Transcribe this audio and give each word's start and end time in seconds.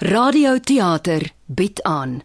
Radioteater 0.00 1.30
bied 1.46 1.82
aan. 1.82 2.22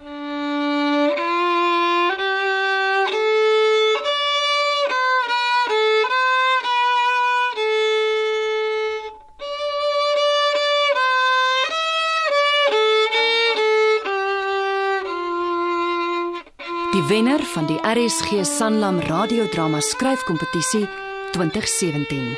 Die 16.92 17.04
wenner 17.08 17.40
van 17.44 17.66
die 17.66 17.80
RSG 17.82 18.46
Sanlam 18.46 19.00
radiodrama 19.00 19.80
skryfkompetisie 19.80 20.90
2017. 21.32 22.38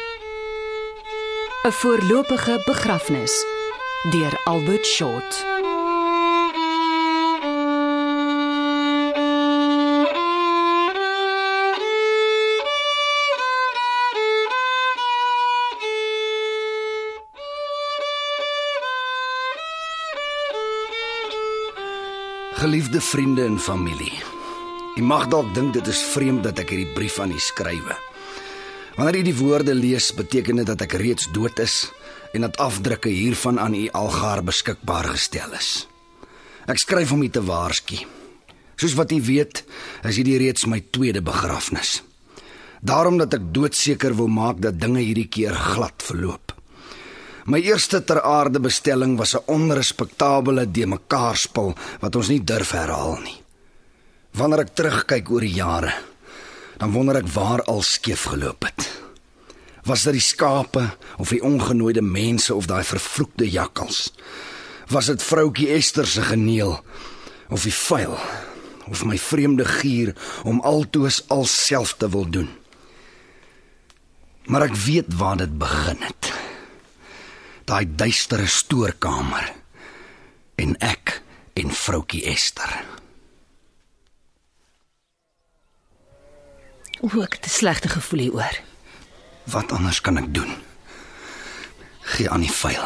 'n 1.64 1.72
Voorlopige 1.72 2.62
begrafnis 2.66 3.55
deur 4.10 4.40
Albert 4.44 4.86
Short. 4.86 5.46
Geliefde 22.54 23.02
vriende 23.02 23.44
en 23.44 23.60
familie. 23.60 24.14
U 24.96 25.02
mag 25.02 25.28
dalk 25.28 25.54
dink 25.54 25.74
dit 25.74 25.88
is 25.88 25.98
vreemd 26.14 26.44
dat 26.44 26.60
ek 26.62 26.70
hierdie 26.70 26.94
brief 26.94 27.18
aan 27.20 27.34
u 27.34 27.40
skrywe. 27.42 27.98
Wanneer 28.96 29.18
u 29.18 29.22
die 29.22 29.36
woorde 29.36 29.74
lees, 29.74 30.14
beteken 30.14 30.62
dit 30.62 30.70
dat 30.70 30.82
ek 30.86 30.94
reeds 31.02 31.32
dood 31.34 31.60
is 31.60 31.90
en 32.36 32.44
dat 32.44 32.58
afdrukke 32.60 33.10
hiervan 33.10 33.60
aan 33.60 33.74
u 33.74 33.88
algaar 33.96 34.44
beskikbaar 34.44 35.08
gestel 35.16 35.54
is. 35.56 35.88
Ek 36.68 36.82
skryf 36.82 37.14
om 37.16 37.24
u 37.24 37.30
te 37.30 37.44
waarsku. 37.46 38.02
Soos 38.76 38.96
wat 39.00 39.14
u 39.16 39.22
weet, 39.24 39.64
is 40.04 40.18
hierdie 40.20 40.40
reeds 40.42 40.66
my 40.68 40.82
tweede 40.92 41.22
begrafnis. 41.24 42.02
Daarom 42.84 43.18
dat 43.18 43.34
ek 43.38 43.54
doodseker 43.56 44.16
wil 44.18 44.28
maak 44.28 44.60
dat 44.62 44.82
dinge 44.82 45.00
hierdie 45.00 45.30
keer 45.32 45.56
glad 45.56 46.04
verloop. 46.04 46.52
My 47.46 47.62
eerste 47.62 48.02
ter 48.02 48.20
aarde 48.26 48.60
bestelling 48.60 49.18
was 49.18 49.36
'n 49.36 49.46
onrespektabele 49.46 50.66
de 50.72 50.86
mekaar 50.86 51.38
spul 51.38 51.76
wat 52.02 52.16
ons 52.16 52.28
nie 52.28 52.44
durf 52.44 52.72
herhaal 52.72 53.18
nie. 53.22 53.42
Wanneer 54.34 54.60
ek 54.60 54.76
terugkyk 54.76 55.32
oor 55.32 55.42
die 55.42 55.56
jare, 55.56 55.94
dan 56.78 56.92
wonder 56.92 57.16
ek 57.16 57.28
waar 57.28 57.62
al 57.64 57.82
skeef 57.82 58.24
geloop 58.24 58.64
het. 58.64 59.05
Was 59.86 60.04
dit 60.08 60.18
die 60.18 60.24
skape 60.26 60.84
of 61.22 61.30
die 61.30 61.44
ongenooide 61.46 62.02
mense 62.02 62.56
of 62.56 62.66
daai 62.66 62.84
vervloekte 62.84 63.46
jakkals? 63.50 64.14
Was 64.90 65.12
dit 65.12 65.24
vroutjie 65.24 65.70
Esther 65.78 66.08
se 66.10 66.26
geneel 66.26 66.80
of 67.54 67.64
die 67.64 67.74
vuil 67.74 68.18
of 68.90 69.06
my 69.06 69.18
vreemde 69.18 69.66
gier 69.66 70.14
om 70.44 70.62
altoos 70.66 71.22
alself 71.30 71.96
te 72.02 72.10
wil 72.10 72.26
doen? 72.30 72.50
Maar 74.46 74.70
ek 74.70 74.76
weet 74.86 75.14
waar 75.18 75.38
dit 75.42 75.54
begin 75.58 76.02
het 76.06 76.34
daai 77.66 77.86
duistere 77.98 78.46
stoorkamer 78.46 79.48
en 80.62 80.76
ek 80.86 81.20
en 81.58 81.72
vroutjie 81.74 82.22
Esther. 82.30 82.76
O, 87.02 87.10
ek 87.22 87.42
het 87.42 87.46
'n 87.46 87.58
slegte 87.58 87.90
gevoel 87.90 88.20
hieroor. 88.20 88.75
Wat 89.46 89.72
anders 89.72 90.02
kan 90.02 90.18
ek 90.18 90.34
doen? 90.34 90.52
Gee 92.16 92.30
aan 92.30 92.42
die 92.46 92.52
vuil. 92.52 92.86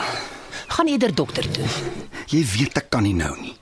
Gaan 0.68 0.88
eerder 0.88 1.14
dokter 1.16 1.48
toe. 1.52 1.66
Jy 2.30 2.44
weet 2.46 2.78
ek 2.78 2.90
kan 2.94 3.04
nie 3.04 3.16
nou 3.16 3.34
nie. 3.40 3.56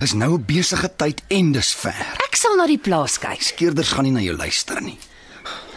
Is 0.00 0.12
nou 0.12 0.34
'n 0.38 0.44
besige 0.44 0.90
tyd 0.96 1.22
en 1.28 1.52
dis 1.52 1.74
ver. 1.74 2.06
Ek 2.28 2.36
sal 2.36 2.56
na 2.56 2.66
die 2.66 2.78
plaas 2.78 3.18
kyk. 3.18 3.42
Skeerders 3.42 3.92
gaan 3.92 4.04
nie 4.04 4.12
na 4.12 4.20
jou 4.20 4.36
luister 4.36 4.80
nie. 4.80 4.98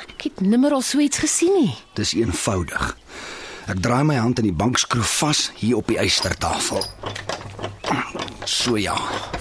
Ek 0.09 0.21
het 0.23 0.41
nimmer 0.41 0.71
al 0.71 0.81
so 0.81 0.99
iets 0.99 1.17
gesien 1.17 1.53
nie. 1.53 1.75
Dis 1.93 2.14
eenvoudig. 2.14 2.97
Ek 3.67 3.80
draai 3.81 4.03
my 4.05 4.15
hand 4.15 4.39
in 4.39 4.45
die 4.45 4.53
bankskroef 4.53 5.09
vas 5.20 5.52
hier 5.55 5.77
op 5.77 5.87
die 5.87 5.98
eystertafel. 5.98 6.83
So 8.45 8.76
ja. 8.77 8.95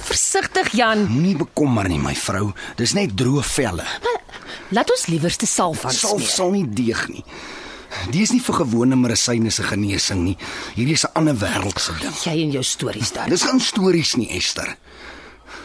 Versigtig, 0.04 0.70
Jan. 0.72 1.04
Moenie 1.10 1.36
bekommer 1.36 1.88
nie, 1.88 1.98
my 2.00 2.14
vrou. 2.16 2.52
Dis 2.78 2.94
net 2.96 3.12
droë 3.18 3.42
velle. 3.44 3.84
Laat 4.72 4.90
ons 4.90 5.06
liewerste 5.12 5.46
salf 5.46 5.84
aan 5.84 5.92
Salf 5.92 6.22
smeer. 6.22 6.30
sal 6.30 6.50
nie 6.54 6.64
deeg 6.68 7.02
nie. 7.12 7.24
Die 8.10 8.22
is 8.24 8.32
nie 8.32 8.40
vir 8.42 8.56
gewone 8.64 8.96
medisyne 8.98 9.50
se 9.54 9.62
genesing 9.62 10.24
nie. 10.24 10.36
Hierdie 10.74 10.94
is 10.96 11.04
'n 11.04 11.12
ander 11.14 11.34
wêreldse 11.36 11.92
ding. 12.00 12.14
Jy 12.24 12.42
en 12.42 12.50
jou 12.50 12.62
stories 12.62 13.12
dan. 13.12 13.28
Dis 13.28 13.42
geen 13.42 13.60
stories 13.60 14.16
nie, 14.16 14.28
Esther. 14.30 14.76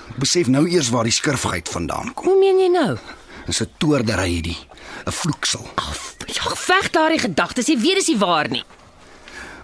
Ek 0.10 0.18
besef 0.20 0.48
nou 0.48 0.68
eers 0.68 0.90
waar 0.90 1.04
die 1.04 1.12
skurfheid 1.12 1.70
vandaan 1.70 2.14
kom. 2.14 2.26
Hoe 2.26 2.40
meen 2.40 2.60
jy 2.60 2.68
nou? 2.68 2.98
Dis 3.46 3.62
'n 3.62 3.68
toordery 3.78 4.30
hierdie, 4.30 4.58
'n 5.06 5.12
vloeksel. 5.12 5.68
Af, 5.76 6.16
ja, 6.28 6.44
weg 6.68 6.90
daardie 6.92 7.20
gedagtes. 7.20 7.66
Jy 7.68 7.78
weet 7.80 7.96
dis 7.96 8.08
nie 8.08 8.18
waar 8.18 8.50
nie. 8.50 8.64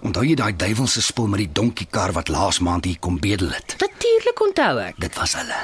Onthou 0.01 0.23
jy 0.25 0.35
daai 0.35 0.53
duiwelse 0.55 1.01
spul 1.01 1.27
met 1.27 1.39
die 1.39 1.49
donkiekar 1.51 2.11
wat 2.13 2.27
laas 2.27 2.59
maand 2.59 2.85
hier 2.85 2.99
kom 2.99 3.19
bedel 3.19 3.49
het? 3.49 3.75
Natuurlik 3.79 4.41
onthou 4.41 4.77
ek. 4.79 4.95
Dit 4.99 5.15
was 5.15 5.33
hulle. 5.33 5.61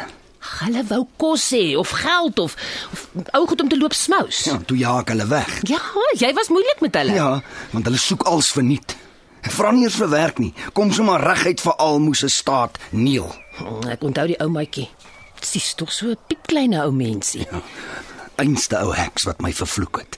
Hulle 0.59 0.83
wou 0.89 1.07
kos 1.17 1.51
hê 1.53 1.75
of 1.77 1.89
geld 1.89 2.39
of 2.39 2.55
of 2.93 3.07
ou 3.33 3.45
goed 3.47 3.61
om 3.61 3.69
te 3.69 3.77
loop 3.77 3.93
smous. 3.93 4.43
Ja, 4.49 4.57
toe 4.65 4.77
jaag 4.77 5.05
hulle 5.07 5.27
weg. 5.27 5.59
ja 5.69 5.79
jy 6.17 6.33
was 6.33 6.49
moeilik 6.49 6.81
met 6.81 6.95
hulle. 6.95 7.13
Ja, 7.13 7.41
want 7.71 7.85
hulle 7.85 7.97
soek 7.97 8.23
als 8.23 8.51
verniet. 8.51 8.95
Vra 9.41 9.71
nie 9.71 9.83
eers 9.83 9.95
vir 9.95 10.09
werk 10.09 10.37
nie. 10.39 10.53
Kom 10.73 10.91
sommer 10.93 11.21
reguit 11.21 11.61
vir 11.61 11.73
almoes 11.77 12.23
staat 12.33 12.77
neel. 12.91 13.35
Oh, 13.61 13.79
Ek 13.89 14.01
onthou 14.03 14.27
die 14.27 14.39
ou 14.41 14.49
maatjie. 14.49 14.89
Dis 15.53 15.73
tog 15.75 15.91
so 15.91 16.05
'n 16.09 16.17
piepkleine 16.27 16.83
ou 16.85 16.91
mensie. 16.91 17.47
Einste 18.41 18.79
ou 18.81 18.93
heks 18.97 19.27
wat 19.29 19.41
my 19.45 19.51
vervloek 19.53 19.99
het. 20.01 20.17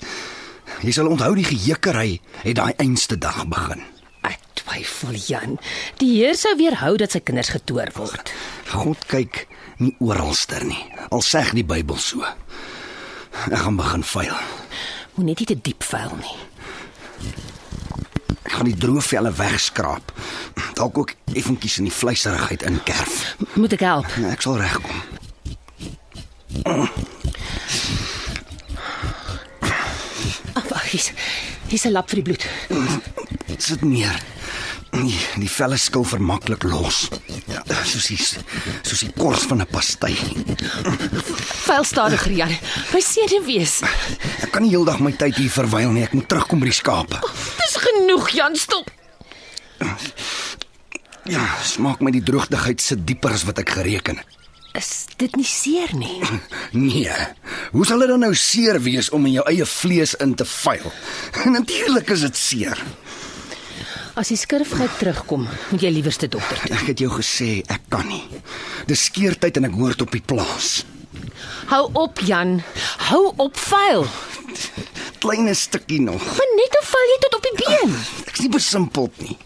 Jy 0.83 0.93
sal 0.95 1.09
onthou 1.11 1.33
die 1.35 1.47
gejekkery 1.47 2.21
het 2.43 2.55
daai 2.55 2.71
einste 2.79 3.17
dag 3.19 3.41
begin. 3.51 3.83
Ek 4.23 4.39
twyfel, 4.59 5.17
Jan. 5.27 5.57
Die 5.99 6.13
Heer 6.15 6.37
sou 6.39 6.53
weerhou 6.59 6.95
dat 7.01 7.11
sy 7.11 7.19
kinders 7.19 7.51
getoor 7.51 7.91
word. 7.97 8.31
God 8.71 9.03
kyk 9.11 9.43
nie 9.83 9.91
oralster 9.99 10.63
nie. 10.63 10.79
Al 11.11 11.23
sê 11.25 11.43
die 11.51 11.65
Bybel 11.67 11.99
so. 11.99 12.23
Ek 13.49 13.59
gaan 13.65 13.75
begin 13.79 14.07
vuil. 14.07 14.39
Moet 15.15 15.25
net 15.27 15.43
nie 15.43 15.49
te 15.51 15.59
diep 15.59 15.83
vuil 15.83 16.15
nie. 16.21 16.37
Ek 18.43 18.53
gaan 18.55 18.69
die 18.69 18.79
droë 18.79 19.03
velle 19.03 19.33
wegskraap. 19.35 20.15
Dalk 20.79 20.97
ook 21.03 21.15
effentjies 21.35 21.81
in 21.81 21.89
die 21.91 21.95
vleiserigheid 21.95 22.63
inkerf. 22.69 23.35
Moet 23.59 23.75
ek 23.75 23.85
help? 23.89 24.15
Ek 24.31 24.47
sal 24.47 24.61
regkom. 24.63 25.03
Ag, 30.53 30.67
wag, 30.69 30.85
hier's 30.91 31.11
hier's 31.69 31.85
'n 31.85 31.91
lap 31.91 32.09
vir 32.09 32.21
die 32.21 32.27
bloed. 32.27 32.45
Sit 33.57 33.81
neer. 33.81 34.19
Die, 34.93 35.17
die 35.41 35.49
velle 35.49 35.77
skil 35.81 36.03
vermaklik 36.05 36.63
los. 36.69 37.07
Ja, 37.49 37.63
soos 37.83 38.07
die 38.11 38.17
soos 38.21 38.99
die 39.01 39.11
kors 39.17 39.47
van 39.49 39.61
'n 39.61 39.67
pastei. 39.71 40.13
Vuil 41.65 41.83
stadiger, 41.83 42.31
Jan. 42.31 42.53
My 42.93 43.01
seere 43.01 43.41
wees. 43.45 43.81
Ek 44.41 44.51
kan 44.51 44.61
nie 44.61 44.69
heeldag 44.69 44.99
my 44.99 45.11
tyd 45.11 45.35
hier 45.35 45.49
verwyl 45.49 45.91
nie. 45.91 46.03
Ek 46.03 46.13
moet 46.13 46.29
terugkom 46.29 46.59
by 46.59 46.65
die 46.69 46.77
skape. 46.77 47.17
Dis 47.57 47.75
genoeg, 47.81 48.29
Jan, 48.29 48.55
stop. 48.55 48.91
Ja, 51.25 51.43
smaak 51.63 52.01
my 52.01 52.11
die 52.11 52.23
droogtigheid 52.23 52.81
sit 52.81 53.07
dieper 53.07 53.31
as 53.31 53.45
wat 53.47 53.59
ek 53.59 53.69
gereken 53.69 54.17
het. 54.17 54.27
Is 54.73 55.05
dit 55.21 55.35
nie 55.37 55.45
seer 55.45 55.91
nie? 55.97 56.19
Nee. 56.73 57.13
Hoe 57.71 57.85
sal 57.85 58.01
dit 58.01 58.09
dan 58.09 58.23
nou 58.25 58.33
seer 58.37 58.79
wees 58.81 59.11
om 59.13 59.25
in 59.29 59.35
jou 59.37 59.43
eie 59.49 59.65
vlees 59.69 60.15
in 60.23 60.33
te 60.35 60.45
vuil? 60.49 60.87
Natuurlik 61.57 62.09
is 62.15 62.23
dit 62.25 62.39
seer. 62.39 62.81
As 64.17 64.29
die 64.29 64.37
skurfgeit 64.37 64.97
terugkom, 65.01 65.45
moet 65.71 65.81
jy 65.85 65.89
liewerste 65.93 66.27
dokter 66.29 66.59
toe. 66.61 66.73
Ek 66.77 66.89
het 66.91 67.01
jou 67.01 67.09
gesê 67.13 67.61
ek 67.73 67.85
kan 67.93 68.05
nie. 68.09 68.21
Dis 68.89 69.07
skeertyd 69.09 69.57
en 69.61 69.69
ek 69.69 69.77
hoort 69.77 70.01
op 70.05 70.13
die 70.13 70.21
plaas. 70.21 70.83
Hou 71.69 71.87
op, 71.97 72.21
Jan. 72.25 72.59
Hou 73.09 73.23
op 73.41 73.57
vuil. 73.57 74.05
Kleine 75.23 75.53
stukkie 75.57 76.01
nog. 76.01 76.21
Maar 76.37 76.53
net 76.57 76.77
hoe 76.77 76.85
val 76.91 77.09
jy 77.13 77.17
tot 77.25 77.37
op 77.39 77.47
die 77.47 77.55
been? 77.63 77.97
Ek's 78.29 78.43
nie 78.45 78.53
besimpeld 78.53 79.21
nie. 79.23 79.37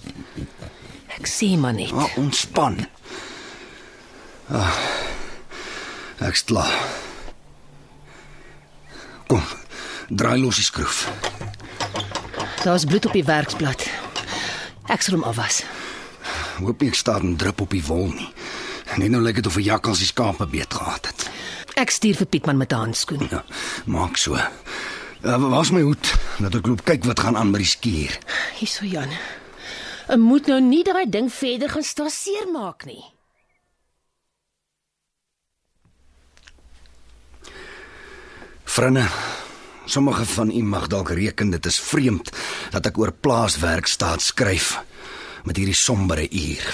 Ek 1.20 1.28
sê 1.32 1.52
maar 1.60 1.76
net. 1.76 1.92
Maar 1.96 2.16
ontspan. 2.20 2.80
Ah, 4.50 4.76
ek's 6.24 6.44
klaar. 6.44 6.72
Kom. 9.28 9.44
Draai 10.08 10.40
los 10.40 10.56
die 10.56 10.64
skroef. 10.64 11.08
Daar's 12.64 12.86
bloed 12.86 13.06
op 13.06 13.14
die 13.14 13.26
werksblad. 13.28 13.84
Ek 14.88 15.04
sal 15.04 15.18
hom 15.18 15.26
afwas. 15.28 15.64
Hoop 16.64 16.80
nie 16.82 16.90
ek 16.90 16.96
staan 16.96 17.34
en 17.34 17.36
drup 17.40 17.62
op 17.62 17.76
die 17.76 17.84
wol 17.84 18.08
nie. 18.16 18.30
Net 18.98 19.12
nou 19.12 19.22
lyk 19.22 19.36
dit 19.42 19.48
of 19.48 19.58
'n 19.58 19.68
jakkals 19.68 20.00
die 20.00 20.08
skape 20.08 20.48
beet 20.48 20.74
gehad 20.74 21.06
het. 21.06 21.30
Ek 21.76 21.90
stuur 21.92 22.16
vir 22.16 22.26
Pietman 22.28 22.58
met 22.58 22.72
'n 22.72 22.76
handskoen. 22.76 23.28
Ja, 23.30 23.44
maak 23.86 24.18
so. 24.18 24.34
Uh, 24.34 25.50
waar's 25.50 25.72
my 25.72 25.82
hoed? 25.82 26.16
Dat 26.40 26.56
ek 26.56 26.68
loop 26.68 26.86
kyk 26.86 27.04
wat 27.04 27.20
gaan 27.20 27.38
aan 27.38 27.52
met 27.52 27.60
die 27.60 27.70
skuur. 27.70 28.18
Hierso 28.60 28.86
Jan. 28.86 29.10
'n 30.08 30.20
Moet 30.20 30.48
nou 30.48 30.62
nie 30.62 30.84
daai 30.84 31.10
ding 31.10 31.34
verder 31.34 31.70
gaan 31.70 31.84
staan 31.84 32.10
seermaak 32.10 32.86
nie. 32.86 33.17
Vriende, 38.78 39.08
sommige 39.86 40.26
van 40.26 40.52
u 40.52 40.62
mag 40.64 40.88
dalk 40.88 41.10
reken 41.10 41.50
dit 41.50 41.66
is 41.66 41.80
vreemd 41.82 42.30
dat 42.70 42.86
ek 42.86 43.00
oor 43.02 43.10
plaaswerk 43.10 43.88
staat 43.90 44.22
skryf 44.22 44.68
met 45.50 45.58
hierdie 45.58 45.80
sombere 45.80 46.28
uur. 46.30 46.68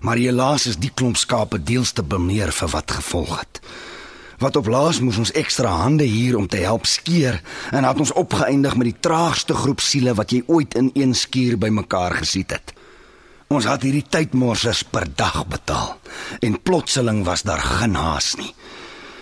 Maar 0.00 0.16
helaas 0.16 0.64
is 0.70 0.78
die 0.80 0.88
klomp 0.88 1.20
skape 1.20 1.60
deels 1.60 1.92
te 1.92 2.00
bemeer 2.00 2.48
vir 2.56 2.72
wat 2.72 2.96
gevolg 2.96 3.34
het. 3.42 3.60
Wat 4.40 4.56
op 4.56 4.72
laas 4.72 5.02
moes 5.04 5.20
ons 5.20 5.34
ekstra 5.36 5.74
hande 5.82 6.08
hier 6.08 6.38
om 6.40 6.48
te 6.48 6.64
help 6.64 6.88
skeer 6.88 7.42
en 7.76 7.84
het 7.84 8.00
ons 8.00 8.16
opgeëindig 8.24 8.78
met 8.80 8.94
die 8.94 9.00
traagste 9.04 9.52
groep 9.52 9.84
siele 9.84 10.16
wat 10.16 10.32
jy 10.32 10.40
ooit 10.46 10.80
in 10.80 10.88
een 10.96 11.12
skuur 11.12 11.60
bymekaar 11.60 12.22
gesien 12.22 12.48
het. 12.56 12.72
Ons 13.52 13.68
het 13.68 13.84
hierdie 13.84 14.08
tydmorsers 14.08 14.80
per 14.88 15.12
dag 15.12 15.42
betaal 15.44 15.92
en 16.40 16.56
plotseling 16.56 17.20
was 17.28 17.44
daar 17.44 17.60
geen 17.60 18.00
haas 18.00 18.32
nie. 18.40 18.54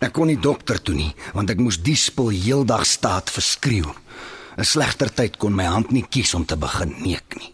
Ek 0.00 0.14
kon 0.16 0.30
nie 0.32 0.40
dokter 0.40 0.80
toe 0.80 0.94
nie, 0.96 1.10
want 1.36 1.50
ek 1.52 1.60
moes 1.60 1.76
die 1.84 1.96
spul 1.96 2.30
heeldag 2.32 2.86
staat 2.88 3.28
verskreeu. 3.30 3.92
'n 4.56 4.64
Slegter 4.64 5.10
tyd 5.12 5.36
kon 5.36 5.54
my 5.54 5.64
hand 5.64 5.92
nie 5.92 6.04
kies 6.04 6.34
om 6.34 6.44
te 6.44 6.56
begin 6.56 6.94
neek 7.04 7.36
nie. 7.36 7.52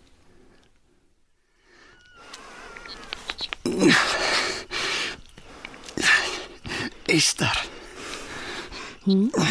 Esther. 7.06 7.66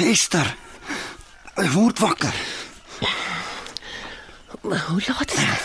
Esther. 0.04 0.56
Ek 1.56 1.72
word 1.72 2.00
wakker. 2.00 2.36
Maar 4.66 4.84
hoe 4.88 5.02
laat 5.08 5.32
is 5.32 5.44
dit? 5.44 5.64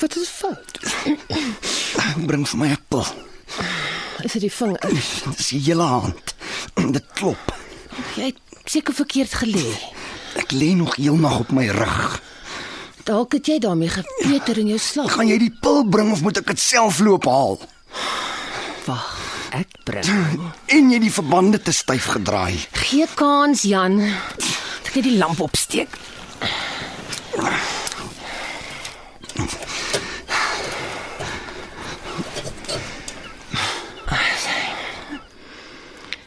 Wat 0.00 0.16
is 0.16 0.28
fout? 0.28 0.78
Bring 2.26 2.48
vir 2.48 2.58
my 2.58 2.68
'n. 2.74 2.83
Is 4.24 4.32
dit 4.32 4.46
die 4.46 4.52
vinger? 4.52 4.80
Dis 5.36 5.48
die 5.52 5.60
hele 5.66 5.84
hand. 5.84 6.34
Dit 6.96 7.04
klop. 7.18 7.52
Jy 8.16 8.30
het 8.30 8.70
seker 8.72 8.96
verkeerd 8.96 9.34
gelê. 9.42 9.64
Ek 10.40 10.54
lê 10.56 10.72
nog 10.78 10.96
heel 10.96 11.18
nag 11.20 11.42
op 11.44 11.52
my 11.54 11.66
rug. 11.76 12.16
Dalk 13.04 13.36
het 13.36 13.50
jy 13.52 13.58
daarmee 13.60 13.92
gepeter 13.92 14.58
in 14.62 14.70
jou 14.72 14.80
slaap. 14.80 15.10
Gaan 15.12 15.28
jy 15.28 15.36
die 15.42 15.52
pil 15.60 15.84
bring 15.92 16.08
of 16.14 16.22
moet 16.24 16.40
ek 16.40 16.54
dit 16.54 16.62
self 16.62 17.02
loop 17.04 17.28
haal? 17.28 17.58
Wag, 18.88 19.10
ek 19.60 19.76
bring. 19.84 20.08
En 20.72 20.88
jy 20.94 21.02
die 21.04 21.12
verbande 21.12 21.60
te 21.60 21.74
styf 21.76 22.08
gedraai. 22.16 22.56
Gee 22.86 23.06
kans, 23.20 23.66
Jan. 23.68 24.00
Ek 24.00 24.94
net 24.96 25.04
die 25.04 25.18
lamp 25.20 25.44
opsteek. 25.44 25.92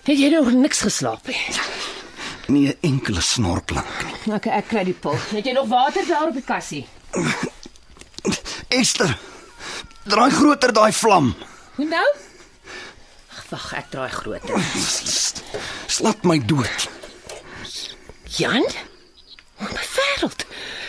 Het 0.08 0.16
jy 0.22 0.30
nog 0.32 0.52
niks 0.56 0.80
geslaap 0.86 1.28
nie? 1.28 1.40
Nie 2.48 2.68
'n 2.72 2.78
enkele 2.82 3.22
snorklank 3.22 4.04
nie. 4.06 4.34
Okay, 4.34 4.54
ek 4.58 4.68
kry 4.68 4.84
die 4.84 4.94
pil. 4.94 5.18
Het 5.36 5.46
jy 5.46 5.52
nog 5.52 5.68
water 5.68 6.08
daar 6.08 6.28
op 6.28 6.34
die 6.34 6.44
kassie? 6.44 6.88
Esther, 8.68 9.18
draai 10.04 10.32
groter 10.32 10.74
daai 10.74 10.94
vlam. 10.94 11.36
Hoe 11.76 11.86
nou? 11.86 12.08
Ag, 13.36 13.44
wag, 13.50 13.74
ek 13.74 13.90
draai 13.90 14.10
groter. 14.10 14.64
Slat 15.88 16.24
my 16.24 16.40
dood. 16.46 16.88
Jan? 18.38 18.64
Oh, 19.60 19.72
my 19.74 19.86
wêreld. 19.98 20.46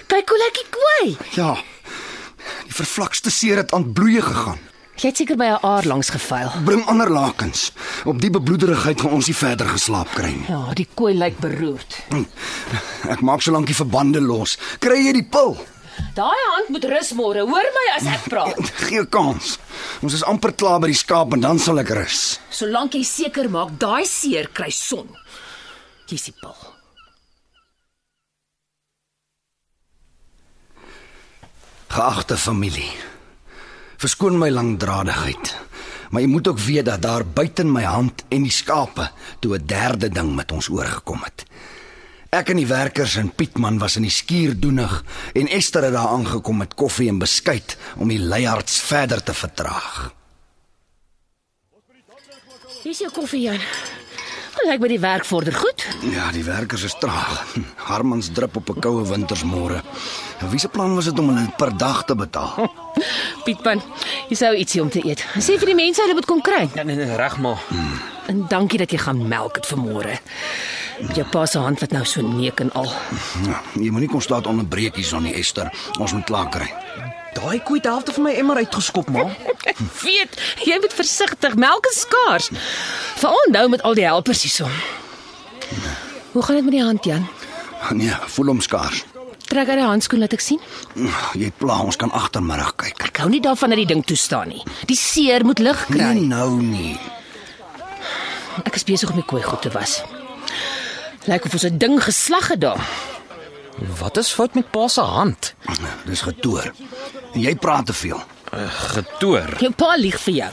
Kyk 0.07 0.29
hoe 0.29 0.39
lekker 0.39 0.67
kwai. 0.71 1.17
Ja. 1.35 1.55
Die 2.65 2.75
vervlakste 2.75 3.31
seer 3.31 3.57
het 3.57 3.73
aan 3.73 3.93
bloeie 3.93 4.23
gegaan. 4.23 4.59
Jy 4.99 5.13
het 5.13 5.17
seker 5.21 5.37
by 5.39 5.47
'n 5.47 5.59
aar 5.63 5.85
langs 5.87 6.11
gevuil. 6.11 6.51
Bring 6.65 6.85
ander 6.87 7.11
lakens. 7.11 7.71
Op 8.05 8.21
die 8.21 8.31
bebloederigheid 8.31 9.01
gaan 9.01 9.11
ons 9.13 9.27
nie 9.27 9.37
verder 9.37 9.67
geslaap 9.69 10.11
kry 10.15 10.31
nie. 10.35 10.47
Ja, 10.49 10.75
die 10.75 10.89
kooi 10.95 11.15
lyk 11.15 11.39
beroerd. 11.39 12.03
Ek 13.09 13.21
maak 13.21 13.41
solank 13.43 13.67
die 13.67 13.75
verbande 13.75 14.21
los. 14.21 14.59
Kry 14.81 14.99
jy 15.07 15.13
die 15.13 15.29
pil? 15.31 15.57
Daai 16.15 16.41
hand 16.55 16.69
moet 16.69 16.85
rus 16.85 17.13
môre. 17.13 17.41
Hoor 17.47 17.69
my 17.77 17.87
as 17.97 18.07
ek 18.07 18.29
praat. 18.29 18.73
Gee 18.89 18.99
'n 18.99 19.09
kans. 19.09 19.59
Ons 20.03 20.15
is 20.15 20.25
amper 20.25 20.53
klaar 20.53 20.81
by 20.81 20.87
die 20.87 20.95
skaap 20.99 21.33
en 21.33 21.41
dan 21.41 21.59
sal 21.59 21.79
ek 21.79 21.91
rus. 21.91 22.41
Solank 22.51 22.93
jy 22.95 23.05
seker 23.05 23.49
maak 23.49 23.79
daai 23.79 24.05
seer 24.05 24.49
kry 24.53 24.71
son. 24.71 25.09
Jy's 26.09 26.25
die 26.25 26.35
pil. 26.41 26.57
Geagte 31.89 32.37
familie. 32.37 33.18
Verskoon 33.99 34.37
my 34.39 34.47
langdradigheid. 34.55 35.57
Maar 36.11 36.23
jy 36.23 36.29
moet 36.31 36.49
ook 36.49 36.61
weet 36.63 36.87
dat 36.87 37.03
daar 37.03 37.25
buite 37.27 37.65
my 37.67 37.83
hand 37.83 38.23
en 38.31 38.45
die 38.47 38.55
skape 38.55 39.11
toe 39.41 39.57
'n 39.59 39.67
derde 39.67 40.09
ding 40.09 40.35
met 40.35 40.53
ons 40.53 40.69
oorgekom 40.69 41.23
het. 41.23 41.45
Ek 42.31 42.49
en 42.49 42.57
die 42.57 42.67
werkers 42.67 43.17
in 43.17 43.35
Pietman 43.35 43.79
was 43.79 43.97
in 43.97 44.03
die 44.03 44.11
skuur 44.11 44.61
doenig 44.61 45.05
en 45.35 45.49
Esther 45.49 45.83
het 45.83 45.93
daar 45.93 46.09
aangekom 46.09 46.57
met 46.57 46.75
koffie 46.75 47.09
en 47.09 47.19
beskuit 47.19 47.77
om 47.97 48.09
die 48.09 48.19
leiards 48.19 48.81
verder 48.81 49.23
te 49.23 49.35
vertraag. 49.35 50.15
Hier's 52.83 52.99
jou 52.99 53.11
koffie, 53.13 53.41
Jan. 53.41 53.61
Lyk 54.67 54.81
my 54.83 54.89
die 54.91 55.01
werk 55.01 55.25
vorder 55.25 55.55
goed. 55.55 55.85
Ja, 56.11 56.31
die 56.35 56.43
werkers 56.45 56.83
is 56.83 56.97
traag. 56.99 57.45
Harmans 57.89 58.31
drup 58.35 58.57
op 58.57 58.69
'n 58.71 58.81
koue 58.81 59.05
wintersmôre. 59.07 59.83
En 60.41 60.51
wie 60.51 60.59
se 60.59 60.69
plan 60.69 60.95
was 60.95 61.05
dit 61.05 61.19
om 61.19 61.29
hulle 61.29 61.53
per 61.57 61.77
dag 61.77 62.05
te 62.05 62.15
betaal? 62.15 62.73
Pietman, 63.45 63.83
jy 64.29 64.37
sou 64.37 64.55
ietsie 64.55 64.83
om 64.83 64.91
te 64.91 65.07
eet. 65.07 65.25
Sê 65.39 65.59
vir 65.59 65.67
die 65.67 65.75
mense 65.75 66.03
hulle 66.03 66.15
moet 66.15 66.27
kom 66.27 66.41
kry. 66.41 66.69
Nee 66.75 66.85
nee, 66.85 66.97
nee 66.97 67.17
reg 67.17 67.39
maar. 67.39 67.63
En 68.27 68.47
dankie 68.49 68.79
dat 68.79 68.91
jy 68.91 68.99
gaan 68.99 69.29
melk 69.29 69.57
het 69.57 69.67
vir 69.67 69.79
môre. 69.79 70.19
Met 71.01 71.17
jou 71.17 71.27
pa 71.31 71.47
se 71.47 71.59
hand 71.59 71.81
wat 71.81 71.91
nou 71.91 72.05
so 72.05 72.23
neek 72.23 72.61
en 72.61 72.73
al. 72.73 72.91
Ja, 73.47 73.63
jy 73.75 73.91
moenie 73.91 74.09
kos 74.09 74.29
laat 74.29 74.47
onderbreekies 74.47 75.15
aan 75.15 75.23
die 75.23 75.35
Esther. 75.35 75.71
Ons 75.99 76.13
moet 76.13 76.25
klaar 76.25 76.49
kry. 76.49 76.69
Daai 77.39 77.59
koei 77.63 77.79
het 77.79 77.87
die 77.87 77.93
helfte 77.93 78.13
van 78.17 78.27
my 78.27 78.33
emmer 78.41 78.57
uitgeskop, 78.65 79.11
ma. 79.15 79.25
Weet, 80.05 80.39
jy 80.67 80.79
moet 80.83 80.95
versigtig, 80.97 81.55
melk 81.55 81.87
is 81.91 82.01
skaars. 82.07 82.51
Veral 83.21 83.53
nou 83.55 83.69
met 83.75 83.83
al 83.87 83.95
die 83.99 84.07
helpers 84.09 84.43
hierso. 84.43 84.67
Hoe 86.33 86.43
gaan 86.43 86.59
dit 86.59 86.65
met 86.65 86.75
die 86.75 86.83
hand, 86.83 87.05
Jan? 87.05 87.29
Nee, 87.95 88.15
voel 88.35 88.47
hom 88.55 88.61
skaars. 88.65 89.05
Trek 89.49 89.69
uit 89.71 89.79
die 89.81 89.87
handskoen 89.87 90.21
laat 90.21 90.35
ek 90.37 90.43
sien. 90.45 90.59
Jy 91.39 91.49
pla, 91.57 91.79
ons 91.81 91.97
kan 91.97 92.11
agtermiddag 92.13 92.75
kyk. 92.83 93.07
Ek 93.09 93.21
hou 93.23 93.31
nie 93.33 93.41
daarvan 93.45 93.73
dat 93.73 93.81
die 93.81 93.89
ding 93.95 94.03
toe 94.05 94.17
staan 94.19 94.51
nie. 94.53 94.61
Die 94.91 94.97
seer 94.99 95.45
moet 95.47 95.63
lig 95.65 95.85
kry. 95.89 96.11
Nee, 96.19 96.27
nou 96.29 96.59
nie. 96.61 96.99
Ek 98.67 98.77
is 98.77 98.85
besig 98.85 99.09
om 99.15 99.17
die 99.17 99.25
kooi 99.25 99.41
goed 99.47 99.63
te 99.65 99.73
was. 99.73 100.03
Lyk 101.31 101.47
of 101.49 101.57
ons 101.57 101.65
'n 101.65 101.79
ding 101.79 101.97
geslag 102.03 102.49
het 102.53 102.61
daar. 102.61 102.83
Wat 104.01 104.17
is 104.17 104.33
fout 104.35 104.55
met 104.55 104.71
pa 104.71 104.89
se 104.89 105.01
hand? 105.01 105.55
Dis 106.07 106.21
getoer. 106.27 106.73
En 107.35 107.41
jy 107.41 107.55
praat 107.57 107.87
te 107.87 107.93
veel. 107.93 108.21
Uh, 108.49 108.65
getoor. 108.95 109.57
Jou 109.61 109.71
pa 109.77 109.93
lieg 110.01 110.17
vir 110.25 110.35
jou. 110.35 110.51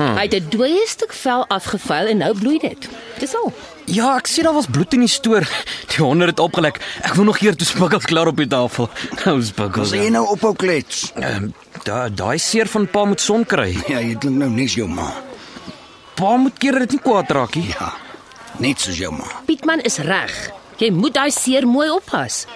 Hy 0.00 0.22
het 0.24 0.34
'n 0.34 0.48
dooie 0.48 0.86
stuk 0.88 1.12
vel 1.12 1.44
afgevuil 1.48 2.06
en 2.06 2.18
nou 2.18 2.32
bloei 2.38 2.58
dit. 2.58 2.88
Dis 3.18 3.34
al. 3.34 3.52
Ja, 3.84 4.16
ek 4.16 4.26
sien 4.26 4.44
daar 4.44 4.54
was 4.54 4.66
bloed 4.66 4.92
in 4.94 5.00
die 5.00 5.08
stoor. 5.08 5.44
Die 5.92 6.04
honder 6.04 6.26
het 6.26 6.40
opgelek. 6.40 6.80
Ek 7.02 7.14
wou 7.14 7.24
nog 7.24 7.40
eer 7.42 7.56
toe 7.56 7.66
spikkels 7.66 8.04
klaar 8.04 8.26
op 8.26 8.36
die 8.36 8.46
tafel. 8.46 8.88
Nou 9.24 9.42
spikkels. 9.42 9.90
Jy 9.92 10.08
nou 10.08 10.26
ophou 10.26 10.54
klets? 10.54 11.12
Ehm 11.14 11.52
daai 11.84 12.14
daai 12.14 12.38
seer 12.38 12.66
van 12.66 12.86
pa 12.86 13.04
moet 13.04 13.20
son 13.20 13.44
kry. 13.44 13.76
Ja, 13.88 14.00
jy 14.00 14.16
klink 14.16 14.36
nou 14.36 14.48
nes 14.50 14.74
jou 14.74 14.88
ma. 14.88 15.12
Pa 16.14 16.36
moet 16.36 16.58
keer 16.58 16.78
dit 16.78 16.90
nie 16.90 17.00
kwaad 17.00 17.30
raak 17.30 17.54
nie. 17.54 17.68
Ja. 17.68 17.92
Net 18.58 18.80
soos 18.80 18.96
jou 18.96 19.12
ma. 19.12 19.26
Pietman 19.46 19.80
is 19.80 19.98
reg. 19.98 20.50
Jy 20.78 20.90
moet 20.90 21.14
daai 21.14 21.30
seer 21.30 21.66
mooi 21.66 21.90
oppas. 21.90 22.46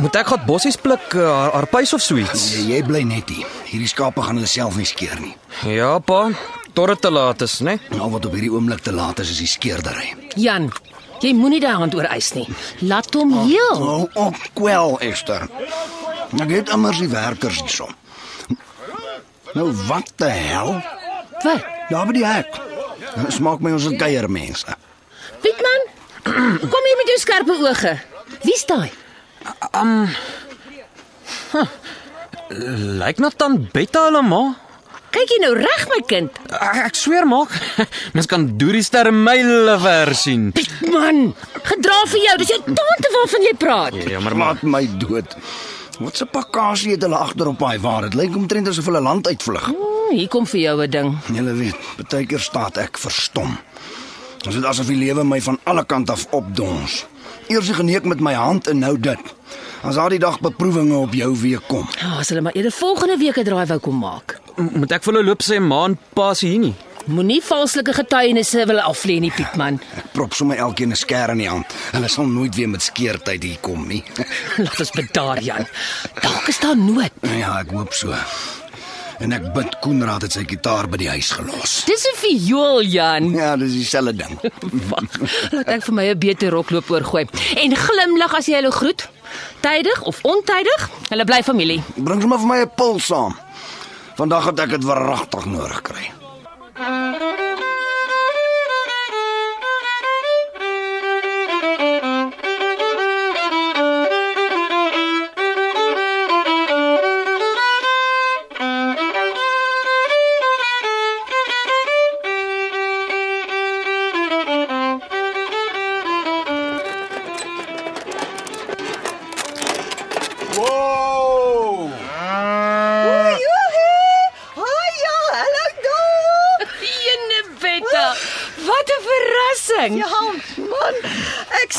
Moet 0.00 0.16
ek 0.16 0.30
gaan 0.32 0.44
bossies 0.46 0.76
pluk, 0.80 1.12
uh, 1.18 1.26
haar, 1.28 1.52
haar 1.52 1.66
puis 1.70 1.92
of 1.92 2.00
so 2.02 2.16
iets? 2.16 2.46
Jy, 2.56 2.62
jy 2.72 2.80
bly 2.86 3.02
net 3.06 3.28
hier. 3.32 3.48
Hierdie 3.68 3.90
skape 3.90 4.22
gaan 4.24 4.38
hulle 4.40 4.48
self 4.48 4.78
nie 4.80 4.88
skeer 4.88 5.20
nie. 5.20 5.34
Ja, 5.68 5.98
pa. 6.00 6.30
Tot 6.72 6.88
dit 6.88 7.02
te 7.04 7.10
laat 7.12 7.42
is, 7.44 7.58
né? 7.60 7.76
Al 7.98 8.10
wat 8.14 8.24
op 8.26 8.32
hierdie 8.32 8.52
oomblik 8.52 8.80
te 8.86 8.94
laat 8.96 9.20
is 9.20 9.34
is 9.34 9.42
die 9.44 9.50
skeerdery. 9.50 10.14
Jan, 10.40 10.70
jy 11.20 11.34
moenie 11.36 11.60
daai 11.60 11.76
hand 11.82 11.94
oorwys 11.98 12.30
nie. 12.38 12.46
Laat 12.88 13.12
hom 13.18 13.34
heel. 13.44 13.82
Nou 13.82 13.98
op 14.24 14.38
kwel 14.56 14.96
Esther. 15.04 15.44
Ek 16.40 16.54
het 16.54 16.72
immers 16.72 17.02
die 17.02 17.10
werkers 17.12 17.60
hierso. 17.60 17.90
Nou 19.52 19.68
wat 19.90 20.08
die 20.22 20.32
hel? 20.32 20.78
Wat? 21.42 21.68
Daar 21.90 22.08
by 22.08 22.16
die 22.16 22.24
hek. 22.24 22.56
Smaak 23.34 23.60
my 23.60 23.74
ons 23.76 23.90
geier 24.00 24.30
mense. 24.32 24.78
Pietman, 25.44 25.86
kom 26.72 26.88
hier 26.88 27.00
met 27.02 27.12
jou 27.12 27.20
skerpe 27.20 27.60
oë. 27.60 27.96
Wie's 28.46 28.64
daai? 28.64 28.88
Lyk 33.02 33.18
na 33.18 33.30
dan 33.36 33.68
Betta 33.72 34.06
hulle 34.08 34.22
ma. 34.22 34.42
Kyk 35.12 35.28
jy 35.28 35.38
nou 35.42 35.52
reg 35.58 35.82
my 35.92 35.98
kind? 36.08 36.38
Ek, 36.56 36.78
ek 36.88 36.96
sweer 36.96 37.26
maak. 37.28 37.52
Mens 38.16 38.28
kan 38.30 38.46
deur 38.56 38.72
die 38.78 38.84
sterre 38.84 39.12
myle 39.12 39.74
ver 39.82 40.14
sien. 40.16 40.48
Pietman, 40.56 41.34
gedra 41.68 41.98
vir 42.08 42.22
jou. 42.24 42.36
Dis 42.40 42.52
jou 42.54 42.60
tante 42.64 43.10
waarvan 43.18 43.44
jy 43.44 43.52
praat. 43.60 43.98
Ja, 44.08 44.22
maar 44.24 44.36
Maak 44.40 44.64
my 44.64 44.86
dood. 45.02 45.36
Wat 46.00 46.16
'n 46.24 46.30
pakkasie 46.32 46.94
het 46.96 47.04
hulle 47.04 47.18
agter 47.20 47.46
op 47.52 47.58
daai 47.60 47.78
waar? 47.78 48.08
Dit 48.08 48.16
lyk 48.16 48.36
omtrent 48.36 48.68
asof 48.68 48.88
hulle 48.88 49.00
land 49.04 49.28
uitvlug. 49.28 49.68
Hmm, 49.68 50.16
hier 50.16 50.28
kom 50.32 50.46
vir 50.48 50.60
jou 50.60 50.76
'n 50.82 50.90
ding. 50.90 51.08
Julle 51.28 51.52
weet, 51.60 51.76
baie 52.08 52.26
keer 52.26 52.40
staat 52.40 52.76
ek 52.78 52.98
verstom. 52.98 53.58
Dit 54.42 54.54
is 54.54 54.64
asof 54.64 54.86
die 54.86 54.96
lewe 54.96 55.24
my 55.24 55.40
van 55.40 55.58
alle 55.64 55.84
kante 55.84 56.12
af 56.12 56.26
opdons. 56.32 57.04
Eers 57.52 57.68
geneek 57.76 58.04
met 58.08 58.20
my 58.20 58.32
hand 58.38 58.66
en 58.70 58.78
nou 58.80 58.94
dit. 59.00 59.18
As 59.82 59.96
daardie 59.98 60.18
dag 60.22 60.38
beproewinge 60.40 60.94
op 60.96 61.12
jou 61.14 61.32
weer 61.40 61.60
kom. 61.68 61.88
Ja, 62.00 62.14
as 62.22 62.28
hulle 62.30 62.40
maar 62.40 62.54
eerder 62.56 62.72
volgende 62.72 63.16
week 63.18 63.36
'n 63.38 63.44
draai 63.44 63.66
wou 63.66 63.78
kom 63.80 63.98
maak. 63.98 64.38
M- 64.56 64.78
Moet 64.78 64.92
ek 64.92 65.02
vir 65.02 65.12
hulle 65.14 65.24
loop 65.26 65.42
sê 65.42 65.60
ma 65.60 65.84
en 65.84 65.98
pa 66.14 66.34
se 66.34 66.46
hier 66.46 66.58
nie? 66.58 66.74
Moenie 67.06 67.42
valslike 67.42 67.92
getuienisse 67.92 68.64
wil 68.66 68.78
aflê 68.78 69.18
nie, 69.20 69.30
Pietman. 69.34 69.80
Ek 69.98 70.12
prop 70.12 70.32
sommer 70.34 70.56
elkeen 70.56 70.90
'n 70.92 70.96
skêr 70.96 71.30
in 71.30 71.38
die 71.38 71.48
hand. 71.48 71.66
Hulle 71.92 72.08
sal 72.08 72.26
nooit 72.26 72.54
weer 72.54 72.68
met 72.68 72.82
skeertyd 72.82 73.42
hier 73.42 73.58
kom 73.60 73.86
nie. 73.88 74.04
Laat 74.64 74.78
ons 74.80 74.90
bedaar, 74.90 75.42
Jan. 75.42 75.66
Dalk 76.22 76.48
is 76.48 76.58
daar 76.60 76.76
nood. 76.76 77.10
ja, 77.22 77.58
ek 77.60 77.70
hoop 77.70 77.92
so. 77.92 78.14
En 79.22 79.30
ek 79.30 79.44
bid 79.54 79.74
Koenraad 79.84 80.24
het 80.26 80.34
sy 80.34 80.42
gitaar 80.50 80.88
by 80.90 80.98
die 80.98 81.08
huis 81.12 81.28
gelos. 81.36 81.72
Dis 81.86 82.02
'n 82.10 82.16
viool, 82.18 82.82
Jan. 82.82 83.30
Ja, 83.30 83.56
dis 83.56 83.72
dieselfde 83.72 84.16
ding. 84.18 84.34
Wag. 84.90 85.06
Laat 85.52 85.68
ek 85.76 85.84
vir 85.86 85.94
my 85.94 86.06
'n 86.10 86.18
beter 86.18 86.50
rokloop 86.50 86.90
oorgooi. 86.90 87.26
En 87.62 87.76
glimlag 87.76 88.34
as 88.34 88.46
jy 88.50 88.58
hulle 88.58 88.72
groet. 88.74 89.06
Tydig 89.62 90.02
of 90.02 90.18
ontydig, 90.22 90.90
hulle 91.08 91.24
bly 91.24 91.42
familie. 91.42 91.82
Bring 91.96 92.20
sommer 92.20 92.38
vir 92.38 92.48
my 92.48 92.60
'n 92.66 92.70
pil 92.74 92.98
saam. 92.98 93.38
Vandag 94.18 94.44
het 94.50 94.60
ek 94.60 94.70
dit 94.70 94.84
verragtig 94.84 95.44
nodig 95.46 95.82
kry. 95.82 96.04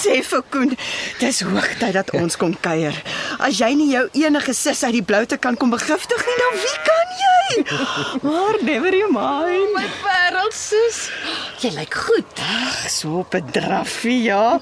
Sê 0.04 0.20
vir 0.24 0.44
Koen, 0.52 0.74
dis 1.20 1.42
hoogtyd 1.48 1.94
dat 1.96 2.12
ons 2.20 2.36
kom 2.40 2.54
kuier. 2.66 2.96
As 3.40 3.60
jy 3.62 3.72
nie 3.80 3.92
jou 3.94 4.04
enige 4.26 4.54
sis 4.58 4.84
uit 4.84 4.98
die 4.98 5.06
bloute 5.06 5.38
kan 5.38 5.56
kom 5.60 5.72
begiftig 5.74 6.26
nie, 6.28 6.38
dan 6.42 6.60
wie 6.64 6.78
kan 6.90 7.08
jy? 7.22 7.32
Maar 8.24 8.58
never 8.64 8.96
you 8.96 9.10
mind. 9.12 9.72
My 9.76 9.86
parelsus. 10.02 11.10
Jy 11.62 11.74
lyk 11.78 11.96
goed. 12.08 12.44
So 12.90 13.20
op 13.24 13.36
'n 13.36 13.52
draffie, 13.52 14.24
ja. 14.24 14.60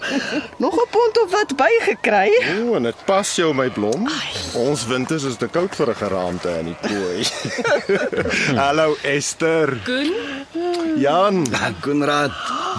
Nog 0.58 0.76
'n 0.76 0.88
pond 0.92 1.22
of 1.24 1.32
wat 1.32 1.56
bygekry. 1.56 2.30
O, 2.62 2.76
en 2.76 2.84
dit 2.84 3.06
pas 3.06 3.36
jou 3.36 3.54
my 3.54 3.70
blom. 3.70 4.10
Ons 4.54 4.86
winters 4.86 5.24
is 5.24 5.38
te 5.38 5.48
koud 5.48 5.76
vir 5.76 5.90
'n 5.90 5.96
geraamte 5.96 6.50
in 6.60 6.66
die 6.66 6.78
kooi. 6.82 7.26
Hallo 8.64 8.98
Esther. 9.02 9.80
Koen? 9.86 10.14
Jan. 10.98 11.48
Koenraad, 11.82 12.32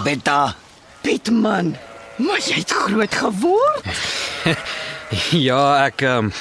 Betta. 0.03 0.55
Pietman, 1.01 1.75
maar 2.17 2.39
jy 2.39 2.61
het 2.61 2.71
groot 2.71 3.15
geword. 3.15 3.85
Ja, 5.29 5.85
ek 5.85 6.01
ehm 6.01 6.31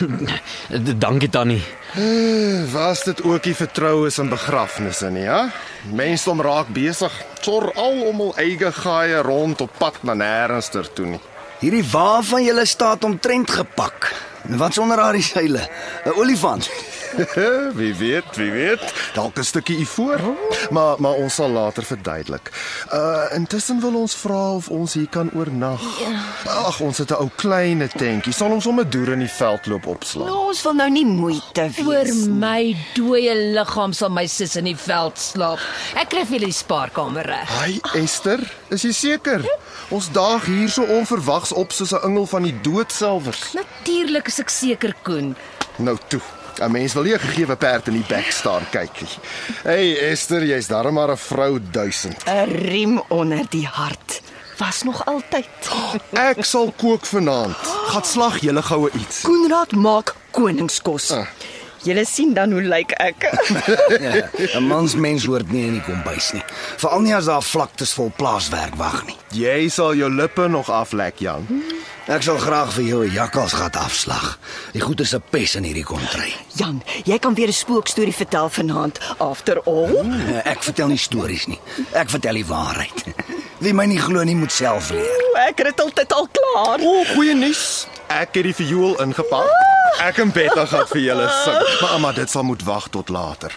dankie 1.04 1.28
Tannie. 1.28 1.60
Was 2.72 3.02
dit 3.04 3.20
ook 3.22 3.42
die 3.44 3.54
vertroues 3.54 4.16
en 4.18 4.30
begrafnisse 4.32 5.10
nie, 5.12 5.26
ja? 5.26 5.50
Mensdom 5.92 6.40
raak 6.40 6.70
besig. 6.72 7.12
Sor 7.44 7.68
al 7.76 8.00
om 8.08 8.22
hul 8.24 8.32
eie 8.40 8.72
gaaie 8.72 9.20
rond 9.26 9.60
op 9.60 9.76
pad 9.78 10.00
na 10.08 10.16
nêrens 10.16 10.70
ter 10.72 10.88
toe 10.96 11.06
nie. 11.06 11.20
Hierdie 11.60 11.84
wa 11.92 12.22
van 12.24 12.44
julle 12.46 12.64
staat 12.66 13.04
omtrent 13.04 13.50
gepak. 13.50 14.08
Wat 14.58 14.74
sonder 14.74 14.98
haar 14.98 15.12
die 15.20 15.22
seile? 15.22 15.68
'n 16.06 16.16
Olifant. 16.16 16.70
wie 17.78 17.94
weet, 17.94 18.36
wie 18.36 18.50
weet. 18.50 18.94
Dalk 19.14 19.38
'n 19.38 19.44
stukkie 19.44 19.78
ivoor. 19.78 20.20
Maar 20.70 21.00
maar 21.00 21.12
ons 21.12 21.34
sal 21.34 21.48
later 21.50 21.82
verduidelik. 21.82 22.50
Uh 22.92 23.24
intussen 23.32 23.80
wil 23.80 23.94
ons 23.94 24.14
vra 24.14 24.52
of 24.52 24.68
ons 24.68 24.92
hier 24.94 25.08
kan 25.08 25.30
oornag. 25.34 25.80
Ag, 26.46 26.80
ons 26.80 26.98
het 26.98 27.10
'n 27.10 27.14
ou 27.14 27.30
klein 27.36 27.88
tentjie. 27.96 28.32
Sal 28.32 28.50
ons 28.50 28.64
sommer 28.64 28.90
deur 28.90 29.12
in 29.12 29.18
die 29.18 29.28
veld 29.30 29.66
loop 29.66 29.86
opslaan. 29.86 30.26
Nou, 30.26 30.46
ons 30.48 30.62
wil 30.62 30.74
nou 30.74 30.90
nie 30.90 31.06
moeite 31.06 31.70
Oor 31.86 32.04
wees. 32.04 32.26
my 32.28 32.76
dooie 32.94 33.34
liggaam 33.34 33.92
sal 33.92 34.08
my 34.10 34.26
sis 34.26 34.56
in 34.56 34.64
die 34.64 34.76
veld 34.76 35.18
slaap. 35.18 35.58
Ek 35.94 36.08
kry 36.08 36.24
vir 36.24 36.38
julle 36.38 36.50
die 36.52 36.52
spaarkamer 36.52 37.26
reg. 37.26 37.48
Hi 37.64 37.80
Esther, 37.94 38.40
is 38.70 38.82
jy 38.82 38.92
seker? 38.92 39.44
Ons 39.90 40.08
daag 40.12 40.44
hier 40.44 40.68
so 40.68 40.82
onverwags 40.82 41.52
op 41.52 41.72
soos 41.72 41.92
'n 41.92 42.02
engel 42.04 42.26
van 42.26 42.42
die 42.42 42.60
dood 42.60 42.92
selfers. 42.92 43.52
Natuurlik 43.52 44.26
is 44.28 44.38
ek 44.38 44.48
seker 44.48 44.94
Koen. 45.02 45.36
Nou 45.76 45.96
toe. 46.08 46.20
'n 46.60 46.70
Mens 46.70 46.92
wil 46.92 47.02
nie 47.02 47.14
'n 47.14 47.18
gegewe 47.18 47.56
perd 47.56 47.86
in 47.86 47.92
die 47.92 48.04
bek 48.08 48.30
staan 48.30 48.62
kyk 48.70 49.00
nie. 49.00 49.16
Hey 49.62 50.10
Esther, 50.10 50.44
jy's 50.44 50.66
darem 50.66 50.94
maar 50.94 51.10
'n 51.10 51.16
vrou 51.16 51.58
duisend. 51.70 52.16
'n 52.26 52.44
Riem 52.44 53.02
onder 53.08 53.44
die 53.48 53.66
hart. 53.66 54.20
Was 54.58 54.82
nog 54.82 55.04
altyd. 55.06 55.48
Ek 56.12 56.44
sal 56.44 56.72
kook 56.76 57.06
vanaand. 57.06 57.56
Gaan 57.86 58.04
slag 58.04 58.38
julle 58.40 58.62
goue 58.62 58.90
iets. 58.94 59.20
Koenraad 59.20 59.72
maak 59.72 60.14
koningskos. 60.30 61.10
Ah. 61.10 61.26
Julle 61.82 62.04
sien 62.06 62.32
dan 62.34 62.52
hoe 62.52 62.62
lyk 62.62 62.92
ek. 63.02 63.26
Ja, 64.02 64.28
'n 64.58 64.66
Mans 64.66 64.94
mens 64.94 65.24
hoort 65.24 65.50
nie 65.52 65.64
in 65.66 65.72
die 65.72 65.82
kombuis 65.82 66.32
nie. 66.32 66.42
Veral 66.76 67.00
nie 67.00 67.14
as 67.14 67.24
daar 67.26 67.42
vlaktes 67.42 67.92
vol 67.92 68.12
plaaswerk 68.16 68.74
wag 68.76 69.02
nie. 69.06 69.16
Jy 69.34 69.68
sal 69.68 69.94
jou 69.94 70.10
lippe 70.10 70.48
nog 70.48 70.70
aflek, 70.70 71.18
Jan. 71.18 71.46
Ek 72.06 72.22
sal 72.22 72.38
graag 72.38 72.72
vir 72.72 72.84
jou 72.84 73.04
'n 73.06 73.10
jakkalsgat 73.12 73.76
afslag. 73.76 74.38
Die 74.72 74.80
goed 74.80 75.00
is 75.00 75.14
'n 75.14 75.22
pes 75.30 75.54
in 75.54 75.64
hierdie 75.64 75.84
kontry. 75.84 76.32
Jan, 76.56 76.82
jy 77.04 77.18
kan 77.18 77.34
weer 77.34 77.48
'n 77.48 77.52
spookstorie 77.52 78.14
vertel 78.14 78.48
vanaand. 78.48 78.98
After 79.18 79.60
all, 79.66 80.06
Eh, 80.06 80.50
Ek 80.50 80.62
vertel 80.62 80.86
nie 80.88 80.98
stories 80.98 81.46
nie. 81.46 81.60
Ek 81.92 82.10
vertel 82.10 82.34
die 82.34 82.46
waarheid. 82.46 83.04
Wie 83.58 83.72
my 83.72 83.84
nie 83.86 83.98
glo 84.00 84.22
nie, 84.24 84.34
moet 84.36 84.52
self 84.52 84.90
leer. 84.90 85.06
ek 85.48 85.58
het 85.58 85.66
dit 85.66 85.80
altyd 85.80 86.12
al 86.12 86.28
klaar. 86.32 86.78
O, 86.80 87.04
goeie 87.14 87.34
nuus. 87.34 87.86
Ek 88.08 88.34
het 88.34 88.44
die 88.44 88.54
viool 88.54 89.00
ingepak. 89.00 89.48
Ek 90.00 90.18
en 90.18 90.32
Betta 90.32 90.64
gaan 90.66 90.86
vir 90.88 91.00
julle 91.00 91.28
sing. 91.44 91.80
Maar 91.82 92.00
maar 92.00 92.14
dit 92.14 92.30
sal 92.30 92.42
moet 92.42 92.62
wag 92.64 92.88
tot 92.88 93.08
later. 93.08 93.54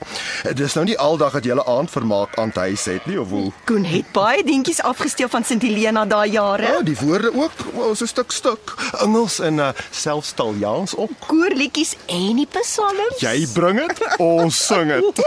Dis 0.53 0.73
nou 0.73 0.85
nie 0.85 0.97
aldag 0.99 1.31
dat 1.31 1.43
julle 1.43 1.65
aandvermaak 1.65 2.35
aan 2.39 2.51
die 2.53 2.59
huis 2.59 2.85
het 2.85 3.05
nie 3.05 3.19
of 3.21 3.29
hoe? 3.29 3.51
Koen 3.65 3.83
het 3.85 4.11
baie 4.11 4.43
dingetjies 4.43 4.81
afgesteel 4.81 5.29
van 5.29 5.43
Sint 5.43 5.61
Helena 5.61 6.05
daai 6.05 6.29
jare. 6.31 6.61
Ja, 6.63 6.81
die 6.81 6.97
woorde 6.99 7.33
ook. 7.33 7.51
Ons 7.73 8.01
'n 8.01 8.07
stuk 8.07 8.31
stuk. 8.31 8.73
Engels 9.01 9.39
en 9.39 9.57
uh, 9.57 9.69
selfs 9.91 10.31
Italiaans 10.31 10.95
ook. 10.95 11.11
Koorliedjies 11.27 11.95
en 12.05 12.35
die 12.35 12.47
psalms. 12.51 13.19
Jy 13.19 13.47
bring 13.53 13.79
dit, 13.87 14.17
ons 14.17 14.65
sing 14.65 14.87
dit. 14.91 15.23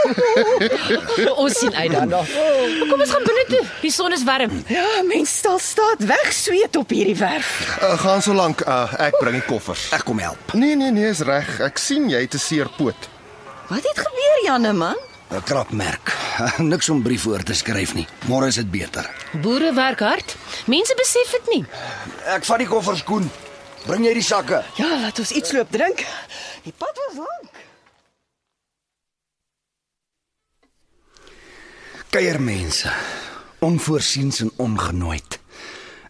Ons 1.43 1.57
sien 1.59 1.75
uit 1.75 1.91
daarna. 1.91 2.19
Kom 2.89 2.99
ons 2.99 3.11
gaan 3.13 3.23
binne 3.23 3.43
toe. 3.47 3.61
Die 3.81 3.91
son 3.91 4.11
is 4.11 4.23
warm. 4.27 4.51
Ja, 4.67 4.85
mens 5.07 5.37
stel 5.37 5.59
staat 5.59 6.03
weg 6.09 6.33
sweet 6.33 6.75
op 6.75 6.89
hierdie 6.89 7.15
werf. 7.15 7.77
Uh, 7.81 7.93
gaan 7.99 8.21
so 8.21 8.33
lank. 8.33 8.61
Uh, 8.67 8.91
ek 8.99 9.17
bring 9.19 9.37
die 9.39 9.45
koffers. 9.47 9.87
Ek 9.95 10.03
kom 10.07 10.19
help. 10.19 10.53
Nee 10.53 10.75
nee 10.75 10.91
nee, 10.91 10.98
is 11.07 11.19
reg. 11.19 11.59
Ek 11.59 11.77
sien 11.77 12.09
jy 12.09 12.21
het 12.21 12.33
'n 12.33 12.37
seer 12.39 12.69
poot. 12.77 13.09
Wat 13.69 13.83
het 13.83 13.99
gebeur, 13.99 14.37
Janne 14.43 14.73
man? 14.73 14.97
'n 15.31 15.43
Krapmerk. 15.43 16.15
Niks 16.71 16.89
om 16.89 17.01
brief 17.03 17.21
voor 17.21 17.43
te 17.43 17.53
skryf 17.53 17.93
nie. 17.93 18.07
Môre 18.27 18.47
is 18.47 18.55
dit 18.55 18.71
beter. 18.71 19.09
Boere 19.41 19.73
werk 19.73 19.99
hard. 19.99 20.35
Mense 20.65 20.95
besef 20.95 21.31
dit 21.31 21.47
nie. 21.53 21.65
Ek 22.25 22.45
vat 22.45 22.57
die 22.57 22.67
koffers 22.67 23.03
koen. 23.03 23.29
Bring 23.85 24.05
jy 24.05 24.13
die 24.13 24.23
sakke? 24.25 24.63
Ja, 24.75 24.89
laat 24.99 25.19
ons 25.19 25.31
iets 25.31 25.51
loop 25.51 25.71
drink. 25.71 26.03
Die 26.63 26.73
pad 26.77 26.97
was 27.07 27.17
lank. 27.17 27.51
Kuiermense, 32.09 32.91
onvoorsiens 33.59 34.39
en 34.41 34.51
ongenooid. 34.57 35.39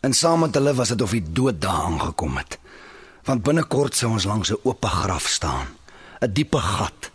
En 0.01 0.13
saam 0.13 0.39
met 0.39 0.55
hulle 0.55 0.74
was 0.74 0.88
dit 0.93 1.01
of 1.01 1.12
die 1.12 1.24
dood 1.31 1.62
daar 1.62 1.84
aangekom 1.89 2.38
het. 2.38 2.58
Want 3.28 3.44
binnekort 3.44 3.96
sou 3.96 4.12
ons 4.12 4.26
langs 4.26 4.52
'n 4.52 4.60
oop 4.64 4.86
graf 4.86 5.28
staan, 5.28 5.68
'n 6.22 6.34
diepe 6.34 6.60
gat, 6.60 7.12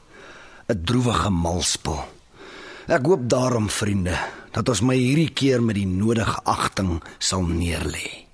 'n 0.69 0.85
droewige 0.85 1.31
malspel. 1.31 2.05
Ek 2.87 3.07
hoop 3.07 3.29
daarom, 3.29 3.71
vriende, 3.71 4.19
dat 4.53 4.69
ons 4.69 4.81
my 4.81 4.95
hierdie 4.95 5.33
keer 5.33 5.63
met 5.63 5.75
die 5.75 5.87
nodige 5.87 6.41
agting 6.45 7.03
sal 7.19 7.43
neerlê. 7.43 8.25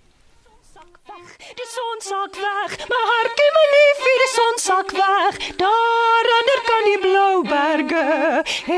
Die 1.60 1.70
son 1.76 1.98
sak 2.10 2.34
weg, 2.34 2.74
my 2.90 3.00
hartjie 3.10 3.50
my 3.56 3.64
liefie, 3.74 4.18
die 4.22 4.32
son 4.34 4.58
sak 4.58 4.90
weg. 4.90 5.34
Daar 5.62 6.28
ander 6.38 6.60
kan 6.68 6.84
die 6.90 7.00
blou 7.06 7.34
berge. 7.48 8.04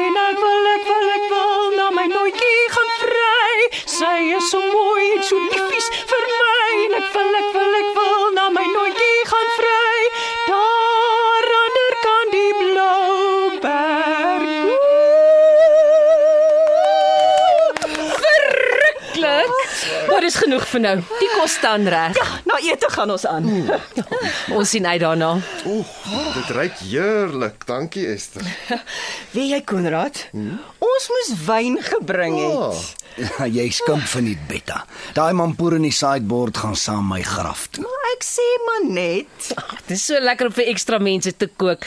En 0.03 0.21
ek 0.29 0.39
wil 0.45 0.71
ek 0.77 0.87
wil 0.93 1.11
ek 1.17 1.27
wil 1.35 1.77
na 1.77 1.91
my 1.99 2.07
nootjie 2.15 2.69
gaan. 2.77 2.92
Sy 4.02 4.35
is 4.35 4.50
so 4.50 4.59
mooi 4.59 5.04
en 5.14 5.23
so 5.23 5.38
liefies 5.38 5.88
vir 6.11 6.25
my. 6.30 6.71
En 6.87 6.97
ek 6.99 7.12
wil 7.14 7.37
ek 7.40 7.52
wil 7.54 7.76
ek 7.80 7.90
wil 7.99 8.25
na 8.35 8.49
my 8.56 8.64
nootjie 8.73 9.01
dis 20.25 20.37
genoeg 20.43 20.64
vir 20.71 20.83
nou. 20.85 20.95
Die 21.21 21.29
kos 21.37 21.57
staan 21.59 21.87
reg. 21.91 22.17
Ja, 22.19 22.26
na 22.49 22.59
ete 22.64 22.88
gaan 22.93 23.11
ons 23.14 23.26
aan. 23.29 23.47
Ons 24.55 24.73
sien 24.75 24.87
uit 24.87 25.00
daarna. 25.02 25.33
Oeg, 25.67 25.93
dit 26.37 26.50
ruik 26.57 26.81
heerlik. 26.87 27.67
Dankie 27.69 28.07
Esther. 28.12 28.47
Weet 29.35 29.50
jy 29.55 29.61
Konrad? 29.69 30.25
Ons 30.83 31.09
moes 31.12 31.33
wyn 31.47 31.79
gebring 31.87 32.38
het. 32.41 32.91
Ja, 33.21 33.45
jy 33.47 33.67
skimp 33.75 34.07
van 34.09 34.25
die 34.31 34.38
betta. 34.49 34.83
Daai 35.17 35.33
mampoer 35.37 35.76
in 35.76 35.85
die 35.88 35.93
sideboard 35.95 36.57
gaan 36.62 36.76
saam 36.79 37.11
my 37.12 37.21
graf 37.26 37.67
toe. 37.75 37.85
Maar 37.85 38.01
ek 38.16 38.25
sê 38.26 38.47
maar 38.66 38.85
net. 38.92 39.52
Ag, 39.57 39.76
Dit 39.87 39.97
is 39.97 40.04
so 40.07 40.19
lekker 40.21 40.47
om 40.50 40.52
vir 40.52 40.69
ekstra 40.73 40.99
mense 41.02 41.33
te 41.37 41.47
kook. 41.57 41.85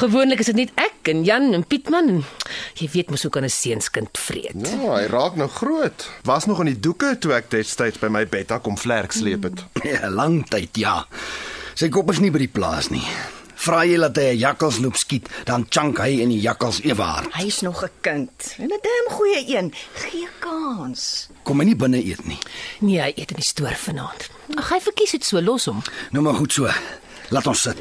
Gewoonlik 0.00 0.40
is 0.40 0.46
dit 0.52 0.56
net 0.56 0.72
ek 0.80 1.08
en 1.12 1.24
Jan 1.24 1.52
en 1.54 1.64
Pietman. 1.64 2.08
en 2.08 2.24
Jy 2.80 2.88
weet 2.92 3.10
mos 3.10 3.22
hoe 3.22 3.30
kan 3.30 3.44
'n 3.44 3.50
seunskind 3.50 4.18
vreet. 4.18 4.56
ja, 4.56 4.94
hy 4.96 5.06
raak 5.06 5.36
nou 5.36 5.48
groot. 5.48 6.08
Was 6.24 6.46
nog 6.46 6.60
aan 6.60 6.66
die 6.72 6.80
doeke 6.80 7.16
toe 7.18 7.32
ek 7.34 7.50
destyds 7.50 7.98
by 7.98 8.08
my 8.08 8.24
betta 8.26 8.58
kom 8.58 8.76
vlerk 8.78 9.12
sleep 9.12 9.42
het. 9.44 9.64
Ja, 9.84 10.08
lang 10.10 10.44
tyd, 10.48 10.76
ja. 10.76 11.06
Sy 11.74 11.88
kop 11.88 12.10
is 12.10 12.20
nie 12.20 12.30
by 12.30 12.38
die 12.38 12.48
plaas 12.52 12.90
nie. 12.90 13.06
Vra 13.60 13.82
jy 13.84 13.98
dat 14.00 14.16
hy 14.16 14.32
'n 14.32 14.38
jakkals 14.38 14.78
loop 14.80 14.96
skiet, 14.96 15.28
dan 15.44 15.66
chunk 15.68 15.98
hy 15.98 16.20
in 16.20 16.28
die 16.32 16.40
jakkals 16.40 16.80
ewe 16.80 17.02
hard. 17.02 17.34
Hy's 17.34 17.60
nog 17.60 17.84
'n 17.84 17.90
kind. 18.00 18.54
En 18.58 18.72
'n 18.72 18.80
damn 18.82 19.08
goeie 19.10 19.56
een. 19.56 19.74
Gee 19.94 20.28
kans. 20.38 21.28
Kom 21.42 21.58
hy 21.58 21.64
nie 21.64 21.76
binne 21.76 22.00
eet 22.04 22.24
nie. 22.26 22.38
Nee, 22.80 23.00
hy 23.00 23.12
eet 23.16 23.30
in 23.30 23.36
die 23.36 23.44
stoor 23.44 23.76
vanaand. 23.76 24.30
Ag, 24.56 24.68
hy 24.70 24.80
verkies 24.80 25.10
dit 25.10 25.24
so 25.24 25.40
los 25.40 25.64
hom. 25.64 25.82
Nou 26.10 26.24
maar 26.24 26.34
goed 26.34 26.52
so. 26.52 26.68
Laat 27.28 27.46
ons 27.46 27.60
sit. 27.60 27.78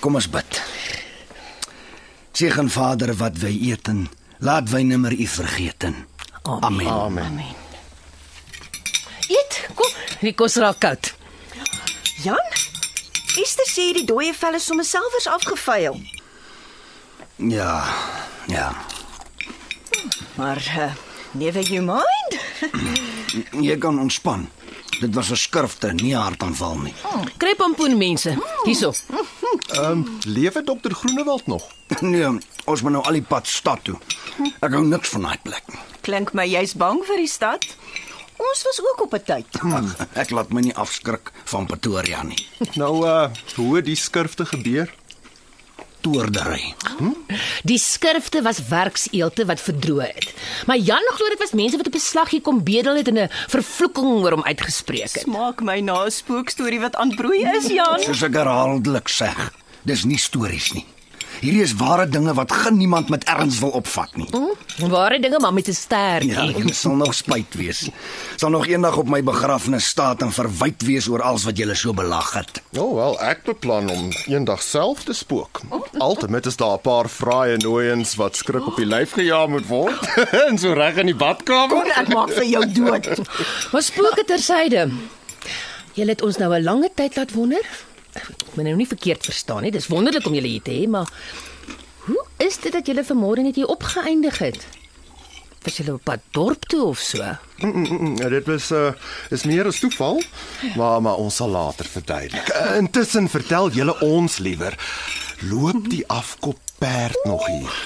Kom 0.00 0.14
ons 0.14 0.28
bid. 0.28 0.62
Segen 2.32 2.68
Vader 2.68 3.14
wat 3.16 3.38
wy 3.40 3.54
eten, 3.70 4.08
laat 4.38 4.68
wy 4.68 4.82
nimmer 4.82 5.12
u 5.12 5.26
vergeten. 5.26 5.94
Amen. 6.42 6.86
Amen. 6.86 7.38
Eet, 9.28 9.60
kom. 9.74 9.93
Die 10.20 10.32
kos 10.36 10.56
raak 10.62 10.80
koud. 10.80 11.12
Jan? 12.24 12.52
Esther 13.40 13.66
sê 13.66 13.88
die 13.96 14.04
dooie 14.06 14.34
vel 14.36 14.58
is 14.58 14.66
sommer 14.68 14.86
selfs 14.86 15.26
afgevuil. 15.26 15.98
Ja. 17.36 17.82
Ja. 18.48 18.68
Maar 20.38 20.60
uh, 20.78 20.92
never 21.32 21.62
you 21.62 21.82
mind. 21.82 22.38
Jy 23.60 23.78
kan 23.82 23.98
ontspan. 23.98 24.48
Dit 25.00 25.14
was 25.14 25.30
'n 25.30 25.36
skurfte, 25.36 25.92
nie 25.92 26.14
'n 26.14 26.22
hartaanval 26.22 26.78
nie. 26.78 26.94
Kry 27.36 27.54
pompoen 27.54 27.98
mense. 27.98 28.36
Hierso. 28.64 28.92
Ehm, 29.72 29.90
um, 29.90 30.18
lewe 30.24 30.62
dokter 30.64 30.94
Groenewald 30.94 31.46
nog? 31.46 31.62
Nee, 32.00 32.26
ons 32.64 32.82
moet 32.82 32.92
nou 32.92 33.04
al 33.04 33.12
die 33.12 33.22
pad 33.22 33.46
stad 33.46 33.84
toe. 33.84 33.98
Ek 34.60 34.72
hou 34.72 34.84
niks 34.86 35.08
van 35.08 35.22
daai 35.22 35.38
plek 35.42 35.62
nie. 35.68 35.78
Klink 36.00 36.32
my 36.32 36.46
jy's 36.46 36.74
bang 36.74 37.02
vir 37.06 37.16
die 37.16 37.28
stad. 37.28 37.66
Ons 38.36 38.62
was 38.66 38.80
ook 38.82 39.02
op 39.02 39.14
'n 39.14 39.22
tyd. 39.24 39.46
Ag, 39.78 39.96
ek 40.14 40.30
laat 40.30 40.50
my 40.50 40.60
nie 40.60 40.74
afskrik 40.74 41.32
van 41.44 41.66
Pretoria 41.66 42.22
nie. 42.22 42.46
Nou 42.82 43.06
uh, 43.06 43.30
hoe 43.56 43.82
die 43.82 43.96
skurfte 43.96 44.46
gebeur? 44.46 44.90
Toordery. 46.04 46.74
Die 47.64 47.78
skurfte 47.78 48.42
was 48.42 48.58
werkseelte 48.68 49.46
wat 49.48 49.60
verdroog 49.60 50.12
het. 50.12 50.34
Maar 50.66 50.76
Jan 50.76 51.06
glo 51.16 51.28
dit 51.28 51.38
was 51.38 51.52
mense 51.56 51.76
wat 51.76 51.86
op 51.86 51.94
'n 51.94 51.98
slag 51.98 52.30
hier 52.30 52.42
kom 52.42 52.62
bedel 52.64 52.96
het 52.96 53.08
en 53.08 53.18
'n 53.18 53.30
vervloeking 53.48 54.06
oor 54.20 54.30
hom 54.30 54.44
uitgespreek 54.44 55.12
het. 55.12 55.26
Maak 55.26 55.62
my 55.62 55.80
na 55.80 56.04
'n 56.04 56.10
spookstorie 56.10 56.80
wat 56.80 56.96
aanbroei 56.96 57.48
is, 57.56 57.66
Jan. 57.66 58.00
Soos 58.00 58.22
ek 58.22 58.34
herhaaldelik 58.34 59.08
sê, 59.08 59.32
dis 59.82 60.04
nie 60.04 60.18
stories 60.18 60.72
nie. 60.72 60.84
Hierdie 61.44 61.60
is 61.60 61.74
ware 61.76 62.06
dinge 62.08 62.32
wat 62.32 62.52
geen 62.52 62.78
niemand 62.80 63.10
met 63.12 63.24
erns 63.28 63.58
wil 63.60 63.74
opvat 63.76 64.14
nie. 64.16 64.28
Hm? 64.32 64.88
Ware 64.88 65.18
dinge 65.20 65.40
maar 65.40 65.52
met 65.52 65.68
'n 65.68 65.72
stertjie. 65.76 66.32
Ja, 66.32 66.46
dit 66.46 66.76
sal 66.76 66.94
nog 66.96 67.14
spyt 67.14 67.54
wees. 67.54 67.88
Sal 68.36 68.50
nog 68.50 68.66
eendag 68.66 68.96
op 68.96 69.08
my 69.08 69.22
begrafnis 69.22 69.86
staan 69.86 70.18
en 70.18 70.32
verwyd 70.32 70.82
wees 70.82 71.08
oor 71.08 71.22
alles 71.22 71.44
wat 71.44 71.58
jy 71.58 71.74
so 71.74 71.92
belag 71.92 72.32
het. 72.32 72.62
O, 72.76 72.80
oh, 72.80 72.94
wel, 72.94 73.20
ek 73.20 73.44
beplan 73.44 73.90
om 73.90 74.08
eendag 74.26 74.62
self 74.62 75.04
te 75.04 75.12
spook. 75.12 75.60
Altemat 75.98 76.46
is 76.46 76.56
daar 76.56 76.76
'n 76.76 76.80
paar 76.80 77.08
fraaie 77.08 77.56
nooiens 77.56 78.14
wat 78.14 78.36
skrik 78.36 78.66
op 78.66 78.76
die 78.76 78.86
lyf 78.86 79.12
gejaag 79.12 79.48
moet 79.48 79.66
word 79.66 80.00
en 80.48 80.58
so 80.58 80.72
reg 80.72 80.96
in 80.96 81.06
die 81.06 81.14
badkamer. 81.14 81.68
Kon 81.68 81.90
ek 81.90 82.08
maak 82.08 82.30
vir 82.30 82.44
jou 82.44 82.72
dood. 82.72 83.08
Maar 83.72 83.82
spooke 83.82 84.24
tersyde. 84.26 84.90
Julle 85.92 86.10
het 86.10 86.22
ons 86.22 86.36
nou 86.36 86.54
'n 86.54 86.62
lange 86.62 86.90
tyd 86.94 87.16
laat 87.16 87.32
wonder. 87.32 87.64
Ek 88.14 88.54
moet 88.54 88.64
nou 88.68 88.76
nie 88.78 88.88
verkeerd 88.88 89.26
verstaan 89.26 89.66
nie. 89.66 89.72
Dis 89.74 89.90
wonderlik 89.90 90.26
om 90.26 90.36
julle 90.36 90.52
hier 90.54 90.62
te 90.64 90.74
hê, 90.74 90.86
maar 90.90 91.10
hoe 92.06 92.22
is 92.44 92.58
dit 92.62 92.72
dat 92.72 92.86
julle 92.86 93.04
vanmôre 93.06 93.44
net 93.46 93.58
hier 93.58 93.70
opgeëindig 93.72 94.38
het? 94.44 94.66
Was 95.64 95.78
julle 95.80 95.94
op 95.96 96.04
pad 96.04 96.20
dorp 96.36 96.66
toe 96.68 96.82
of 96.90 97.00
so? 97.00 97.24
Mm, 97.62 97.70
mm, 97.72 98.00
mm, 98.00 98.16
dit 98.34 98.50
was 98.50 98.68
uh, 98.76 98.90
is 99.32 99.46
meer 99.48 99.70
as 99.70 99.80
toeval, 99.80 100.20
maar 100.76 101.00
maar 101.02 101.22
ons 101.22 101.38
sal 101.40 101.48
later 101.54 101.88
verduidelik. 101.88 102.50
Uh, 102.52 102.76
intussen 102.82 103.30
vertel 103.32 103.70
julle 103.72 103.96
ons 104.04 104.38
liewer, 104.44 104.76
loop 105.48 105.88
die 105.90 106.04
afkop 106.12 106.60
perd 106.78 107.24
nog 107.24 107.46
hier? 107.46 107.80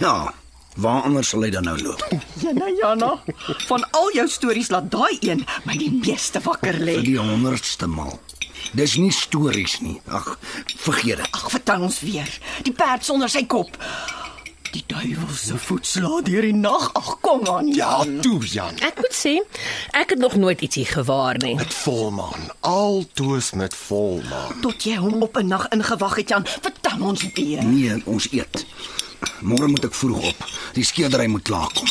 Ja, 0.00 0.32
waar 0.76 1.02
anders 1.08 1.28
sal 1.32 1.42
hy 1.42 1.50
dan 1.50 1.64
nou 1.68 1.76
loop? 1.82 2.02
Jana 2.44 2.68
Jana, 2.80 3.10
van 3.66 3.84
al 3.90 4.12
jou 4.14 4.28
stories 4.28 4.70
laat 4.70 4.90
daai 4.92 5.16
een 5.20 5.44
my 5.64 5.76
die 5.80 5.92
meeste 5.92 6.40
wakker 6.44 6.78
lê. 6.80 6.98
Vir 7.00 7.10
die 7.12 7.18
honderdste 7.20 7.88
maal. 7.90 8.18
Dis 8.76 8.96
nie 9.00 9.12
stories 9.14 9.80
nie. 9.80 10.00
Ag, 10.10 10.38
vergeet 10.76 11.22
dit. 11.22 11.32
Ag, 11.32 11.50
vertel 11.54 11.86
ons 11.86 12.00
weer. 12.04 12.30
Die 12.66 12.72
perd 12.74 13.04
sonder 13.06 13.30
sy 13.32 13.44
kop. 13.46 13.76
Die 14.74 14.82
duiwelse 14.90 15.56
voetsla 15.62 16.18
deur 16.26 16.44
die 16.44 16.56
nag. 16.56 16.90
Ag, 16.98 17.12
kom 17.24 17.46
aan. 17.48 17.70
Ja, 17.72 18.02
toe 18.20 18.42
Jan. 18.44 18.76
Ek 18.84 18.98
moet 19.00 19.14
sê, 19.16 19.36
ek 19.96 20.12
het 20.16 20.20
nog 20.20 20.34
nooit 20.36 20.60
ietsie 20.66 20.84
gewaar 20.84 21.38
nie. 21.40 21.54
Met 21.56 21.72
volmaan, 21.74 22.50
altoos 22.60 23.52
met 23.56 23.74
volmaan. 23.86 24.60
Tot 24.66 24.84
jy 24.84 24.98
hom 25.00 25.22
op 25.22 25.38
'n 25.40 25.46
nag 25.46 25.68
ingewag 25.72 26.16
het, 26.20 26.28
Jan. 26.28 26.44
Vertel 26.46 27.00
ons 27.00 27.24
weer. 27.32 27.64
Nee, 27.64 28.02
ons 28.04 28.28
eet. 28.32 28.66
Môre 29.40 29.68
moet 29.68 29.84
ek 29.88 29.94
vroeg 29.94 30.30
op. 30.32 30.46
Die 30.76 30.84
skeerdery 30.84 31.26
moet 31.30 31.44
klaarkom. 31.46 31.88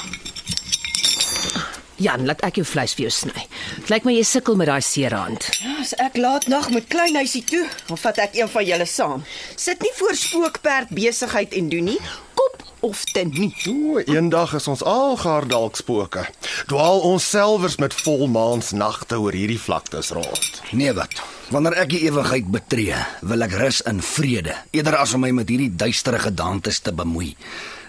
Jan, 1.96 2.26
laat 2.28 2.42
ek 2.44 2.58
jou 2.60 2.66
vleis 2.68 2.92
vir 2.98 3.06
jou 3.06 3.14
sny. 3.14 3.46
Dit 3.78 3.92
lyk 3.94 4.08
my 4.08 4.18
jy 4.18 4.26
sukkel 4.28 4.58
met 4.60 4.68
daai 4.68 4.84
seere 4.84 5.16
hand. 5.16 5.48
As 5.80 5.94
ek 6.04 6.18
laat 6.20 6.50
nag 6.52 6.68
met 6.74 6.90
klein 6.92 7.16
huisie 7.16 7.44
toe, 7.48 7.64
dan 7.88 8.02
vat 8.02 8.20
ek 8.26 8.36
een 8.36 8.52
van 8.52 8.68
julle 8.68 8.88
saam. 8.90 9.24
Sit 9.56 9.84
nie 9.86 9.94
voor 9.96 10.18
spookperd 10.20 10.92
besigheid 10.98 11.56
en 11.56 11.72
doen 11.72 11.94
nie. 11.94 12.00
Kop 12.36 12.65
of 12.80 13.04
te 13.04 13.24
nie. 13.28 13.54
O, 13.70 14.00
eendag 14.00 14.54
is 14.58 14.68
ons 14.68 14.84
algaar 14.84 15.48
dalk 15.48 15.76
spooke. 15.76 16.26
Dwaal 16.70 17.00
ons 17.08 17.30
selfers 17.30 17.78
met 17.82 17.94
volmaans 17.94 18.72
nagte 18.72 19.20
oor 19.20 19.36
hierdie 19.36 19.60
vlaktes 19.62 20.12
rond. 20.16 20.62
Nee 20.72 20.94
wat. 20.98 21.16
Wanneer 21.54 21.78
ek 21.84 21.92
die 21.94 22.04
ewigheid 22.08 22.48
betree, 22.50 22.98
wil 23.22 23.46
ek 23.46 23.54
rus 23.60 23.82
in 23.86 24.02
vrede, 24.02 24.56
eerder 24.74 24.98
as 24.98 25.14
om 25.14 25.22
my 25.26 25.32
met 25.36 25.50
hierdie 25.50 25.72
duistere 25.78 26.20
gedagtes 26.24 26.82
te 26.82 26.94
bemoei. 26.96 27.36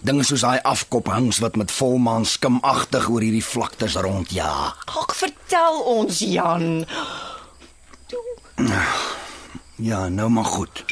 Dinge 0.07 0.27
soos 0.29 0.45
daai 0.45 0.61
afkophings 0.61 1.41
wat 1.43 1.57
met 1.57 1.73
volmaan 1.73 2.27
skimagtig 2.29 3.09
oor 3.09 3.25
hierdie 3.25 3.45
vlaktes 3.45 3.97
rondjaag. 4.05 4.85
Ag, 4.93 5.17
vertel 5.17 5.81
ons, 5.97 6.21
Jan. 6.21 6.85
Ja, 9.77 10.09
nou 10.09 10.29
maar 10.31 10.45
goed. 10.45 10.85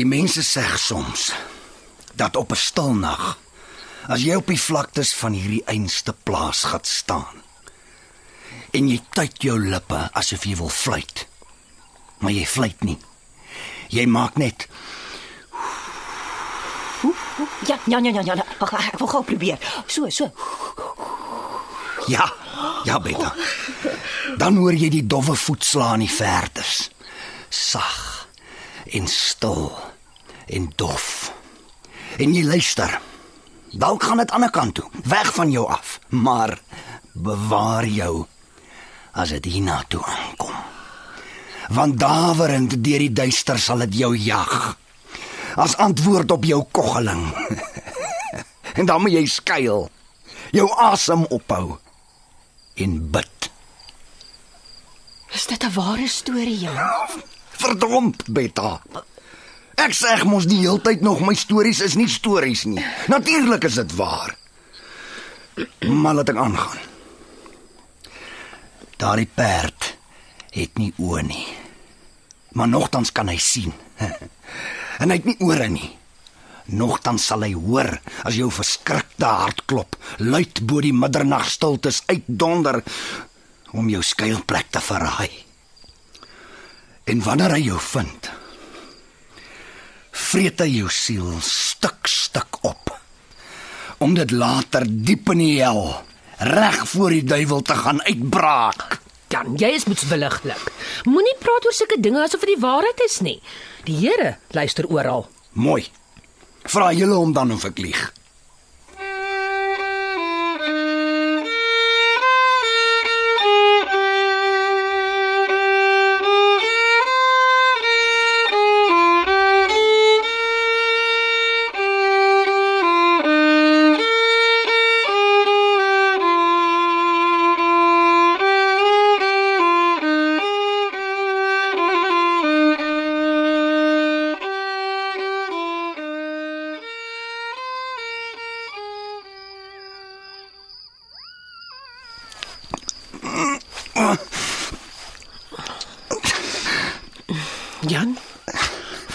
Die 0.00 0.08
mense 0.08 0.40
sê 0.40 0.62
soms 0.80 1.26
dat 2.16 2.36
op 2.36 2.52
'n 2.52 2.56
stil 2.56 2.94
nag 2.94 3.36
as 4.08 4.22
jy 4.24 4.34
op 4.34 4.46
die 4.46 4.60
vlaktes 4.60 5.12
van 5.14 5.32
hierdie 5.32 5.64
einste 5.66 6.12
plaas 6.12 6.64
gaan 6.64 6.84
staan 6.84 7.42
en 8.72 8.88
jy 8.88 9.00
tyd 9.12 9.42
jou 9.42 9.58
lippe 9.60 10.08
asof 10.12 10.44
jy 10.44 10.56
wil 10.56 10.68
fluit. 10.68 11.26
Maar 12.18 12.32
jy 12.32 12.46
fluit 12.46 12.80
nie. 12.80 12.98
Jy 13.88 14.06
maak 14.06 14.36
net 14.36 14.68
Ja, 17.66 17.78
ja, 17.84 17.98
ja, 17.98 18.10
ja, 18.10 18.34
ja. 18.34 18.44
Wag, 18.58 18.72
ek 18.72 18.98
wil 18.98 19.08
gou 19.08 19.22
probeer. 19.22 19.58
So, 19.86 20.08
so. 20.08 20.32
ja, 22.06 22.32
ja 22.84 22.98
beta. 22.98 23.34
Dan 24.36 24.56
hoor 24.56 24.72
jy 24.72 24.88
die 24.88 25.06
dowwe 25.06 25.36
voetslaan 25.36 26.00
in 26.00 26.06
die 26.06 26.14
verdes. 26.14 26.90
Sag 27.48 28.28
en 28.84 29.06
stil 29.06 29.89
en 30.50 30.72
dof. 30.76 31.32
En 32.18 32.34
jy 32.34 32.44
luister. 32.44 32.98
Dalk 33.70 34.02
gaan 34.02 34.18
dit 34.18 34.30
aan 34.30 34.44
'n 34.44 34.50
kant 34.50 34.74
toe, 34.74 34.90
weg 35.04 35.34
van 35.34 35.50
jou 35.50 35.66
af, 35.68 36.00
maar 36.08 36.58
bewaar 37.12 37.86
jou 37.86 38.26
as 39.12 39.28
dit 39.28 39.44
hiernatoe 39.44 40.04
aankom. 40.04 40.54
Want 41.68 41.98
dawerend 41.98 42.84
deur 42.84 42.98
die 42.98 43.12
duister 43.12 43.58
sal 43.58 43.78
dit 43.78 43.94
jou 43.94 44.16
jag. 44.16 44.76
As 45.54 45.76
antwoord 45.76 46.30
op 46.30 46.44
jou 46.44 46.64
koggeling. 46.70 47.30
en 48.78 48.86
dan 48.86 49.00
moet 49.00 49.12
jy 49.12 49.26
skuil. 49.26 49.90
Jou 50.50 50.70
asem 50.76 51.24
ophou 51.24 51.78
en 52.74 53.10
bid. 53.10 53.50
Is 55.30 55.46
dit 55.46 55.62
'n 55.62 55.72
ware 55.74 56.08
storie, 56.08 56.58
Jan? 56.58 56.78
Verdomp, 57.50 58.22
Betta. 58.26 58.82
Ek 59.80 59.94
sê 59.96 60.12
mos 60.28 60.44
die 60.50 60.60
heeltyd 60.60 61.00
nog 61.00 61.22
my 61.24 61.32
stories 61.38 61.80
is 61.84 61.96
nie 61.96 62.08
stories 62.10 62.66
nie. 62.68 62.82
Natuurlik 63.08 63.64
is 63.64 63.78
dit 63.80 63.94
waar. 63.96 64.34
Maar 65.88 66.18
laat 66.20 66.32
ek 66.32 66.40
aangaan. 66.40 66.82
Daardie 69.00 69.30
perd 69.32 69.94
het 70.52 70.76
nie 70.76 70.90
oë 71.00 71.22
nie. 71.24 71.46
Maar 72.58 72.68
nogtans 72.68 73.12
kan 73.12 73.30
hy 73.32 73.38
sien. 73.40 73.72
En 75.00 75.08
hy 75.08 75.16
het 75.16 75.24
nie 75.24 75.38
ore 75.40 75.64
nie. 75.72 75.86
Nogtans 76.76 77.24
sal 77.30 77.46
hy 77.46 77.54
hoor 77.56 77.88
as 78.28 78.36
jou 78.36 78.50
verskrikte 78.52 79.24
hartklop 79.24 79.96
luid 80.20 80.60
bo 80.68 80.82
die 80.84 80.92
middernagstiltes 80.92 82.02
uitdonder 82.10 82.82
om 83.72 83.88
jou 83.88 84.02
skuilplek 84.04 84.68
te 84.74 84.82
verraai. 84.84 85.30
En 87.08 87.24
wanneer 87.24 87.56
hy 87.56 87.62
jou 87.70 87.80
vind, 87.80 88.28
vreet 90.20 90.60
hy 90.62 90.68
jou 90.80 90.90
siel 90.92 91.32
stuk 91.44 92.08
stuk 92.10 92.60
op. 92.66 92.92
Om 94.00 94.14
dit 94.16 94.30
later 94.32 94.86
diep 94.88 95.32
in 95.34 95.42
die 95.42 95.56
hel 95.60 95.82
reg 96.40 96.78
voor 96.88 97.12
die 97.12 97.24
duiwel 97.24 97.62
te 97.62 97.76
gaan 97.76 98.00
uitbraak. 98.06 99.00
Jan, 99.30 99.54
jy 99.60 99.68
is 99.76 99.84
moetswilliglik. 99.86 100.70
Moenie 101.06 101.36
praat 101.38 101.66
oor 101.68 101.74
sulke 101.76 102.00
dinge 102.02 102.22
asof 102.24 102.42
dit 102.42 102.56
die 102.56 102.62
waarheid 102.62 103.02
is 103.04 103.20
nie. 103.22 103.36
Die 103.86 103.98
Here 104.00 104.36
luister 104.56 104.88
oral. 104.90 105.28
Mooi. 105.52 105.84
Vra 106.66 106.90
julle 106.96 107.18
hom 107.20 107.34
dan 107.36 107.52
of 107.54 107.66
ek 107.68 107.78
lieg. 107.78 108.00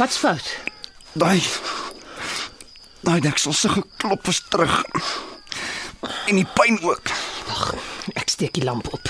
Wat's 0.05 0.17
fout? 0.17 0.47
Daai 1.17 1.41
daai 3.05 3.21
deksel 3.21 3.53
se 3.53 3.69
geklop 3.69 4.27
is 4.27 4.41
terug. 4.49 4.83
En 6.29 6.37
die 6.37 6.45
pyn 6.57 6.77
ook. 6.85 7.09
Wag, 7.47 7.63
ek 8.13 8.29
steek 8.29 8.53
die 8.57 8.65
lamp 8.65 8.89
op. 8.93 9.09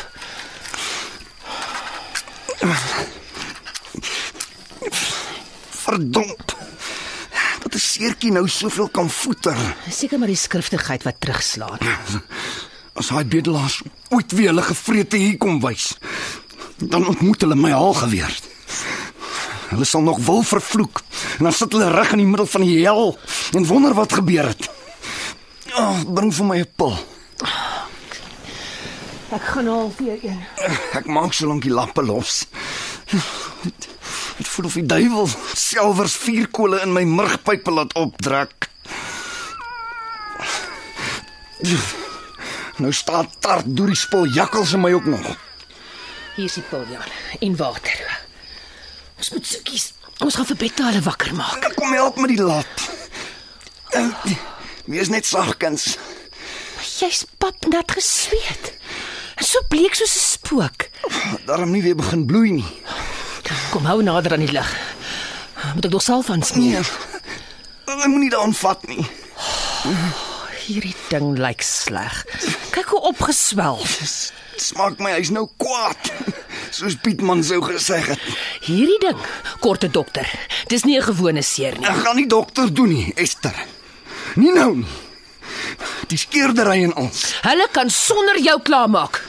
Verdomp. 5.84 6.56
Dat 7.64 7.76
'n 7.76 7.80
seertjie 7.80 8.32
nou 8.32 8.48
soveel 8.48 8.88
kan 8.88 9.10
voeter. 9.10 9.58
Seker 9.90 10.20
maar 10.20 10.32
die 10.32 10.44
skriftigheid 10.48 11.04
wat 11.04 11.20
terugslaan. 11.20 11.80
As 12.94 13.10
hy 13.10 13.26
bedelaars 13.26 13.82
ooit 14.10 14.32
weer 14.32 14.48
hulle 14.48 14.62
gevrete 14.62 15.18
hier 15.18 15.38
kom 15.38 15.60
wys, 15.60 15.98
dan 16.78 17.08
ontmoet 17.08 17.42
hulle 17.42 17.56
my 17.56 17.72
haal 17.72 17.94
geweer. 17.94 18.45
Hulle 19.70 19.86
sal 19.86 20.02
nog 20.02 20.20
wil 20.26 20.44
vervloek 20.44 21.02
en 21.38 21.44
dan 21.44 21.54
sit 21.54 21.72
hulle 21.72 21.92
reg 21.92 22.12
in 22.12 22.22
die 22.24 22.30
middel 22.30 22.46
van 22.46 22.62
die 22.62 22.78
hel 22.84 23.18
en 23.54 23.66
wonder 23.66 23.94
wat 23.94 24.14
gebeur 24.14 24.48
het. 24.48 24.70
Oh, 25.76 26.02
bring 26.08 26.34
vir 26.34 26.46
my 26.46 26.60
'n 26.60 26.72
pil. 26.76 26.98
Ek 29.36 29.42
gaan 29.42 29.68
al 29.68 29.94
weer 29.98 30.20
een. 30.22 30.40
Ek 30.94 31.06
maak 31.06 31.34
so 31.34 31.48
lank 31.48 31.64
die 31.64 31.74
lappe 31.74 32.04
los. 32.06 32.46
Dit 34.38 34.48
voel 34.48 34.66
of 34.66 34.74
die 34.74 34.86
duiwel 34.86 35.28
selfers 35.54 36.16
vuurkole 36.16 36.82
in 36.82 36.94
my 36.94 37.04
murgpype 37.04 37.72
laat 37.72 37.94
opdruk. 37.94 38.70
Nou 42.78 42.92
staan 42.94 43.30
tart 43.40 43.66
deur 43.68 43.88
die 43.88 43.96
spul 43.96 44.26
jakkels 44.26 44.74
in 44.74 44.82
my 44.82 44.94
ook 44.94 45.06
nog. 45.06 45.26
Hier 46.36 46.46
is 46.46 46.54
die 46.54 46.64
pil, 46.70 46.84
Jan, 46.92 47.12
en 47.40 47.56
water. 47.56 48.05
Ons 49.18 49.30
moet 49.32 49.48
soekies. 49.48 49.86
Ons 50.24 50.36
gaan 50.40 50.48
vir 50.52 50.60
Betta 50.66 50.88
hulle 50.90 51.02
wakker 51.06 51.34
maak. 51.36 51.64
Ek 51.70 51.76
kom 51.80 51.94
help 51.96 52.18
met 52.22 52.32
die 52.34 52.42
lat. 52.42 52.86
Wees 54.86 55.10
net 55.12 55.26
sagkens. 55.28 55.96
Jy's 57.00 57.26
pap 57.42 57.66
nat 57.72 57.92
gesweet. 57.92 58.74
En 59.36 59.44
so 59.48 59.60
bleek 59.72 59.96
soos 59.96 60.16
'n 60.16 60.26
spook. 60.40 60.88
Daarom 61.46 61.72
nie 61.72 61.82
weer 61.84 61.96
begin 61.96 62.26
bloei 62.26 62.52
nie. 62.52 62.72
Kom 63.72 63.86
hou 63.86 64.02
nader 64.04 64.32
aan 64.34 64.46
die 64.46 64.52
lig. 64.52 64.70
Moet 65.76 65.86
ek 65.86 65.92
nog 65.92 66.02
salf 66.02 66.30
aansmeer? 66.30 66.86
Nee. 67.86 67.96
Ek 68.04 68.08
moenie 68.08 68.30
daaraan 68.30 68.54
vat 68.54 68.88
nie. 68.88 69.06
Hierdie 70.66 70.96
ding 71.10 71.38
lyk 71.38 71.62
sleg. 71.62 72.26
Kyk 72.72 72.86
hoe 72.86 73.02
opgeswel. 73.02 73.80
Smaak 74.58 75.00
my 75.00 75.12
hy's 75.12 75.30
nou 75.30 75.50
kwaad. 75.58 76.12
Soos 76.76 76.98
Pietman 77.00 77.40
sou 77.44 77.62
gesê 77.64 78.02
het. 78.04 78.24
Hierdie 78.66 79.00
ding, 79.00 79.20
korte 79.64 79.88
dokter. 79.88 80.28
Dis 80.68 80.84
nie 80.84 80.98
'n 81.00 81.08
gewone 81.08 81.42
seer 81.42 81.78
nie. 81.78 81.88
Ek 81.88 82.04
gaan 82.04 82.16
nie 82.16 82.28
dokter 82.28 82.74
doen 82.74 82.90
nie, 82.90 83.14
Esther. 83.16 83.56
Nie 84.36 84.52
nou 84.52 84.76
nie. 84.76 84.88
Die 86.08 86.18
skeerdery 86.18 86.84
en 86.84 86.96
ons. 86.96 87.36
Hulle 87.42 87.68
kan 87.72 87.90
sonder 87.90 88.40
jou 88.40 88.62
klaarmaak. 88.62 89.24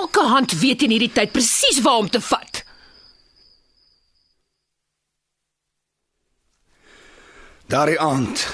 Elke 0.00 0.20
hand 0.26 0.52
weet 0.58 0.82
in 0.82 0.90
hierdie 0.90 1.12
tyd 1.12 1.32
presies 1.32 1.80
waar 1.80 1.98
om 2.02 2.10
te 2.10 2.20
vat. 2.20 2.64
Daardie 7.66 8.00
aand 8.00 8.48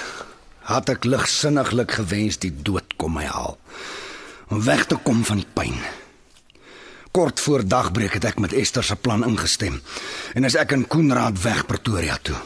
had 0.61 0.89
ek 0.89 1.03
ligsinniglik 1.03 1.91
gewens 1.91 2.37
die 2.37 2.53
dood 2.63 2.95
kom 2.97 3.13
my 3.13 3.25
haal 3.25 3.57
om 4.49 4.63
weg 4.63 4.85
te 4.85 4.95
kom 4.95 5.25
van 5.25 5.37
die 5.37 5.51
pyn. 5.53 5.75
Kort 7.11 7.39
voor 7.39 7.65
dagbreek 7.67 8.13
het 8.19 8.25
ek 8.29 8.39
met 8.39 8.53
Esther 8.53 8.83
se 8.83 8.95
plan 8.95 9.25
ingestem 9.25 9.81
en 10.33 10.45
as 10.45 10.55
ek 10.55 10.75
en 10.75 10.85
Koenraad 10.87 11.41
weg 11.41 11.65
Pretoria 11.65 12.17
toe. 12.21 12.37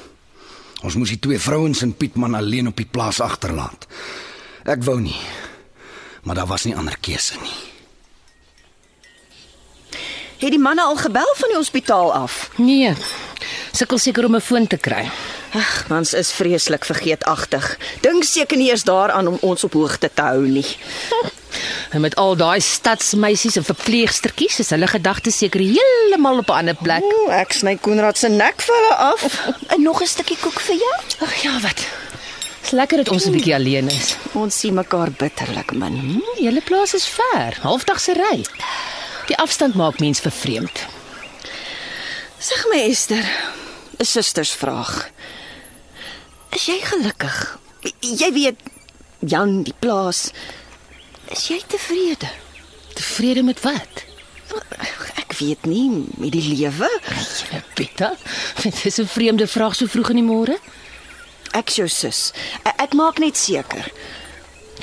Ons 0.83 0.95
moes 0.95 1.11
die 1.11 1.19
twee 1.19 1.39
vrouens 1.39 1.81
en 1.83 1.95
Pietman 1.95 2.35
alleen 2.35 2.67
op 2.67 2.77
die 2.79 2.87
plaas 2.87 3.19
agterlaat. 3.23 3.87
Ek 4.63 4.83
wou 4.83 4.99
nie, 4.99 5.19
maar 6.23 6.39
daar 6.39 6.47
was 6.47 6.63
nie 6.63 6.75
ander 6.75 6.95
keuse 6.99 7.39
nie. 7.43 7.59
Het 10.43 10.51
die 10.51 10.59
manne 10.59 10.83
al 10.83 10.99
gebel 10.99 11.35
van 11.39 11.51
die 11.53 11.59
hospitaal 11.59 12.13
af? 12.13 12.49
Nee. 12.59 12.91
Sukkel 13.71 13.97
seker 13.97 14.25
om 14.25 14.35
'n 14.35 14.41
foon 14.41 14.67
te 14.67 14.77
kry. 14.77 15.11
Ag, 15.53 15.87
mans 15.87 16.13
is 16.13 16.31
vreeslik 16.33 16.85
vergeetagtig. 16.85 17.65
Dink 18.01 18.25
seker 18.25 18.57
nie 18.57 18.71
eens 18.71 18.83
daaraan 18.83 19.27
om 19.27 19.37
ons 19.41 19.63
op 19.63 19.73
hoogte 19.77 20.09
te 20.13 20.21
hou 20.21 20.47
nie. 20.47 20.65
En 21.93 22.01
met 22.01 22.15
al 22.17 22.33
daai 22.35 22.61
stadsmeisies 22.61 23.59
en 23.61 23.65
verpleegstertjies 23.67 24.63
is 24.63 24.71
hulle 24.73 24.87
gedagtes 24.89 25.37
seker 25.37 25.61
heeltemal 25.61 26.41
op 26.41 26.49
'n 26.49 26.57
ander 26.61 26.75
plek. 26.75 27.03
Ooh, 27.03 27.29
ek 27.33 27.53
sny 27.53 27.77
Koenraad 27.77 28.17
se 28.17 28.29
nek 28.29 28.61
vir 28.61 28.75
hulle 28.75 28.95
af. 28.95 29.21
En 29.73 29.81
nog 29.81 30.01
'n 30.01 30.07
stukkie 30.07 30.37
koek 30.37 30.59
vir 30.59 30.75
jou? 30.75 30.95
Ag 31.21 31.35
ja, 31.43 31.59
wat. 31.59 31.85
Dis 32.61 32.71
lekker 32.71 32.97
dat 32.97 33.09
ons 33.09 33.25
'n 33.25 33.31
bietjie 33.31 33.55
alleen 33.55 33.89
is. 33.89 34.15
Ons 34.31 34.59
sien 34.59 34.73
mekaar 34.73 35.11
bitterlik 35.11 35.71
min. 35.71 35.99
Hm, 35.99 36.35
die 36.35 36.45
hele 36.49 36.61
plaas 36.61 36.93
is 36.93 37.05
ver, 37.07 37.57
halfdag 37.61 37.99
se 37.99 38.13
ry. 38.13 38.45
Die 39.27 39.37
afstand 39.37 39.75
maak 39.75 39.99
mens 39.99 40.19
vervreemd. 40.19 40.79
Sê 42.39 42.53
my 42.71 42.79
Esther, 42.89 43.25
'n 43.99 44.05
sustersvraag. 44.05 45.11
Is 46.53 46.67
jy 46.69 46.77
gelukkig? 46.85 47.37
Jy 48.05 48.29
weet 48.35 48.59
Jan 49.25 49.63
die 49.65 49.73
plaas. 49.79 50.27
Is 51.33 51.47
jy 51.49 51.61
tevrede? 51.67 52.29
Tevrede 52.93 53.43
met 53.43 53.61
wat? 53.63 54.03
Ek 55.17 55.33
weet 55.39 55.65
nie 55.65 55.87
met 56.19 56.33
die 56.35 56.43
lewe. 56.43 56.89
Ja, 57.49 57.61
Betta, 57.73 58.11
dit 58.61 58.85
is 58.85 58.99
'n 58.99 59.07
vreemde 59.07 59.47
vraag 59.47 59.75
so 59.75 59.87
vroeg 59.87 60.09
in 60.09 60.21
die 60.21 60.29
môre. 60.29 60.57
Ek 61.53 61.69
jou 61.69 61.87
sus. 61.87 62.33
Ek, 62.63 62.81
ek 62.81 62.93
maak 62.93 63.17
net 63.17 63.37
seker. 63.37 63.91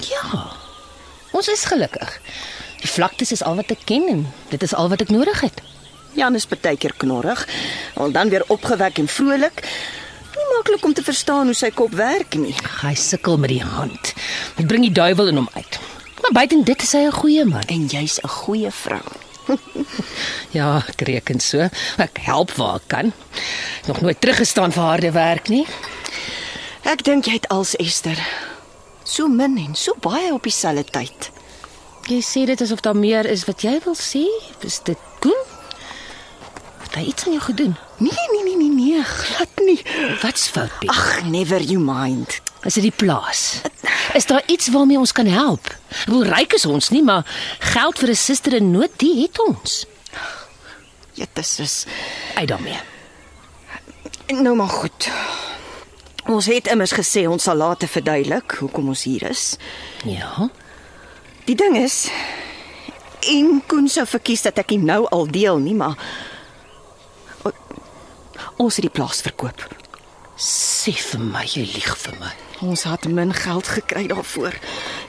Ja. 0.09 0.51
Ons 1.31 1.49
is 1.49 1.65
gelukkig. 1.65 2.21
Die 2.81 2.91
vlaktes 2.91 3.33
is 3.33 3.43
al 3.43 3.55
wat 3.55 3.71
ek 3.71 3.85
ken 3.85 4.09
en 4.09 4.27
dit 4.49 4.63
is 4.63 4.75
al 4.75 4.89
wat 4.89 5.01
ek 5.01 5.11
nodig 5.11 5.41
het. 5.41 5.63
Jan 6.19 6.35
is 6.35 6.49
baie 6.49 6.77
keer 6.77 6.95
knorrig, 6.97 7.47
al 7.95 8.11
dan 8.11 8.29
weer 8.29 8.45
opgewek 8.49 8.99
en 8.99 9.09
vrolik. 9.09 9.63
Maklik 10.61 10.85
om 10.85 10.93
te 10.93 11.03
verstaan 11.03 11.49
hoe 11.49 11.55
sy 11.57 11.71
kop 11.73 11.95
werk 11.97 12.35
nie. 12.37 12.53
Hy 12.83 12.91
sukkel 12.93 13.39
met 13.41 13.49
die 13.49 13.63
hand. 13.65 14.11
Dit 14.59 14.67
bring 14.69 14.83
die 14.85 14.93
duiwel 14.93 15.31
in 15.33 15.39
hom 15.41 15.49
uit. 15.55 15.79
Maar 16.21 16.35
buiten 16.37 16.67
dit 16.69 16.83
is 16.85 16.93
hy 16.93 17.07
'n 17.07 17.17
goeie 17.17 17.45
man. 17.49 17.65
En 17.67 17.87
jy's 17.87 18.21
'n 18.21 18.29
goeie 18.29 18.71
vrou. 18.71 19.07
Ja, 20.59 20.85
ek 20.89 21.01
reken 21.01 21.41
so. 21.41 21.69
Ek 21.97 22.19
help 22.21 22.53
waar 22.61 22.75
ek 22.75 22.89
kan. 22.89 23.13
Nog 23.87 24.01
nooit 24.01 24.21
teruggestaan 24.21 24.73
vir 24.73 24.83
harde 24.83 25.13
werk 25.13 25.49
nie. 25.49 25.67
Ek 26.83 27.05
dink 27.05 27.25
jy 27.25 27.33
het 27.33 27.49
als 27.49 27.77
Esther. 27.77 28.21
So 29.05 29.29
min 29.29 29.57
en 29.57 29.75
so 29.75 29.95
baie 30.01 30.33
op 30.33 30.43
dieselfde 30.43 30.85
tyd. 30.85 31.31
Jy 32.07 32.21
sê 32.21 32.45
dit 32.45 32.61
asof 32.61 32.81
daar 32.81 32.97
meer 32.97 33.25
is 33.25 33.45
wat 33.45 33.63
jy 33.63 33.81
wil 33.85 33.97
sê. 33.97 34.27
Is 34.61 34.81
dit 34.85 34.99
Koen? 35.21 35.41
Het 36.83 36.95
hy 36.95 37.05
iets 37.05 37.25
aan 37.27 37.33
jou 37.33 37.43
gedoen? 37.43 37.77
Nee, 38.01 38.27
nee, 38.33 38.43
nee, 38.45 38.57
nee, 38.57 38.71
nee, 38.71 39.03
glad 39.05 39.49
nie. 39.65 39.83
Wat's 40.23 40.49
fout, 40.49 40.71
Piet? 40.79 40.91
Ag, 40.91 41.25
never 41.29 41.61
you 41.61 41.79
mind. 41.79 42.41
Is 42.65 42.75
dit 42.75 42.87
die 42.89 42.97
plaas? 42.97 43.61
Is 44.19 44.27
daar 44.27 44.43
iets 44.47 44.69
waarmee 44.73 44.99
ons 44.99 45.13
kan 45.13 45.27
help? 45.27 45.69
Hoe 46.09 46.25
ryk 46.25 46.53
is 46.57 46.65
ons 46.67 46.89
nie, 46.91 47.03
maar 47.03 47.27
geld 47.59 47.99
vir 47.99 48.09
'n 48.11 48.17
suster 48.17 48.57
in 48.57 48.71
nood, 48.71 48.91
die 48.97 49.23
het 49.23 49.41
ons. 49.47 49.85
Dit 51.15 51.39
is 51.39 51.87
Uit 52.35 52.49
daarmee. 52.49 52.81
nou 54.27 54.57
maar 54.57 54.69
goed. 54.69 55.11
Ons 56.27 56.47
het 56.47 56.67
immers 56.67 56.93
gesê 56.93 57.29
ons 57.29 57.43
sal 57.43 57.57
later 57.57 57.89
verduidelik 57.89 58.57
hoekom 58.61 58.89
ons 58.89 59.03
hier 59.03 59.31
is. 59.31 59.57
Ja. 60.05 60.51
Die 61.45 61.55
ding 61.55 61.77
is 61.77 62.09
en 63.21 63.63
Koen 63.67 63.89
sou 63.89 64.07
verkies 64.07 64.43
dat 64.43 64.59
ek 64.59 64.71
nie 64.71 64.79
nou 64.79 65.05
al 65.13 65.27
deel 65.27 65.59
nie, 65.59 65.75
maar 65.75 65.97
ons 68.61 68.77
het 68.77 68.85
die 68.87 68.93
plaas 68.93 69.23
verkoop. 69.25 69.63
Sê 70.41 70.93
vir 70.97 71.21
my, 71.21 71.43
jy 71.49 71.67
lieg 71.75 71.91
vir 72.05 72.17
my. 72.21 72.31
Ons 72.65 72.85
het 72.89 73.07
min 73.09 73.33
geld 73.37 73.69
gekry 73.77 74.07
daarvoor. 74.11 74.57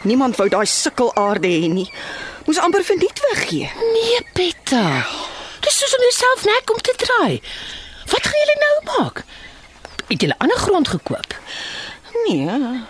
Niemand 0.08 0.38
wou 0.40 0.48
daai 0.52 0.66
sukkelaarde 0.68 1.48
hê 1.52 1.68
nie. 1.72 1.88
Moes 2.48 2.60
amper 2.64 2.84
verniet 2.88 3.20
weggee. 3.30 3.70
Nee, 3.94 4.22
Petta. 4.36 4.86
Dis 5.64 5.78
soos 5.80 5.96
om 5.98 6.04
jouself 6.08 6.46
nek 6.48 6.72
om 6.74 6.80
te 6.84 6.96
draai. 7.04 7.42
Wat 8.12 8.28
gaan 8.28 8.40
julle 8.44 8.58
nou 8.64 8.76
maak? 8.92 9.24
Het 10.10 10.26
julle 10.26 10.40
ander 10.44 10.58
grond 10.60 10.88
gekoop? 10.96 11.38
Nee, 12.26 12.82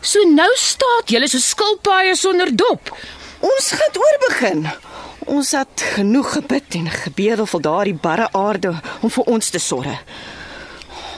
So 0.00 0.22
nou 0.32 0.48
staat 0.56 1.10
julle 1.12 1.26
so 1.28 1.38
skilpaaie 1.44 2.14
sonder 2.16 2.48
dop. 2.56 2.88
ons 3.40 3.66
gaan 3.76 3.98
oorbegin. 4.04 4.62
Ons 5.30 5.52
het 5.54 5.82
genoeg 5.94 6.32
gebid 6.32 6.74
en 6.74 6.88
gebedel 6.90 7.46
vir 7.46 7.62
daardie 7.62 7.94
barre 7.94 8.26
aarde 8.34 8.72
om 9.00 9.12
vir 9.14 9.28
ons 9.30 9.50
te 9.54 9.60
sorg. 9.62 10.00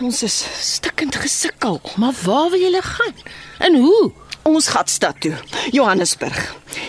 Ons 0.05 0.20
is 0.27 0.37
stikkend 0.61 1.16
gesukkel. 1.16 1.81
Maar 1.96 2.12
waar 2.25 2.51
wil 2.53 2.61
julle 2.61 2.83
gaan? 2.83 3.16
En 3.59 3.79
hoe? 3.81 4.12
Ons 4.42 4.68
gaan 4.75 4.90
stad 4.90 5.20
toe, 5.22 5.33
Johannesburg. 5.70 6.38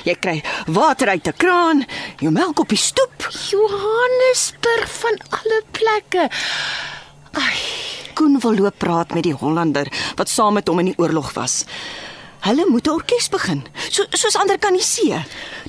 Jy 0.04 0.16
kry 0.20 0.42
water 0.68 1.08
uit 1.08 1.28
'n 1.28 1.38
kraan, 1.38 1.86
jou 2.20 2.32
melk 2.32 2.60
op 2.60 2.70
die 2.70 2.78
stoep. 2.78 3.30
Johannesburg 3.52 4.90
van 5.00 5.18
alle 5.30 5.62
plekke. 5.72 6.30
Ai, 7.32 7.60
Koen 8.14 8.40
wil 8.40 8.56
loop 8.56 8.78
praat 8.78 9.14
met 9.14 9.24
die 9.24 9.34
Hollander 9.34 9.88
wat 10.16 10.30
saam 10.30 10.54
met 10.54 10.68
hom 10.68 10.80
in 10.80 10.86
die 10.86 10.98
oorlog 10.98 11.34
was. 11.34 11.66
Hulle 12.44 12.66
moet 12.68 12.88
'n 12.88 12.92
orkes 12.92 13.30
begin, 13.30 13.64
so 13.90 14.04
soos 14.10 14.36
ander 14.36 14.58
kan 14.60 14.74
die 14.74 14.84
see. 14.84 15.16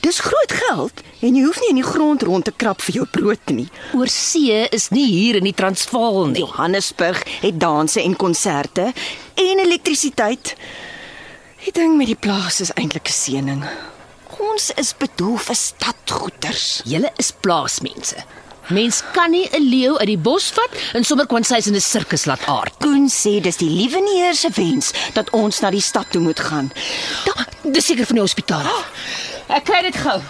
Dis 0.01 0.19
groot 0.19 0.53
geld 0.53 1.03
en 1.21 1.35
jy 1.37 1.45
hoef 1.45 1.61
nie 1.61 1.69
in 1.69 1.83
die 1.83 1.91
grond 1.93 2.23
rond 2.23 2.45
te 2.45 2.53
krap 2.53 2.83
vir 2.83 2.95
jou 2.95 3.07
brood 3.07 3.47
nie. 3.51 3.69
oor 3.95 4.09
see 4.09 4.67
is 4.71 4.89
nie 4.89 5.07
hier 5.07 5.37
in 5.37 5.45
die 5.45 5.55
Transvaal 5.55 6.27
nie. 6.27 6.41
Johannesburg 6.41 7.23
het 7.41 7.61
danse 7.61 8.03
en 8.03 8.17
konserte 8.17 8.93
en 9.35 9.59
elektrisiteit. 9.59 10.57
Die 11.65 11.73
ding 11.73 11.97
met 11.97 12.07
die 12.07 12.19
plaas 12.19 12.61
is 12.61 12.73
eintlik 12.75 13.09
'n 13.09 13.13
seëning. 13.13 13.65
Ons 14.41 14.71
is 14.77 14.95
bedoel 14.99 15.37
vir 15.37 15.55
stadgoeders. 15.55 16.83
Julle 16.85 17.13
is 17.17 17.31
plaasmense. 17.31 18.17
Mens 18.69 19.03
kan 19.13 19.31
nie 19.31 19.49
'n 19.53 19.69
leeu 19.69 19.99
uit 19.99 20.07
die 20.07 20.19
bos 20.19 20.51
vat 20.51 20.71
en 20.93 21.05
sommer 21.05 21.27
kwansys 21.27 21.67
in 21.67 21.75
'n 21.75 21.81
sirkus 21.81 22.25
laat 22.25 22.47
aard. 22.47 22.73
Koen 22.79 23.09
sê 23.09 23.41
dis 23.41 23.57
die 23.57 23.71
liewe 23.71 24.01
Heer 24.15 24.35
se 24.35 24.49
wens 24.55 24.93
dat 25.13 25.31
ons 25.31 25.61
na 25.61 25.71
die 25.71 25.81
stad 25.81 26.11
toe 26.11 26.21
moet 26.21 26.41
gaan. 26.41 26.73
Da, 27.25 27.47
dis 27.63 27.87
seker 27.87 28.07
van 28.07 28.15
die 28.15 28.25
hospitaal. 28.25 28.65
af. 28.65 28.91
Ek 29.49 29.65
kry 29.65 29.83
dit 29.83 29.97
gou. 29.97 30.21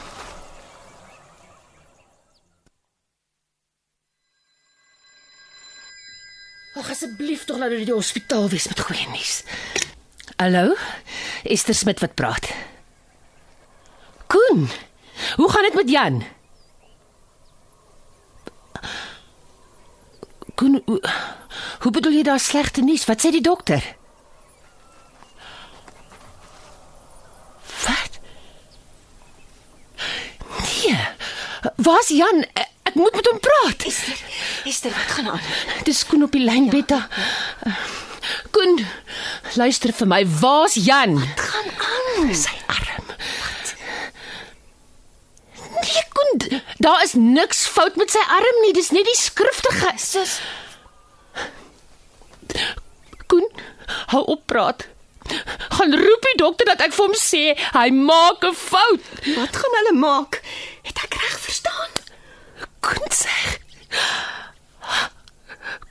Ag 6.74 6.90
asseblief 6.90 7.44
tog 7.44 7.58
laat 7.58 7.70
dit 7.70 7.86
die 7.86 7.94
hospitaal 7.94 8.48
wees 8.48 8.66
met 8.66 8.80
goeie 8.80 9.06
nuus. 9.08 9.42
Hallo? 10.36 10.74
Esther 11.44 11.74
Smit 11.74 12.00
wat 12.00 12.14
praat. 12.14 12.50
Koen. 14.26 14.70
Hoe 15.36 15.50
gaan 15.50 15.62
dit 15.62 15.74
met 15.74 15.90
Jan? 15.90 16.24
Koen, 20.54 20.82
hoe, 20.84 21.00
hoe 21.80 21.92
bedoel 21.92 22.12
jy 22.12 22.22
daar 22.22 22.40
slegte 22.40 22.80
nuus? 22.80 23.04
Wat 23.04 23.24
sê 23.24 23.30
die 23.34 23.42
dokter? 23.42 23.82
Wat? 27.84 28.20
Nee. 30.60 30.98
Waar's 31.76 32.08
Jan? 32.14 32.44
Ek, 32.54 32.94
moet 32.94 33.14
met 33.14 33.26
hom 33.26 33.40
praat. 33.42 33.82
Esther, 33.88 34.20
Esther, 34.64 34.90
wat 34.94 35.14
gaan 35.16 35.28
aan? 35.34 35.40
Dis 35.84 36.04
Koen 36.06 36.22
op 36.22 36.32
die 36.32 36.44
lyn, 36.44 36.64
ja. 36.64 36.70
Betta. 36.70 37.00
Koen, 38.54 38.78
luister 39.58 39.92
vir 39.92 40.06
my. 40.06 40.22
Waar's 40.40 40.78
Jan? 40.78 41.18
Wat 41.18 41.46
gaan 41.50 41.70
aan? 41.90 42.34
Sy 42.34 42.54
arm. 42.70 42.93
Koen, 46.14 46.38
d- 46.38 46.60
daar 46.78 47.02
is 47.02 47.12
niks 47.14 47.66
fout 47.66 47.96
met 47.96 48.10
sy 48.10 48.22
arm 48.38 48.60
nie. 48.62 48.72
Dis 48.72 48.90
net 48.90 49.04
die 49.04 49.16
skriftige. 49.18 49.92
Sis, 49.98 50.40
Koen, 53.26 53.46
hou 54.12 54.22
op 54.36 54.42
praat. 54.46 54.86
Gaan 55.78 55.94
roep 55.96 56.26
die 56.28 56.36
dokter 56.36 56.66
dat 56.68 56.82
ek 56.84 56.92
vir 56.92 57.06
hom 57.06 57.14
sê 57.16 57.42
hy 57.74 57.88
maak 57.96 58.44
'n 58.44 58.54
fout. 58.54 59.00
wat 59.36 59.56
gaan 59.56 59.76
hulle 59.80 59.94
maak? 59.98 60.42
Het 60.82 60.98
ek 61.04 61.14
reg 61.22 61.38
verstaan? 61.40 61.90
Koen 62.84 63.08
sê. 63.10 63.36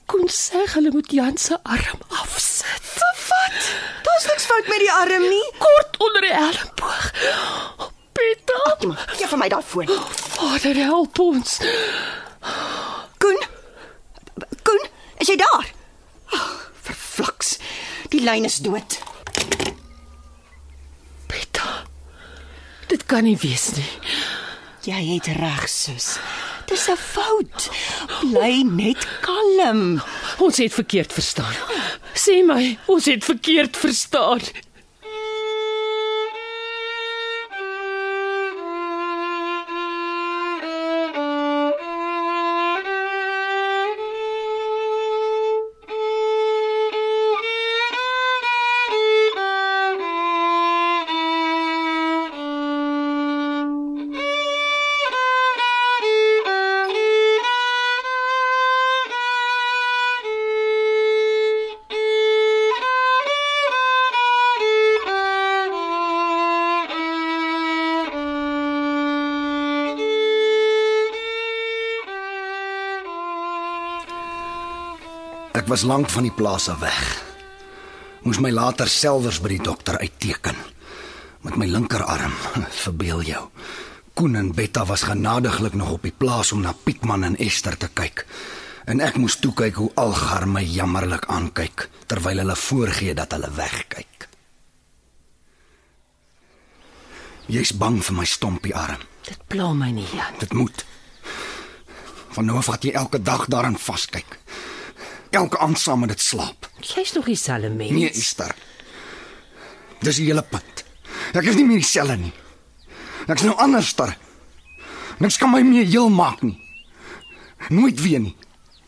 Koen 0.05 0.27
sê 0.29 0.61
hulle 0.75 0.91
moet 0.93 1.11
Jan 1.11 1.37
se 1.37 1.57
arm 1.63 1.99
afsit. 2.21 2.81
Wat? 3.33 3.61
Daar's 4.05 4.25
niks 4.29 4.45
fout 4.45 4.67
met 4.67 4.79
die 4.79 4.91
arm 4.91 5.21
nie. 5.29 5.47
Kort 5.57 5.97
onder 5.97 6.21
die 6.21 6.33
Pieter, 8.23 8.95
Gee 9.17 9.27
vir 9.27 9.39
my 9.39 9.49
daai 9.51 9.63
foon. 9.65 9.89
Vader 10.37 10.77
help 10.79 11.19
ons. 11.19 11.57
Koen? 13.23 13.39
Koen, 14.67 14.85
is 15.23 15.31
jy 15.31 15.35
daar? 15.41 15.67
Oh, 16.35 16.53
verflaks. 16.87 17.57
Die 18.13 18.21
lyn 18.23 18.47
is 18.47 18.61
dood. 18.63 18.97
Pieter. 21.31 21.83
Dit 22.91 23.05
kan 23.11 23.27
nie 23.27 23.35
wees 23.43 23.71
nie. 23.77 23.89
Jy 24.87 25.01
het 25.13 25.29
reg, 25.39 25.67
sus. 25.71 26.17
Dis 26.67 26.87
'n 26.89 26.97
fout. 26.97 27.69
Bly 28.21 28.63
net 28.63 29.07
kalm. 29.21 30.01
Ons 30.39 30.57
het 30.57 30.73
verkeerd 30.73 31.13
verstaan. 31.13 31.55
Sê 32.15 32.43
my, 32.45 32.77
ons 32.85 33.05
het 33.05 33.23
verkeerd 33.23 33.77
verstaan. 33.77 34.39
Was 75.73 75.81
lank 75.89 76.09
van 76.13 76.27
die 76.27 76.33
plaas 76.33 76.67
af 76.69 76.83
weg. 76.85 76.97
Moes 78.21 78.37
my 78.37 78.51
later 78.53 78.85
selfs 78.85 79.39
by 79.41 79.55
die 79.55 79.63
dokter 79.65 79.97
uitteken 79.97 80.57
met 81.41 81.55
my 81.57 81.65
linkerarm. 81.65 82.35
Verbeel 82.83 83.23
jou. 83.25 83.41
Koen 84.13 84.37
en 84.37 84.51
Betta 84.53 84.83
was 84.85 85.07
genadiglik 85.09 85.73
nog 85.73 85.95
op 85.95 86.05
die 86.05 86.13
plaas 86.13 86.51
om 86.53 86.61
na 86.61 86.75
Pietman 86.77 87.25
en 87.25 87.37
Esther 87.41 87.73
te 87.77 87.89
kyk. 87.89 88.21
En 88.85 89.01
ek 89.01 89.17
moes 89.17 89.39
toe 89.41 89.49
kyk 89.57 89.79
hoe 89.81 89.89
Algar 89.97 90.45
my 90.45 90.61
jammerlik 90.61 91.25
aankyk 91.25 91.87
terwyl 92.05 92.43
hulle 92.43 92.57
voorgee 92.67 93.17
dat 93.17 93.33
hulle 93.33 93.49
wegkyk. 93.57 94.27
Jy's 97.49 97.73
bang 97.73 97.97
vir 98.05 98.19
my 98.19 98.27
stompie 98.29 98.77
arm. 98.77 99.01
Dit 99.25 99.41
pla 99.49 99.73
my 99.73 99.89
nie, 99.89 100.05
Jan. 100.13 100.37
Dit 100.37 100.53
moet. 100.53 100.85
Van 102.37 102.45
nou 102.45 102.61
af 102.61 102.69
wat 102.69 102.85
jy 102.85 102.93
elke 102.93 103.17
dag 103.25 103.49
daarin 103.49 103.79
vaskyk. 103.79 104.42
Elke 105.33 105.59
aand 105.59 105.79
saam 105.79 106.03
met 106.03 106.13
dit 106.13 106.21
slaap. 106.21 106.69
Jy's 106.79 107.13
nog 107.13 107.25
dieselfde 107.25 107.69
mens. 107.69 107.91
Nee, 107.91 108.11
Esther. 108.11 108.55
Dis 110.03 110.19
die 110.19 110.27
hele 110.29 110.43
punt. 110.43 110.83
Ek 111.33 111.47
is 111.49 111.57
nie 111.57 111.65
meer 111.65 111.81
dieselfde 111.81 112.17
nie. 112.19 112.33
Ek's 113.27 113.45
nou 113.47 113.55
anderster. 113.61 114.15
Niks 115.23 115.37
kan 115.39 115.51
my 115.53 115.61
meer 115.65 115.87
heel 115.87 116.09
maak 116.11 116.41
nie. 116.43 116.57
Nooit 117.69 118.01
weer 118.03 118.19
nie. 118.19 118.35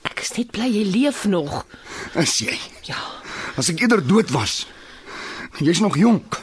Ek 0.06 0.22
is 0.22 0.34
net 0.38 0.52
bly 0.54 0.68
jy 0.70 0.84
leef 0.90 1.24
nog. 1.32 1.64
Is 2.20 2.38
jy? 2.44 2.58
Ja. 2.90 3.00
As 3.58 3.72
ek 3.72 3.86
eerder 3.86 4.04
dood 4.06 4.34
was. 4.36 4.66
Jy's 5.64 5.80
nog 5.80 5.96
jonk. 5.98 6.42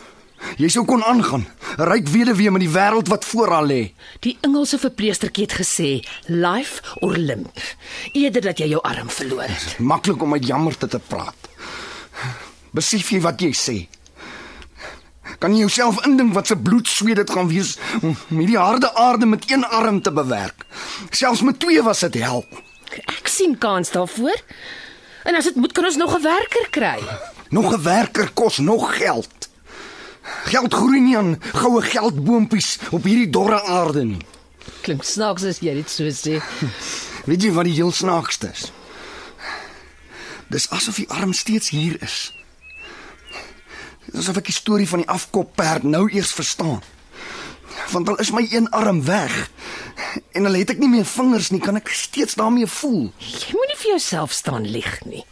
Jy 0.58 0.68
sou 0.72 0.82
kon 0.88 1.04
aangaan. 1.06 1.44
Ryk 1.78 2.08
weduwee 2.12 2.50
met 2.52 2.64
die 2.64 2.72
wêreld 2.72 3.08
wat 3.08 3.24
voor 3.24 3.52
haar 3.54 3.66
lê. 3.68 3.92
Die 4.24 4.34
Engelse 4.44 4.78
verpleegstertjie 4.78 5.46
het 5.46 5.54
gesê, 5.60 5.90
"Life 6.26 6.82
or 7.00 7.16
limp." 7.16 7.58
Eerder 8.12 8.42
dat 8.42 8.58
jy 8.60 8.68
jou 8.74 8.80
arm 8.84 9.08
verloor 9.10 9.48
het. 9.48 9.78
Maklik 9.80 10.22
om 10.22 10.34
met 10.34 10.46
jammerte 10.46 10.88
te 10.88 10.98
praat. 10.98 11.48
Besef 12.76 13.10
jy 13.12 13.20
wat 13.24 13.40
jy 13.40 13.52
sê? 13.56 13.76
Kan 15.40 15.54
jy 15.56 15.64
jouself 15.64 16.02
indink 16.06 16.34
wat 16.36 16.46
se 16.46 16.56
bloedsweet 16.56 17.16
dit 17.22 17.30
gaan 17.30 17.48
wees 17.48 17.76
om 18.02 18.12
hierdie 18.28 18.58
harde 18.60 18.92
aarde 18.94 19.26
met 19.26 19.48
een 19.50 19.64
arm 19.64 20.02
te 20.02 20.12
bewerk? 20.12 20.66
Selfs 21.10 21.42
met 21.42 21.58
twee 21.60 21.82
was 21.82 22.04
dit 22.04 22.20
hel. 22.22 22.44
Ek 23.08 23.28
sien 23.32 23.56
kans 23.58 23.90
daarvoor. 23.90 24.44
En 25.24 25.38
as 25.38 25.48
dit 25.48 25.56
moet 25.56 25.72
kan 25.72 25.88
ons 25.88 25.96
nog 25.96 26.16
'n 26.18 26.22
werker 26.22 26.66
kry. 26.70 27.00
Nog 27.48 27.72
'n 27.72 27.82
werker 27.82 28.30
kos 28.34 28.58
nog 28.58 28.96
geld. 28.96 29.48
Geld 30.44 30.74
groei 30.74 31.00
nie 31.00 31.16
aan 31.16 31.40
goue 31.52 31.82
geldboompies 31.82 32.78
op 32.90 33.04
hierdie 33.04 33.30
dorre 33.30 33.62
aarde 33.62 34.04
nie. 34.04 34.22
Klink 34.82 35.02
snaaks 35.02 35.42
as 35.44 35.58
jy 35.58 35.74
dit 35.74 35.90
so 35.90 36.04
sê. 36.10 36.42
Weet 37.24 37.42
jy 37.42 37.52
wat 37.54 37.68
die 37.68 37.76
heel 37.78 37.92
snaakste 37.94 38.50
is? 38.50 38.70
Dis 40.52 40.68
asof 40.74 40.98
die 41.00 41.08
arm 41.10 41.32
steeds 41.32 41.70
hier 41.72 41.96
is. 42.02 42.32
Dis 44.10 44.24
asof 44.24 44.42
ek 44.42 44.50
die 44.50 44.56
storie 44.56 44.88
van 44.88 45.04
die 45.04 45.08
afkopperd 45.08 45.86
nou 45.86 46.08
eers 46.10 46.34
verstaan. 46.34 46.82
Want 47.92 48.08
al 48.08 48.18
is 48.20 48.32
my 48.34 48.42
een 48.50 48.68
arm 48.74 49.04
weg 49.06 49.50
en 50.36 50.46
al 50.48 50.58
het 50.58 50.74
ek 50.74 50.80
nie 50.82 50.90
meer 50.92 51.06
vingers 51.08 51.50
nie, 51.52 51.60
kan 51.62 51.78
ek 51.78 51.88
steeds 51.94 52.36
daarmee 52.36 52.66
voel. 52.68 53.06
Jy 53.20 53.54
moenie 53.56 53.78
vir 53.78 53.90
jouself 53.94 54.34
staan 54.36 54.66
lieg 54.68 54.98
nie. 55.08 55.22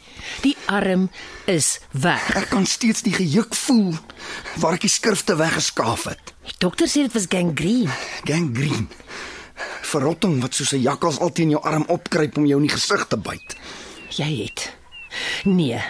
Die 0.45 0.55
arm 0.71 1.09
is 1.51 1.81
weg. 1.91 2.31
Ek 2.39 2.51
kan 2.53 2.69
steeds 2.69 3.03
die 3.05 3.15
gejuk 3.17 3.57
voel 3.57 3.97
waar 4.63 4.79
ek 4.79 4.87
die 4.87 4.93
skrifte 4.93 5.37
weggeskaaf 5.41 6.07
het. 6.13 6.33
Die 6.47 6.57
dokter 6.63 6.89
sê 6.89 7.05
dit 7.09 7.17
was 7.17 7.29
gangreen. 7.33 7.91
Gangrene. 8.29 8.89
Verrotting 9.83 10.41
wat 10.41 10.55
soos 10.55 10.73
'n 10.73 10.83
jakkals 10.83 11.19
al 11.19 11.33
teen 11.33 11.51
jou 11.51 11.63
arm 11.63 11.85
opkruip 11.89 12.37
om 12.37 12.47
jou 12.47 12.61
in 12.61 12.67
die 12.67 12.77
gesig 12.77 13.07
te 13.07 13.17
byt. 13.17 13.57
Jy 14.17 14.43
het. 14.43 14.73
Nee. 15.45 15.81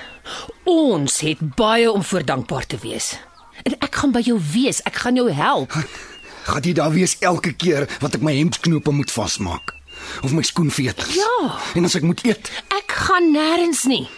Ons 0.65 1.21
het 1.21 1.57
baie 1.57 1.93
om 1.93 2.03
voor 2.05 2.25
dankbaar 2.25 2.67
te 2.67 2.79
wees. 2.79 3.19
En 3.63 3.75
ek 3.79 3.95
gaan 3.95 4.13
by 4.13 4.21
jou 4.21 4.41
wees. 4.53 4.83
Ek 4.83 4.95
gaan 4.97 5.15
jou 5.15 5.31
help. 5.33 5.73
Gaan 6.51 6.63
jy 6.63 6.73
daar 6.73 6.91
wees 6.91 7.19
elke 7.21 7.53
keer 7.53 7.89
wat 8.01 8.15
ek 8.15 8.23
my 8.23 8.33
hemdknope 8.35 8.91
moet 8.91 9.11
vasmaak 9.11 9.75
of 10.23 10.33
my 10.33 10.43
skoenveters? 10.43 11.15
Ja. 11.15 11.59
En 11.75 11.85
as 11.85 11.95
ek 11.95 12.03
moet 12.03 12.25
eet, 12.25 12.51
Ek 12.73 12.91
gaan 12.93 13.33
nêrens 13.33 13.85
nie. 13.85 14.09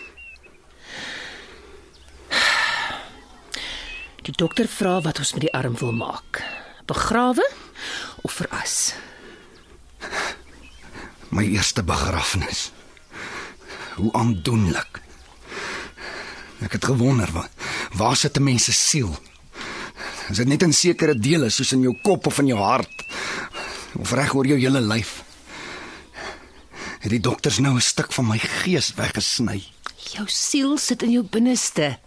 Die 4.23 4.35
dokter 4.39 4.69
vra 4.71 5.01
wat 5.03 5.19
ons 5.19 5.33
met 5.35 5.43
die 5.43 5.53
arm 5.53 5.75
wil 5.81 5.93
maak. 5.93 6.43
Begrawe 6.87 7.45
of 8.23 8.33
veras? 8.39 8.95
my 11.37 11.45
eerste 11.45 11.83
begrafnis. 11.83 12.71
Hoe 13.95 14.13
aandoenlik. 14.13 15.01
Ek 16.63 16.73
het 16.73 16.85
gewonder 16.85 17.31
waar, 17.33 17.51
waar 17.93 18.17
sit 18.17 18.37
'n 18.39 18.43
mens 18.43 18.65
se 18.65 18.73
siel? 18.73 19.17
Is 20.31 20.37
dit 20.37 20.47
net 20.47 20.63
in 20.63 20.73
sekere 20.73 21.15
dele 21.19 21.51
soos 21.51 21.73
in 21.73 21.83
jou 21.83 21.97
kop 22.03 22.27
of 22.27 22.39
in 22.39 22.47
jou 22.47 22.59
hart 22.59 23.05
of 23.99 24.13
reg 24.13 24.35
oor 24.35 24.47
jou 24.47 24.59
hele 24.59 24.81
lyf? 24.81 25.23
Het 27.03 27.11
die 27.11 27.21
dokters 27.21 27.59
nou 27.59 27.75
'n 27.75 27.81
stuk 27.81 28.13
van 28.13 28.27
my 28.27 28.39
gees 28.39 28.95
weggesny? 28.95 29.63
Jou 30.13 30.29
siel 30.29 30.79
sit 30.79 31.03
in 31.03 31.11
jou 31.11 31.25
binneste. 31.25 31.99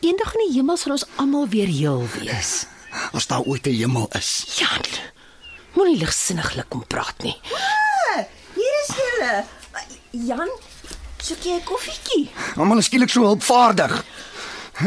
Eendag 0.00 0.34
in 0.34 0.46
die 0.46 0.54
hemel 0.58 0.76
sal 0.76 0.92
ons 0.92 1.06
almal 1.16 1.48
weer 1.48 1.66
heel 1.66 2.08
wees. 2.20 2.66
As 3.12 3.26
daar 3.26 3.42
ooit 3.42 3.66
'n 3.66 3.74
hemel 3.74 4.08
is. 4.12 4.44
Jan, 4.58 4.84
moenie 5.80 6.00
ligsinniglik 6.02 6.68
kom 6.68 6.82
praat 6.86 7.22
nie. 7.24 7.36
Hier 8.56 8.74
is 8.82 8.90
julle. 8.98 9.36
Jan, 10.28 10.50
soek 11.22 11.44
jy 11.46 11.54
'n 11.56 11.64
koffietjie? 11.64 12.28
Almal 12.56 12.78
is 12.82 12.90
skielik 12.90 13.08
so 13.10 13.24
hulpvaardig. 13.24 13.94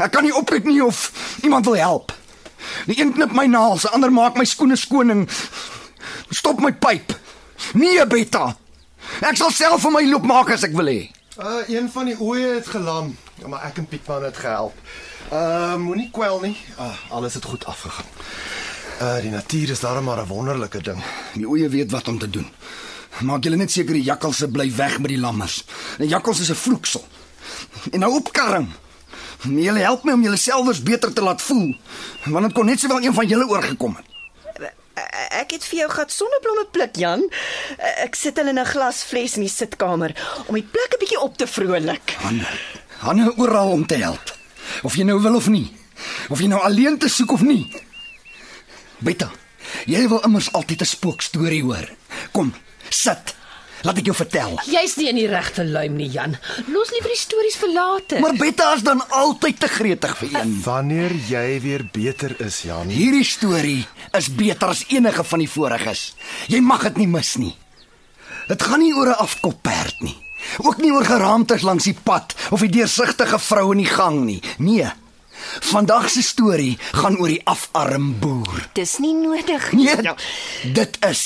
Ek 0.04 0.12
kan 0.12 0.24
nie 0.24 0.36
opkyk 0.36 0.66
nie 0.66 0.84
of 0.84 1.12
iemand 1.42 1.66
wil 1.66 1.76
help. 1.76 2.14
Die 2.86 3.00
een 3.00 3.14
knip 3.14 3.32
my 3.32 3.46
naels, 3.46 3.82
die 3.82 3.90
ander 3.90 4.12
maak 4.12 4.38
my 4.38 4.46
skoene 4.46 4.76
skoon 4.76 5.10
en 5.10 5.28
stop 6.30 6.60
my 6.60 6.72
pyp. 6.74 7.16
Nee, 7.74 8.06
Betta. 8.06 8.56
Ek 9.22 9.38
sal 9.38 9.52
self 9.52 9.82
vir 9.82 9.92
my 9.92 10.04
loop 10.10 10.26
maak 10.26 10.50
as 10.50 10.64
ek 10.64 10.76
wil 10.78 10.86
hê. 10.86 11.10
Uh 11.38 11.64
een 11.68 11.90
van 11.90 12.06
die 12.06 12.18
oeye 12.20 12.56
het 12.60 12.68
gelam, 12.68 13.18
ja, 13.42 13.48
maar 13.48 13.64
ek 13.66 13.78
en 13.78 13.86
Pietman 13.88 14.24
het 14.24 14.38
gehelp. 14.38 14.74
Uh 15.32 15.76
moenie 15.76 16.10
kwel 16.12 16.40
nie. 16.40 16.58
Uh 16.78 16.94
alles 17.10 17.34
het 17.34 17.46
goed 17.46 17.66
afgegaan. 17.66 18.06
Uh 19.02 19.20
die 19.22 19.32
natuur 19.32 19.70
is 19.70 19.80
darem 19.80 20.04
maar 20.04 20.22
'n 20.22 20.28
wonderlike 20.28 20.82
ding. 20.82 21.04
Die 21.34 21.48
oeye 21.48 21.70
weet 21.70 21.92
wat 21.92 22.08
om 22.08 22.20
te 22.20 22.30
doen. 22.30 22.48
Maak 23.22 23.44
julle 23.44 23.56
net 23.56 23.72
seker 23.72 23.94
die 23.94 24.04
jakkalse 24.04 24.48
bly 24.48 24.76
weg 24.76 25.00
met 25.00 25.10
die 25.10 25.20
lammers. 25.20 25.66
'n 26.00 26.08
Jakkals 26.08 26.40
is 26.40 26.50
'n 26.50 26.56
vloeksel. 26.56 27.08
En 27.92 28.00
nou 28.00 28.14
opkarring. 28.14 28.70
Nee, 29.44 29.64
julle 29.64 29.80
help 29.80 30.04
my 30.04 30.14
om 30.14 30.22
julleselfs 30.22 30.84
beter 30.84 31.14
te 31.14 31.22
laat 31.22 31.42
voel, 31.42 31.76
want 32.26 32.46
dit 32.46 32.54
kon 32.54 32.66
net 32.66 32.80
sowel 32.80 33.02
een 33.04 33.14
van 33.14 33.28
julle 33.28 33.48
oorgekom 33.48 33.96
het. 33.96 34.06
Ek 35.30 35.52
het 35.52 35.66
vir 35.66 35.80
jou 35.80 35.90
gat 35.92 36.12
sonneblomme 36.12 36.66
pluk, 36.72 36.96
Jan. 36.96 37.30
Ek 38.04 38.16
sit 38.16 38.38
hulle 38.38 38.50
in 38.50 38.60
'n 38.60 38.66
glasfles 38.66 39.36
in 39.36 39.42
die 39.42 39.50
sitkamer 39.50 40.16
om 40.48 40.54
die 40.56 40.64
plek 40.64 40.94
'n 40.94 41.00
bietjie 41.00 41.20
op 41.20 41.38
te 41.38 41.48
vrolik. 41.48 42.16
Hanne. 42.18 42.48
Hanne 42.98 43.34
oral 43.38 43.72
om 43.72 43.86
te 43.86 43.96
help. 43.96 44.38
Of 44.84 44.96
jy 44.96 45.04
nou 45.04 45.22
wil 45.22 45.36
of 45.36 45.48
nie. 45.48 45.72
Of 46.30 46.40
jy 46.40 46.48
nou 46.48 46.62
alleen 46.62 46.98
te 46.98 47.10
soek 47.10 47.32
of 47.32 47.42
nie. 47.42 47.68
Betta, 49.04 49.30
jy 49.90 50.06
wil 50.08 50.22
immers 50.24 50.52
altyd 50.56 50.82
'n 50.82 50.86
spookstorie 50.86 51.64
hoor. 51.64 51.90
Kom, 52.32 52.54
sit. 52.90 53.36
Laat 53.84 53.98
ek 54.00 54.06
jou 54.06 54.16
vertel. 54.16 54.56
Jy's 54.64 54.96
nie 54.96 55.10
in 55.10 55.16
die 55.16 55.28
regte 55.28 55.66
luim 55.66 55.98
nie, 55.98 56.08
Jan. 56.08 56.38
Los 56.72 56.92
liewer 56.92 57.10
die 57.12 57.20
stories 57.20 57.58
vir 57.60 57.74
later. 57.74 58.20
Maar 58.24 58.38
Betta 58.40 58.74
is 58.76 58.84
dan 58.84 59.04
altyd 59.10 59.60
te 59.60 59.68
gretig 59.68 60.18
vir 60.18 60.30
een. 60.40 60.62
Wanneer 60.64 61.12
jy 61.12 61.60
weer 61.62 61.84
beter 61.92 62.36
is, 62.40 62.62
Jan. 62.62 62.88
Hierdie 62.88 63.26
storie 63.26 63.86
is 64.18 64.30
beter 64.32 64.68
as 64.70 64.86
enige 64.88 65.24
van 65.24 65.40
die 65.40 65.50
voriges. 65.50 66.14
Jy 66.48 66.62
mag 66.62 66.84
dit 66.84 66.98
nie 66.98 67.08
mis 67.08 67.36
nie. 67.36 67.56
Dit 68.48 68.64
gaan 68.64 68.80
nie 68.80 68.94
oor 68.94 69.08
'n 69.08 69.20
afkopperd 69.20 70.00
nie. 70.02 70.16
Ook 70.60 70.78
nie 70.78 70.92
oor 70.92 71.06
geraamtes 71.06 71.62
langs 71.62 71.84
die 71.84 71.98
pad 72.04 72.36
of 72.52 72.60
die 72.60 72.70
deursigtige 72.70 73.40
vrou 73.40 73.72
in 73.72 73.78
die 73.78 73.92
gang 73.92 74.24
nie. 74.24 74.42
Nee. 74.58 74.88
Vandag 75.62 76.10
se 76.10 76.24
storie 76.24 76.78
gaan 76.92 77.18
oor 77.18 77.32
die 77.32 77.42
afarm 77.46 78.14
boer. 78.20 78.70
Dis 78.74 78.98
nie 79.04 79.14
nodig 79.14 79.72
nie. 79.72 79.90
Nee, 79.96 80.14
dit 80.74 80.98
is. 81.10 81.26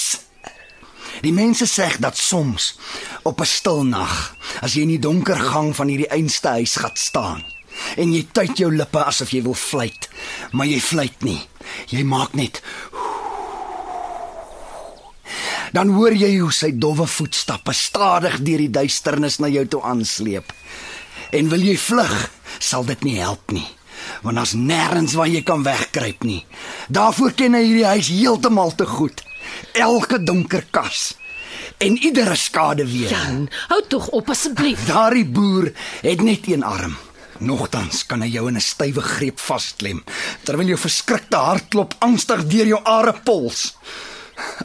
Die 1.22 1.34
mense 1.34 1.66
sê 1.66 1.90
dat 2.00 2.18
soms 2.18 2.76
op 3.24 3.42
'n 3.42 3.46
stil 3.46 3.84
nag, 3.84 4.36
as 4.62 4.74
jy 4.74 4.82
in 4.82 4.96
die 4.96 5.00
donker 5.00 5.40
gang 5.40 5.76
van 5.76 5.88
hierdie 5.88 6.10
einste 6.10 6.48
huis 6.48 6.76
gaan 6.76 6.96
staan 6.96 7.44
en 7.96 8.14
jy 8.14 8.28
tuit 8.32 8.58
jou 8.58 8.72
lippe 8.76 9.04
asof 9.06 9.30
jy 9.30 9.42
wil 9.44 9.54
fluit, 9.54 10.10
maar 10.52 10.66
jy 10.66 10.80
fluit 10.82 11.24
nie. 11.24 11.42
Jy 11.88 12.04
maak 12.04 12.34
net 12.34 12.62
Dan 15.76 15.92
hoor 15.94 16.14
jy 16.16 16.38
hoe 16.40 16.52
sy 16.56 16.72
dowwe 16.80 17.06
voetstappe 17.12 17.74
stadig 17.76 18.40
deur 18.46 18.62
die 18.64 18.72
duisternis 18.72 19.38
na 19.44 19.50
jou 19.52 19.66
toe 19.68 19.82
aansleep. 19.84 20.54
En 21.36 21.50
wil 21.52 21.66
jy 21.68 21.76
vlug, 21.78 22.14
sal 22.64 22.88
dit 22.88 23.04
nie 23.04 23.18
help 23.20 23.52
nie, 23.52 23.68
want 24.22 24.36
daar's 24.36 24.54
nêrens 24.54 25.14
waar 25.14 25.28
jy 25.28 25.44
kan 25.44 25.64
wegkruip 25.64 26.24
nie. 26.24 26.46
Daarvoor 26.88 27.32
ken 27.32 27.54
hy 27.54 27.64
hierdie 27.64 27.86
huis 27.86 28.08
heeltemal 28.08 28.76
te 28.76 28.86
goed. 28.86 29.24
Elke 29.74 30.24
donker 30.24 30.66
kas 30.72 31.16
en 31.78 31.98
iedere 31.98 32.36
skade 32.36 32.86
weer. 32.86 33.10
Jan, 33.10 33.50
hou 33.68 33.82
tog 33.88 34.08
op 34.18 34.30
asseblief. 34.30 34.86
Daardie 34.90 35.26
boer 35.26 35.72
het 36.02 36.22
net 36.22 36.48
een 36.48 36.64
arm. 36.64 36.98
Nogtans 37.38 38.06
kan 38.10 38.24
hy 38.26 38.32
jou 38.34 38.48
in 38.50 38.58
'n 38.58 38.62
stywe 38.62 39.02
greep 39.02 39.40
vasklem 39.40 40.04
terwyl 40.44 40.68
jou 40.68 40.78
verskrikte 40.78 41.38
hartklop 41.38 41.94
angstig 42.00 42.48
deur 42.48 42.66
jou 42.66 42.82
are 42.84 43.14
pols. 43.24 43.76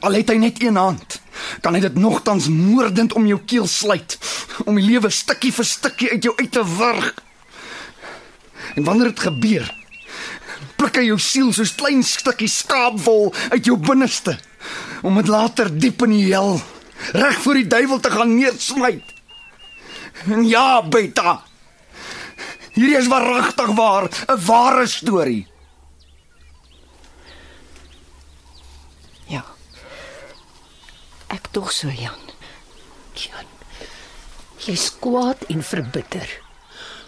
Al 0.01 0.13
het 0.13 0.29
hy 0.29 0.37
net 0.37 0.63
een 0.63 0.77
hand, 0.77 1.21
kan 1.61 1.75
hy 1.75 1.81
dit 1.81 1.95
nogtans 1.95 2.49
moordend 2.49 3.13
om 3.13 3.27
jou 3.27 3.41
keel 3.47 3.67
sluit 3.67 4.19
om 4.65 4.77
die 4.77 4.85
lewe 4.85 5.11
stukkie 5.11 5.53
vir 5.53 5.65
stukkie 5.65 6.11
uit 6.11 6.23
jou 6.23 6.35
uit 6.37 6.53
te 6.53 6.65
wurg. 6.77 7.15
En 8.75 8.85
wanneer 8.85 9.13
dit 9.13 9.21
gebeur, 9.21 9.69
pluk 10.77 10.97
hy 10.97 11.07
jou 11.11 11.19
siel 11.21 11.53
soos 11.53 11.75
klein 11.79 12.03
stukkies 12.03 12.59
skaapwol 12.65 13.33
uit 13.53 13.65
jou 13.65 13.77
binneste 13.77 14.39
om 15.03 15.17
dit 15.19 15.29
later 15.31 15.71
diep 15.71 16.03
in 16.07 16.15
die 16.15 16.29
hel 16.31 16.61
reg 17.11 17.39
voor 17.43 17.59
die 17.59 17.67
duiwel 17.67 18.01
te 18.01 18.11
gaan 18.11 18.35
neersmyt. 18.37 19.15
En 20.31 20.45
ja, 20.47 20.83
Beta. 20.83 21.43
Hierdie 22.73 22.97
is 22.97 23.11
waaragtig 23.11 23.75
waar, 23.77 24.09
'n 24.09 24.45
ware 24.47 24.87
storie. 24.87 25.47
Ja. 29.27 29.45
Ek 31.27 31.47
tog 31.51 31.73
so, 31.73 31.89
Jan. 31.89 32.23
Jan. 33.13 33.47
Jy's 34.57 34.93
kwaad 34.99 35.43
en 35.49 35.63
verbitter. 35.63 36.42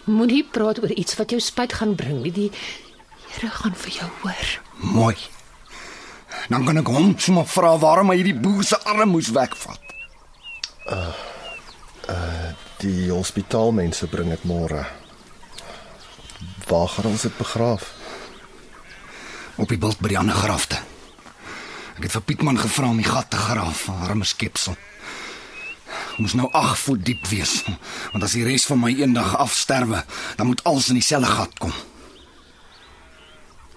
Moenie 0.05 0.43
praat 0.43 0.81
oor 0.83 0.91
iets 0.91 1.15
wat 1.19 1.33
jou 1.33 1.39
spyt 1.41 1.73
gaan 1.73 1.95
bring 1.95 2.21
nie. 2.23 2.31
Die 2.31 2.51
Here 3.35 3.49
gaan 3.51 3.73
vir 3.75 3.91
jou 3.91 4.09
hoor. 4.21 4.51
Mooi. 4.95 5.15
Dan 6.47 6.65
kan 6.65 6.77
ek 6.77 6.87
hom 6.87 7.15
sommer 7.19 7.47
vra 7.49 7.73
waarom 7.81 8.13
hy 8.13 8.19
hierdie 8.21 8.37
boer 8.37 8.63
se 8.63 8.77
arm 8.87 9.11
moes 9.11 9.31
wegvat. 9.35 9.81
Die 12.79 13.09
hospitaalmense 13.09 14.07
bring 14.07 14.29
dit 14.29 14.47
môre. 14.47 14.85
Waar 16.69 16.89
gaan 16.95 17.11
ons 17.11 17.25
dit 17.27 17.37
begraaf? 17.37 17.91
op 19.55 19.71
die 19.71 19.79
bult 19.79 20.01
by 20.03 20.11
die 20.11 20.19
ander 20.19 20.35
grafte. 20.35 20.79
Ek 21.95 22.07
het 22.07 22.15
vir 22.17 22.25
Pietman 22.27 22.59
gevra 22.59 22.89
om 22.91 22.99
die 22.99 23.07
gat 23.07 23.29
te 23.31 23.39
graaf, 23.39 23.87
'n 23.87 24.03
arme 24.07 24.25
skepsel. 24.25 24.75
Moes 26.17 26.33
nou 26.33 26.47
8 26.51 26.79
voet 26.79 27.05
diep 27.05 27.27
wees, 27.27 27.57
want 28.13 28.23
as 28.23 28.35
die 28.37 28.45
res 28.47 28.65
van 28.69 28.79
my 28.79 28.93
eendag 28.95 29.35
afsterwe, 29.41 30.03
dan 30.39 30.47
moet 30.47 30.63
alles 30.63 30.89
in 30.89 30.99
dieselfde 30.99 31.31
gat 31.31 31.59
kom. 31.59 31.73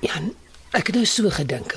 Jan, 0.05 0.31
ek 0.79 0.93
het 0.93 1.01
nou 1.01 1.07
so 1.09 1.31
gedink. 1.35 1.75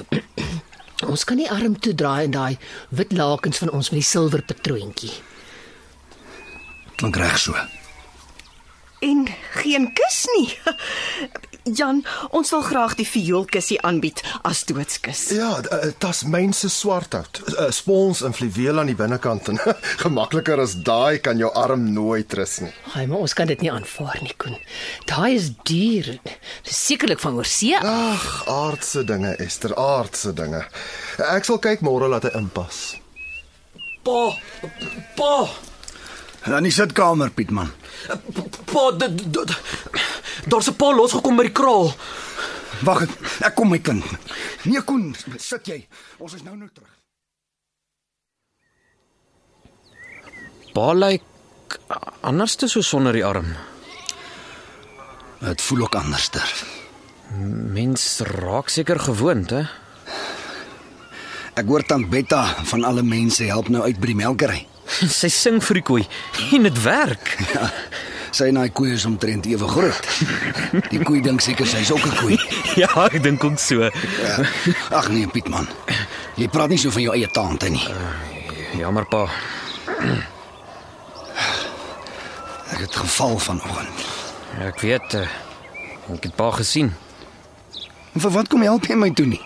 ons 1.12 1.24
kan 1.26 1.40
nie 1.40 1.50
arm 1.50 1.80
toe 1.82 1.96
draai 1.98 2.28
in 2.28 2.36
daai 2.36 2.58
wit 2.94 3.14
lakens 3.18 3.62
van 3.64 3.72
ons 3.74 3.90
met 3.90 4.04
die 4.04 4.10
silwer 4.10 4.44
patroontjie. 4.46 5.14
Klink 7.02 7.18
reg 7.18 7.40
so. 7.42 7.58
En 9.02 9.26
geen 9.58 9.88
kus 9.98 10.20
nie. 10.38 10.50
Jan, 11.64 12.00
ons 12.34 12.50
wil 12.50 12.64
graag 12.66 12.96
die 12.98 13.06
vioolkussie 13.06 13.78
aanbied 13.86 14.24
as 14.48 14.64
doodskus. 14.66 15.28
Ja, 15.38 15.52
uh, 15.62 15.92
Tasmynse 16.02 16.72
swarthout. 16.74 17.42
Uh, 17.52 17.68
spons 17.70 18.24
en 18.26 18.34
fluweel 18.34 18.82
aan 18.82 18.90
die 18.90 18.98
binnekant 18.98 19.52
en 19.54 19.62
gemakliker 20.04 20.62
as 20.64 20.74
daai 20.82 21.22
kan 21.22 21.38
jou 21.38 21.52
arm 21.54 21.86
nooit 21.94 22.34
rus 22.34 22.58
nie. 22.66 22.74
Ai, 22.96 23.06
maar 23.06 23.22
ons 23.28 23.38
kan 23.38 23.50
dit 23.52 23.62
nie 23.62 23.70
aanvaar 23.70 24.18
nie, 24.26 24.34
Koen. 24.42 24.58
Daai 25.06 25.36
is 25.38 25.52
duur. 25.70 26.16
Dis 26.66 26.82
sekerlik 26.88 27.22
van 27.22 27.38
oorsee. 27.38 27.78
Ag, 27.78 28.26
aardse 28.50 29.06
dinge, 29.06 29.36
Esther, 29.46 29.78
aardse 29.78 30.34
dinge. 30.34 30.66
Ek 31.30 31.46
sal 31.46 31.62
kyk 31.62 31.86
môre 31.86 32.10
laat 32.10 32.26
hy 32.26 32.34
inpas. 32.42 32.82
Pa. 34.02 34.32
Pa. 35.14 35.36
Dan 36.46 36.64
die 36.64 36.72
sitkamer, 36.74 37.30
Pietman. 37.32 37.70
Pa, 38.72 38.92
dit- 38.98 39.34
dit- 39.34 39.58
daar's 40.48 40.68
'n 40.70 40.76
pa 40.76 40.92
losgekom 40.96 41.36
by 41.36 41.44
die 41.44 41.52
kraal. 41.52 41.94
Wag, 42.82 43.02
ek, 43.02 43.10
ek 43.46 43.56
kom 43.56 43.70
my 43.70 43.80
kind. 43.80 44.04
Nee, 44.64 44.82
Koen, 44.82 45.16
sit 45.38 45.66
jy. 45.68 45.88
Ons 46.18 46.34
is 46.34 46.44
nou 46.44 46.56
nou 46.58 46.70
terug. 46.74 46.90
Pa 50.74 50.94
lyk 50.94 51.22
anders 52.22 52.56
te 52.56 52.68
so 52.68 52.82
sonder 52.82 53.14
die 53.14 53.26
arm. 53.26 53.56
Dit 55.42 55.62
voel 55.62 55.82
ook 55.82 55.96
anderster. 55.96 56.54
Mens 57.74 58.20
raak 58.20 58.70
seker 58.70 59.00
gewoond, 59.00 59.50
hè? 59.50 59.64
Ek 61.56 61.66
hoor 61.68 61.84
tant 61.84 62.10
Betta 62.10 62.46
van 62.64 62.84
alle 62.84 63.04
mense 63.04 63.44
help 63.44 63.68
nou 63.70 63.84
uit 63.84 64.00
by 64.00 64.06
die 64.06 64.16
melkery. 64.16 64.68
Sy 65.22 65.30
sing 65.32 65.62
vir 65.64 65.80
die 65.80 65.86
koei 65.86 66.06
en 66.56 66.68
dit 66.68 66.82
werk. 66.84 67.36
Ja, 67.54 67.70
sy 68.32 68.48
en 68.52 68.60
daai 68.60 68.72
koeie 68.76 68.96
is 68.96 69.06
omtrent 69.06 69.48
ewe 69.50 69.68
groot. 69.68 70.08
Die 70.92 71.02
koei 71.04 71.22
dink 71.24 71.44
seker 71.44 71.68
sy's 71.68 71.92
ook 71.92 72.06
'n 72.06 72.16
koei. 72.22 72.40
Ja, 72.82 72.90
ek 73.06 73.24
dink 73.24 73.44
ook 73.44 73.60
so. 73.60 73.84
Ja. 73.84 74.36
Ag 74.96 75.10
nee, 75.12 75.28
Pietman. 75.28 75.68
Jy 76.40 76.48
praat 76.48 76.70
nie 76.70 76.80
so 76.80 76.92
van 76.92 77.02
jou 77.02 77.16
eie 77.16 77.28
tante 77.32 77.70
nie. 77.70 77.84
Jammer 78.80 79.06
pa. 79.06 79.28
Ek 82.72 82.80
het 82.80 82.96
geval 82.96 83.38
vanoggend. 83.40 84.06
Ek 84.64 84.80
weet 84.80 85.14
eh, 85.20 85.28
ek 86.14 86.24
het 86.24 86.36
pa 86.36 86.52
gesien. 86.56 86.94
En 88.14 88.22
vir 88.22 88.32
wat 88.32 88.48
kom 88.48 88.64
help 88.64 88.88
jy 88.88 88.96
my 88.96 89.12
toe 89.16 89.26
nie? 89.26 89.42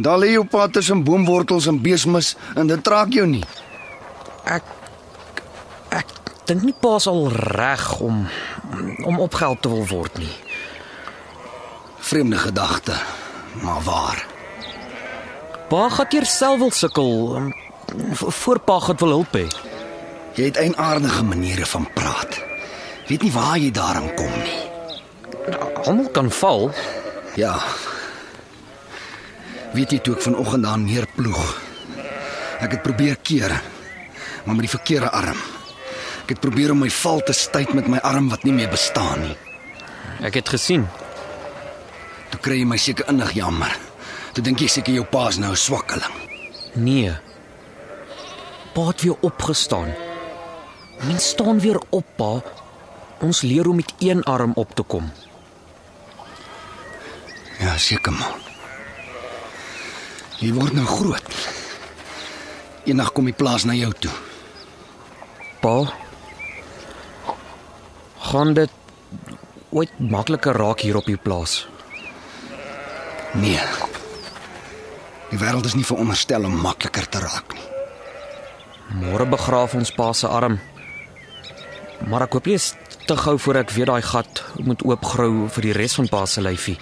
Daar 0.00 0.18
lê 0.18 0.32
jou 0.32 0.44
pa 0.48 0.66
tussen 0.68 1.04
boomwortels 1.04 1.68
en 1.70 1.80
beesmis 1.80 2.34
en 2.56 2.66
dit 2.66 2.88
raak 2.88 3.12
jou 3.12 3.26
nie. 3.28 3.44
Ek 4.44 4.62
ek 5.94 6.06
dink 6.48 6.62
nie 6.66 6.74
pa 6.80 6.98
sal 7.00 7.28
reg 7.32 7.84
om 8.04 8.26
om 9.08 9.18
opgehelp 9.24 9.62
te 9.64 9.70
wil 9.72 9.86
word 9.88 10.18
nie. 10.20 10.32
Vreemde 12.04 12.38
gedagte, 12.38 12.96
maar 13.62 13.80
waar. 13.86 14.24
Pa 15.70 15.88
gaan 15.88 16.10
eers 16.12 16.34
self 16.36 16.58
wil 16.60 16.70
sukkel 16.76 17.36
um, 17.38 17.46
v- 18.12 18.32
voor 18.42 18.60
pa 18.60 18.78
gaan 18.84 18.98
wil 19.00 19.08
hulp 19.18 19.32
hê. 19.38 19.46
Jy 20.36 20.44
het 20.50 20.56
eienaardige 20.60 21.22
maniere 21.24 21.66
van 21.66 21.86
praat. 21.94 22.36
Weet 23.08 23.22
nie 23.22 23.32
waar 23.32 23.56
jy 23.58 23.70
daaraan 23.70 24.10
kom 24.18 24.32
nie. 24.42 24.60
Almal 25.84 26.08
kan 26.12 26.30
val. 26.32 26.70
Ja. 27.38 27.54
Weet 29.74 29.90
jy 29.94 29.98
toe 30.04 30.14
ek 30.16 30.22
vanoggend 30.26 30.64
daar 30.66 30.78
neerploeg. 30.78 31.44
Ek 32.64 32.76
het 32.76 32.82
probeer 32.84 33.16
keer, 33.22 33.54
maar 34.44 34.54
met 34.54 34.66
die 34.66 34.76
verkeerde 34.76 35.10
arm. 35.10 35.38
Ek 36.24 36.34
het 36.36 36.40
probeer 36.40 36.72
om 36.72 36.80
my 36.84 36.90
val 36.90 37.20
te 37.20 37.34
styt 37.36 37.74
met 37.76 37.88
my 37.88 37.98
arm 38.04 38.30
wat 38.32 38.44
nie 38.44 38.54
meer 38.56 38.70
bestaan 38.72 39.20
nie. 39.20 39.36
Ek 40.24 40.38
het 40.40 40.48
gesien. 40.48 40.86
Toe 42.32 42.40
kry 42.40 42.62
jy 42.62 42.68
my 42.68 42.78
seker 42.80 43.08
innig 43.12 43.34
jammer. 43.36 43.72
Toe 44.32 44.44
dink 44.44 44.62
jy 44.64 44.70
seker 44.72 44.96
jou 44.96 45.04
pa's 45.04 45.36
nou 45.38 45.52
'n 45.52 45.56
swakkeling. 45.56 46.14
Nee. 46.74 47.12
Pa 48.74 48.86
het 48.86 49.02
weer 49.02 49.16
opgestaan. 49.20 49.94
Mens 51.06 51.28
staan 51.28 51.60
weer 51.60 51.80
op, 51.90 52.04
pa. 52.16 52.42
Ons 53.20 53.42
leer 53.42 53.68
om 53.68 53.76
met 53.76 53.92
een 53.98 54.22
arm 54.22 54.52
op 54.54 54.74
te 54.74 54.82
kom. 54.82 55.12
Ja, 57.58 57.76
seker 57.78 58.12
maar. 58.12 58.38
Jy 60.38 60.52
word 60.52 60.72
nou 60.72 60.86
groot. 60.86 61.34
Eendag 62.84 63.12
kom 63.12 63.24
die 63.24 63.34
plaas 63.34 63.64
na 63.64 63.72
jou 63.72 63.92
toe. 63.92 64.12
Pa. 65.64 65.92
Gaan 68.18 68.52
dit 68.52 68.70
ooit 69.72 69.92
makliker 69.98 70.52
raak 70.52 70.82
hier 70.84 70.96
op 70.96 71.06
die 71.08 71.16
plaas? 71.16 71.62
Nee. 73.32 73.62
Die 75.30 75.38
wêreld 75.40 75.64
is 75.64 75.76
nie 75.78 75.86
veronderstel 75.88 76.44
om 76.44 76.58
makliker 76.60 77.08
te 77.08 77.22
raak 77.24 77.54
nie. 77.56 77.64
Môre 79.06 79.24
begraaf 79.24 79.72
ons 79.78 79.92
pa 79.96 80.10
se 80.12 80.28
arm. 80.28 80.58
Maar 82.12 82.26
ek 82.26 82.36
hoop 82.36 82.50
nie 82.50 82.58
is 82.60 82.74
te 83.08 83.16
gou 83.16 83.38
voor 83.40 83.62
ek 83.62 83.72
weer 83.72 83.88
daai 83.88 84.04
gat 84.04 84.42
moet 84.68 84.84
oopgrou 84.84 85.46
vir 85.56 85.70
die 85.70 85.72
res 85.78 85.96
van 85.96 86.10
pa 86.12 86.26
se 86.28 86.44
lyfie. 86.44 86.76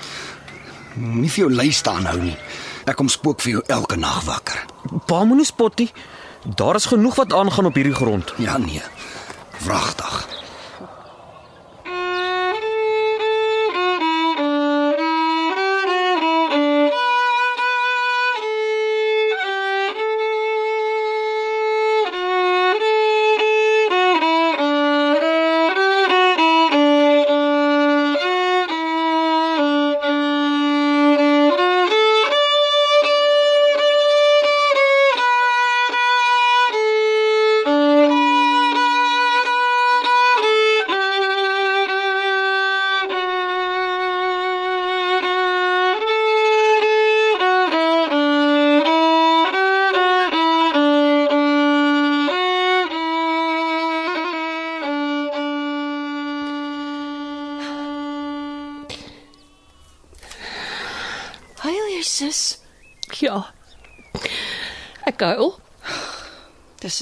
Nie 0.98 1.30
vir 1.30 1.44
jou 1.44 1.52
lys 1.54 1.84
staan 1.84 2.10
hou 2.10 2.18
nie. 2.18 2.34
Ek 2.82 2.98
kom 2.98 3.06
spook 3.06 3.46
vir 3.46 3.60
jou 3.60 3.64
elke 3.78 3.94
nag 3.94 4.24
wakker. 4.26 4.58
Pa 5.06 5.22
moenie 5.22 5.46
spot 5.46 5.78
nie. 5.84 5.88
Daar 6.44 6.74
is 6.74 6.84
genoeg 6.84 7.14
wat 7.14 7.32
aangaan 7.32 7.64
op 7.64 7.74
hierdie 7.74 7.94
grond. 7.94 8.32
Ja 8.36 8.56
nee. 8.56 8.82
Wragtig. 9.58 10.41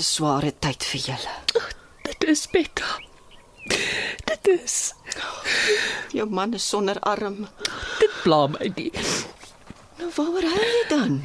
'n 0.01 0.03
sware 0.03 0.53
tyd 0.65 0.85
vir 0.91 1.01
julle. 1.11 1.35
Dit 2.09 2.25
is 2.25 2.47
Betta. 2.49 2.89
is. 4.51 4.95
Jou 6.13 6.27
man 6.31 6.55
is 6.55 6.69
sonder 6.69 6.99
arm. 7.01 7.49
Dit 8.01 8.15
pla 8.25 8.47
my 8.51 8.71
nie. 8.75 8.91
Nou 10.01 10.11
waaroor 10.17 10.47
huil 10.55 10.73
jy 10.75 10.85
dan? 10.89 11.17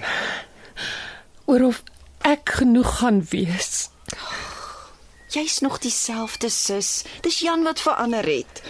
Oor 1.49 1.67
of 1.69 1.81
ek 2.27 2.57
genoeg 2.59 2.97
gaan 2.99 3.21
wees. 3.31 3.87
Jy's 5.31 5.59
nog 5.63 5.79
dieselfde 5.83 6.49
sis. 6.49 7.03
Dis 7.21 7.39
Jan 7.43 7.63
wat 7.63 7.81
verander 7.83 8.27
het. 8.27 8.61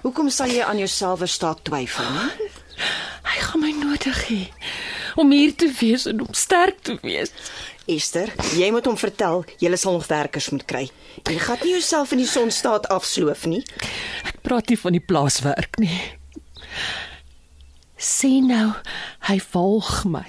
Hoekom 0.00 0.30
sal 0.32 0.52
jy 0.52 0.64
aan 0.64 0.80
jouself 0.80 1.20
verstaat 1.20 1.64
twyfel? 1.68 2.08
Nie? 2.16 2.50
Hy 3.30 3.40
gaan 3.44 3.60
my 3.60 3.72
nodig 3.76 4.24
hê 4.30 4.42
om 5.20 5.30
hier 5.34 5.52
te 5.54 5.68
wees 5.80 6.06
en 6.08 6.22
om 6.24 6.32
sterk 6.36 6.80
te 6.86 6.96
wees. 7.02 7.32
Esther, 7.90 8.30
jy 8.54 8.70
moet 8.72 8.86
hom 8.86 8.96
vertel 9.00 9.44
jy 9.60 9.70
sal 9.76 9.98
nog 9.98 10.08
werkers 10.08 10.50
moet 10.54 10.64
kry. 10.68 10.84
Jy 11.26 11.38
gaan 11.42 11.60
nie 11.64 11.74
jouself 11.74 12.12
in 12.14 12.22
die 12.22 12.28
son 12.30 12.52
staat 12.54 12.88
afsloof 12.92 13.46
nie. 13.50 13.62
Ek 14.24 14.40
praat 14.46 14.70
nie 14.70 14.78
van 14.80 14.96
die 14.96 15.04
plaaswerk 15.04 15.80
nie. 15.82 15.96
Sien 18.00 18.48
nou, 18.48 18.70
hy 19.28 19.36
volg 19.52 20.04
my. 20.08 20.24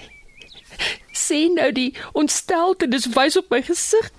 Sien 1.15 1.55
nou 1.59 1.69
die 1.75 1.91
ontstelte 2.17 2.89
dis 2.91 3.07
wys 3.13 3.37
op 3.39 3.51
my 3.53 3.61
gesig 3.63 4.09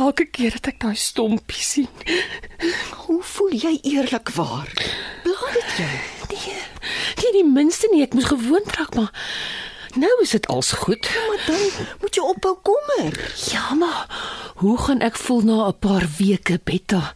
elke 0.00 0.24
keer 0.30 0.54
dat 0.56 0.70
ek 0.72 0.80
daai 0.84 0.96
stompie 0.96 1.64
sien. 1.64 1.90
Hoe 3.02 3.20
voel 3.34 3.52
jy 3.66 3.74
eerlikwaar? 3.82 4.70
Bla 5.26 5.52
dit 5.58 5.76
jou. 5.82 5.92
Nee, 6.32 6.56
nie 7.20 7.34
die 7.36 7.48
minste 7.48 7.90
nie, 7.92 8.04
ek 8.06 8.14
moes 8.16 8.30
gewoond 8.30 8.72
raak, 8.78 8.94
maar 8.96 9.12
nou 9.94 10.12
is 10.22 10.30
dit 10.30 10.46
als 10.46 10.72
goed. 10.72 11.08
Maar 11.28 11.42
dan 11.46 11.86
moet 12.00 12.14
jy 12.14 12.22
ophou 12.22 12.56
kommer. 12.62 13.12
Ja, 13.50 13.74
maar 13.74 14.06
hoe 14.56 14.78
gaan 14.78 15.00
ek 15.00 15.16
voel 15.16 15.40
na 15.40 15.66
'n 15.68 15.78
paar 15.78 16.06
weke, 16.18 16.60
Betta? 16.64 17.12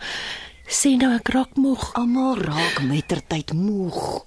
Sê 0.66 0.96
nou 0.96 1.14
ek 1.14 1.28
raak 1.28 1.54
moeg. 1.56 1.94
Almal 1.94 2.36
raak 2.38 2.82
mettertyd 2.82 3.52
moeg. 3.52 4.24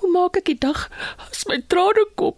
Hoe 0.00 0.10
maak 0.10 0.36
ek 0.36 0.44
die 0.44 0.58
dag 0.58 0.90
as 1.30 1.44
my 1.46 1.62
trane 1.68 2.06
kom? 2.14 2.34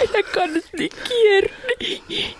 En 0.00 0.14
ek 0.16 0.30
kan 0.32 0.52
dit 0.52 0.70
nie 0.78 0.90
keer 1.04 1.50
nie. 1.78 2.36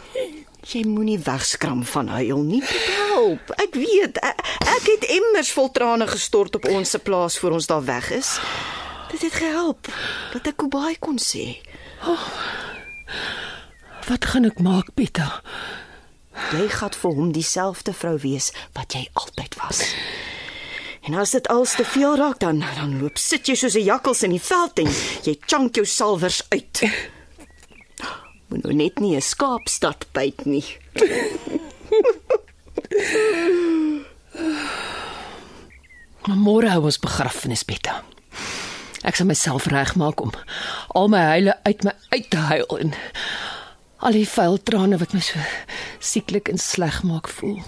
Jy 0.70 0.84
moenie 0.86 1.18
wegskram 1.18 1.82
van 1.84 2.09
huil 2.09 2.42
nie. 2.46 2.62
Help. 2.64 3.51
Ek 3.61 3.74
weet. 3.74 4.20
Ek, 4.24 4.40
ek 4.61 4.86
het 4.86 5.09
emmers 5.16 5.51
vol 5.53 5.70
trane 5.74 6.07
gestort 6.07 6.55
op 6.57 6.68
ons 6.70 6.90
se 6.90 6.98
plaas 6.98 7.38
voor 7.38 7.59
ons 7.59 7.66
daar 7.66 7.84
weg 7.84 8.11
is. 8.11 8.38
Dit 9.11 9.26
het 9.26 9.32
gehelp 9.42 9.90
dat 10.32 10.46
ek 10.46 10.57
Kobai 10.62 10.94
kon 11.03 11.18
sê. 11.18 11.59
Wat 14.09 14.24
gaan 14.24 14.44
ek 14.48 14.59
maak, 14.64 14.94
Betta? 14.94 15.42
Jy 16.51 16.66
gaan 16.72 16.94
vir 16.96 17.14
hom 17.14 17.32
dieselfde 17.32 17.92
vrou 17.94 18.16
wees 18.22 18.51
wat 18.74 18.94
jy 18.96 19.05
altyd 19.12 19.55
was. 19.61 19.82
En 21.07 21.14
as 21.20 21.30
dit 21.36 21.48
als 21.48 21.74
te 21.78 21.84
veel 21.84 22.16
raak 22.16 22.40
dan 22.40 22.59
dan 22.76 22.98
loop 23.01 23.18
sit 23.18 23.48
jy 23.48 23.55
soos 23.55 23.76
'n 23.76 23.84
jakkals 23.84 24.22
in 24.22 24.30
die 24.30 24.42
veld 24.42 24.78
en 24.78 24.88
jy 25.24 25.38
chunk 25.46 25.74
jou 25.74 25.86
salvers 25.86 26.42
uit. 26.48 26.82
Moet 28.48 28.62
nou 28.62 28.74
net 28.74 29.01
nie 29.01 29.16
'n 29.16 29.22
skaapstad 29.22 30.07
byt 30.12 30.44
nie. 30.44 30.64
Môre 36.26 36.68
hou 36.70 36.84
ons 36.84 36.98
begrafnis, 36.98 37.64
Betta. 37.64 38.03
Ek 39.03 39.16
sal 39.16 39.28
myself 39.30 39.66
regmaak 39.72 40.20
om 40.20 40.32
al 40.96 41.09
my 41.09 41.22
huile 41.32 41.57
uit 41.64 41.84
my 41.84 41.94
uit 42.12 42.30
te 42.30 42.36
huil 42.51 42.78
en 42.84 42.94
al 44.05 44.16
die 44.16 44.28
vuil 44.28 44.59
trane 44.62 44.98
wat 45.01 45.14
my 45.16 45.20
so 45.24 45.40
sieklik 45.98 46.48
en 46.53 46.61
sleg 46.61 47.03
maak 47.09 47.28
voel. 47.28 47.61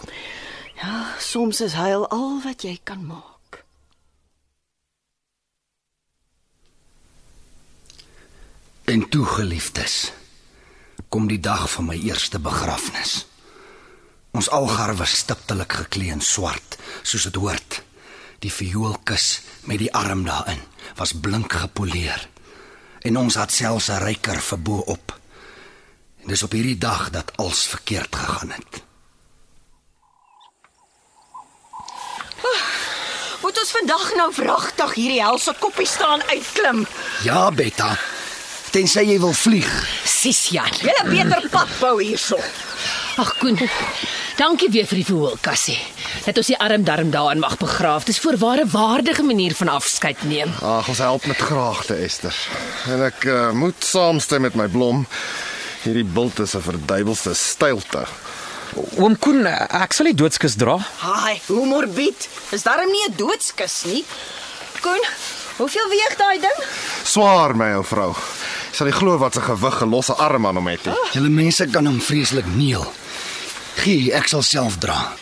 Ja, 0.82 1.14
soms 1.20 1.60
is 1.60 1.76
huil 1.78 2.08
al 2.08 2.40
wat 2.44 2.64
jy 2.66 2.78
kan 2.84 3.04
maak. 3.06 3.62
En 8.84 9.08
toe 9.08 9.24
geliefdes, 9.24 10.12
kom 11.08 11.28
die 11.30 11.40
dag 11.40 11.68
van 11.70 11.86
my 11.86 11.96
eerste 11.96 12.40
begrafnis. 12.42 13.22
Ons 14.32 14.50
algar 14.50 14.96
was 14.96 15.14
stiptelik 15.22 15.72
geklee 15.72 16.12
in 16.12 16.20
swart, 16.20 16.76
soos 17.02 17.28
dit 17.28 17.36
hoort. 17.40 17.82
Die 18.42 18.50
vioolkus 18.52 19.40
met 19.70 19.78
die 19.78 19.92
arm 19.94 20.24
daarin 20.26 20.58
was 20.98 21.14
blink 21.14 21.52
gepoleer. 21.52 22.28
En 23.06 23.16
ons 23.16 23.34
het 23.38 23.52
selfs 23.52 23.88
'n 23.88 24.02
ryker 24.02 24.40
verbo 24.42 24.82
op. 24.86 25.18
En 26.22 26.28
dis 26.28 26.42
op 26.42 26.52
hierdie 26.52 26.78
dag 26.78 27.10
dat 27.10 27.36
alles 27.36 27.66
verkeerd 27.66 28.16
gegaan 28.16 28.50
het. 28.50 28.82
Moet 33.42 33.58
ons 33.58 33.70
vandag 33.70 34.14
nou 34.14 34.32
vragtig 34.34 34.94
hierdie 34.94 35.22
helse 35.22 35.54
koppie 35.58 35.86
staan 35.86 36.22
uitklim? 36.22 36.86
Ja, 37.22 37.50
Betta. 37.50 37.98
Tensy 38.70 39.00
jy 39.00 39.18
wil 39.20 39.32
vlieg. 39.32 39.88
Sis 40.04 40.48
Jan. 40.48 40.70
Jy 40.80 40.94
'n 41.02 41.10
beter 41.10 41.48
pad 41.50 41.68
bou 41.80 42.02
hierso. 42.02 42.38
Ag 43.16 43.38
Koen. 43.38 43.58
Dankie 44.36 44.68
weer 44.72 44.86
vir 44.88 44.96
die 45.02 45.04
verhoorkassie. 45.06 45.76
Dat 46.24 46.38
ons 46.40 46.48
die 46.48 46.58
arm 46.58 46.84
darm 46.84 47.10
daarin 47.12 47.42
mag 47.42 47.58
begraaf. 47.60 48.06
Dis 48.08 48.20
voorware 48.22 48.64
waardige 48.72 49.22
manier 49.22 49.54
van 49.54 49.68
afskeid 49.68 50.22
neem. 50.24 50.52
Ag, 50.62 50.88
ons 50.88 50.98
help 51.04 51.26
met 51.28 51.36
graagte, 51.36 51.94
Esther. 51.94 52.36
En 52.88 53.04
ek 53.10 53.26
uh, 53.28 53.50
moet 53.52 53.84
saamstem 53.84 54.46
met 54.46 54.56
my 54.58 54.68
blom. 54.72 55.04
Hierdie 55.82 56.06
bult 56.06 56.38
is 56.38 56.54
'n 56.56 56.62
verduiwelde 56.64 57.34
stilte. 57.34 58.06
Oom 58.96 59.18
Koen, 59.18 59.44
ek 59.46 59.92
sal 59.92 60.08
die 60.08 60.16
doodskus 60.16 60.56
dra. 60.56 60.78
Haai, 61.02 61.40
hoe 61.46 61.66
morbied. 61.66 62.28
Is 62.56 62.62
darm 62.62 62.88
nie 62.88 63.04
'n 63.08 63.16
doodskus 63.16 63.84
nie. 63.84 64.04
Koen, 64.80 65.04
hoeveel 65.58 65.88
weeg 65.88 66.16
daai 66.16 66.40
ding? 66.40 66.58
Swaar, 67.04 67.56
my 67.56 67.74
ou 67.74 67.84
vrou. 67.84 68.14
Sal 68.72 68.86
jy 68.86 68.92
glo 68.92 69.18
wat 69.18 69.36
'n 69.36 69.42
gewig 69.42 69.82
'n 69.82 69.90
losse 69.90 70.14
arm 70.14 70.46
aan 70.46 70.56
hom 70.56 70.66
het? 70.68 70.84
nie? 70.84 70.94
Julle 71.12 71.28
mense 71.28 71.66
kan 71.66 71.86
hom 71.86 72.00
vreeslik 72.00 72.46
neel. 72.56 72.86
Gee, 73.80 74.12
ek 74.12 74.28
sal 74.28 74.42
self 74.42 74.78
dra. 74.78 75.12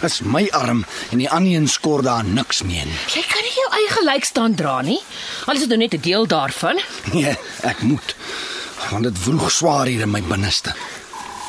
Dis 0.00 0.20
my 0.20 0.44
arm 0.52 0.82
en 1.10 1.18
die 1.22 1.28
ander 1.32 1.54
een 1.56 1.68
skor 1.68 2.02
daar 2.04 2.24
niks 2.24 2.62
mee 2.62 2.84
nie. 2.84 2.98
Jy 3.14 3.22
kan 3.30 3.42
nie 3.46 3.54
jou 3.56 3.68
eie 3.78 3.92
gelyk 3.94 4.24
staan 4.28 4.54
dra 4.54 4.80
nie. 4.84 4.98
Al 5.46 5.56
is 5.56 5.64
dit 5.64 5.68
nou 5.72 5.78
net 5.78 5.94
'n 5.94 6.00
deel 6.00 6.26
daarvan. 6.26 6.80
Nee, 7.12 7.36
ek 7.62 7.80
moet. 7.82 8.14
Want 8.90 9.02
dit 9.04 9.18
vroeg 9.18 9.50
swaar 9.50 9.86
hier 9.86 10.02
in 10.02 10.10
my 10.10 10.22
binneste. 10.22 10.74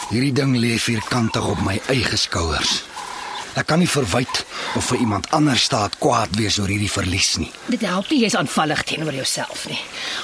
Hierdie 0.09 0.33
ding 0.33 0.55
lê 0.55 0.77
vierkantig 0.79 1.43
op 1.43 1.59
my 1.61 1.81
eie 1.87 2.17
skouers. 2.17 2.83
Ek 3.57 3.65
kan 3.67 3.79
nie 3.79 3.89
verwyd 3.89 4.45
of 4.75 4.85
vir 4.85 4.97
iemand 5.01 5.29
anders 5.33 5.63
staat 5.65 5.97
kwaad 5.97 6.29
wees 6.37 6.59
oor 6.59 6.67
hierdie 6.69 6.91
verlies 6.91 7.37
nie. 7.37 7.51
Dit 7.65 7.81
help 7.81 8.09
nie 8.09 8.19
jy's 8.21 8.35
aanvallig 8.35 8.83
teenoor 8.83 9.13
jouself 9.13 9.65
nie. 9.67 9.79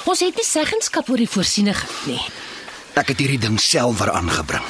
Ons 0.06 0.20
het 0.20 0.36
nie 0.36 0.44
seggenskap 0.46 1.10
oor 1.10 1.16
die 1.16 1.28
voorsienigheid 1.28 2.06
nie. 2.06 2.20
Ek 2.94 3.08
het 3.10 3.18
hierdie 3.18 3.38
ding 3.42 3.58
self 3.60 3.98
weer 3.98 4.12
aangebring. 4.14 4.62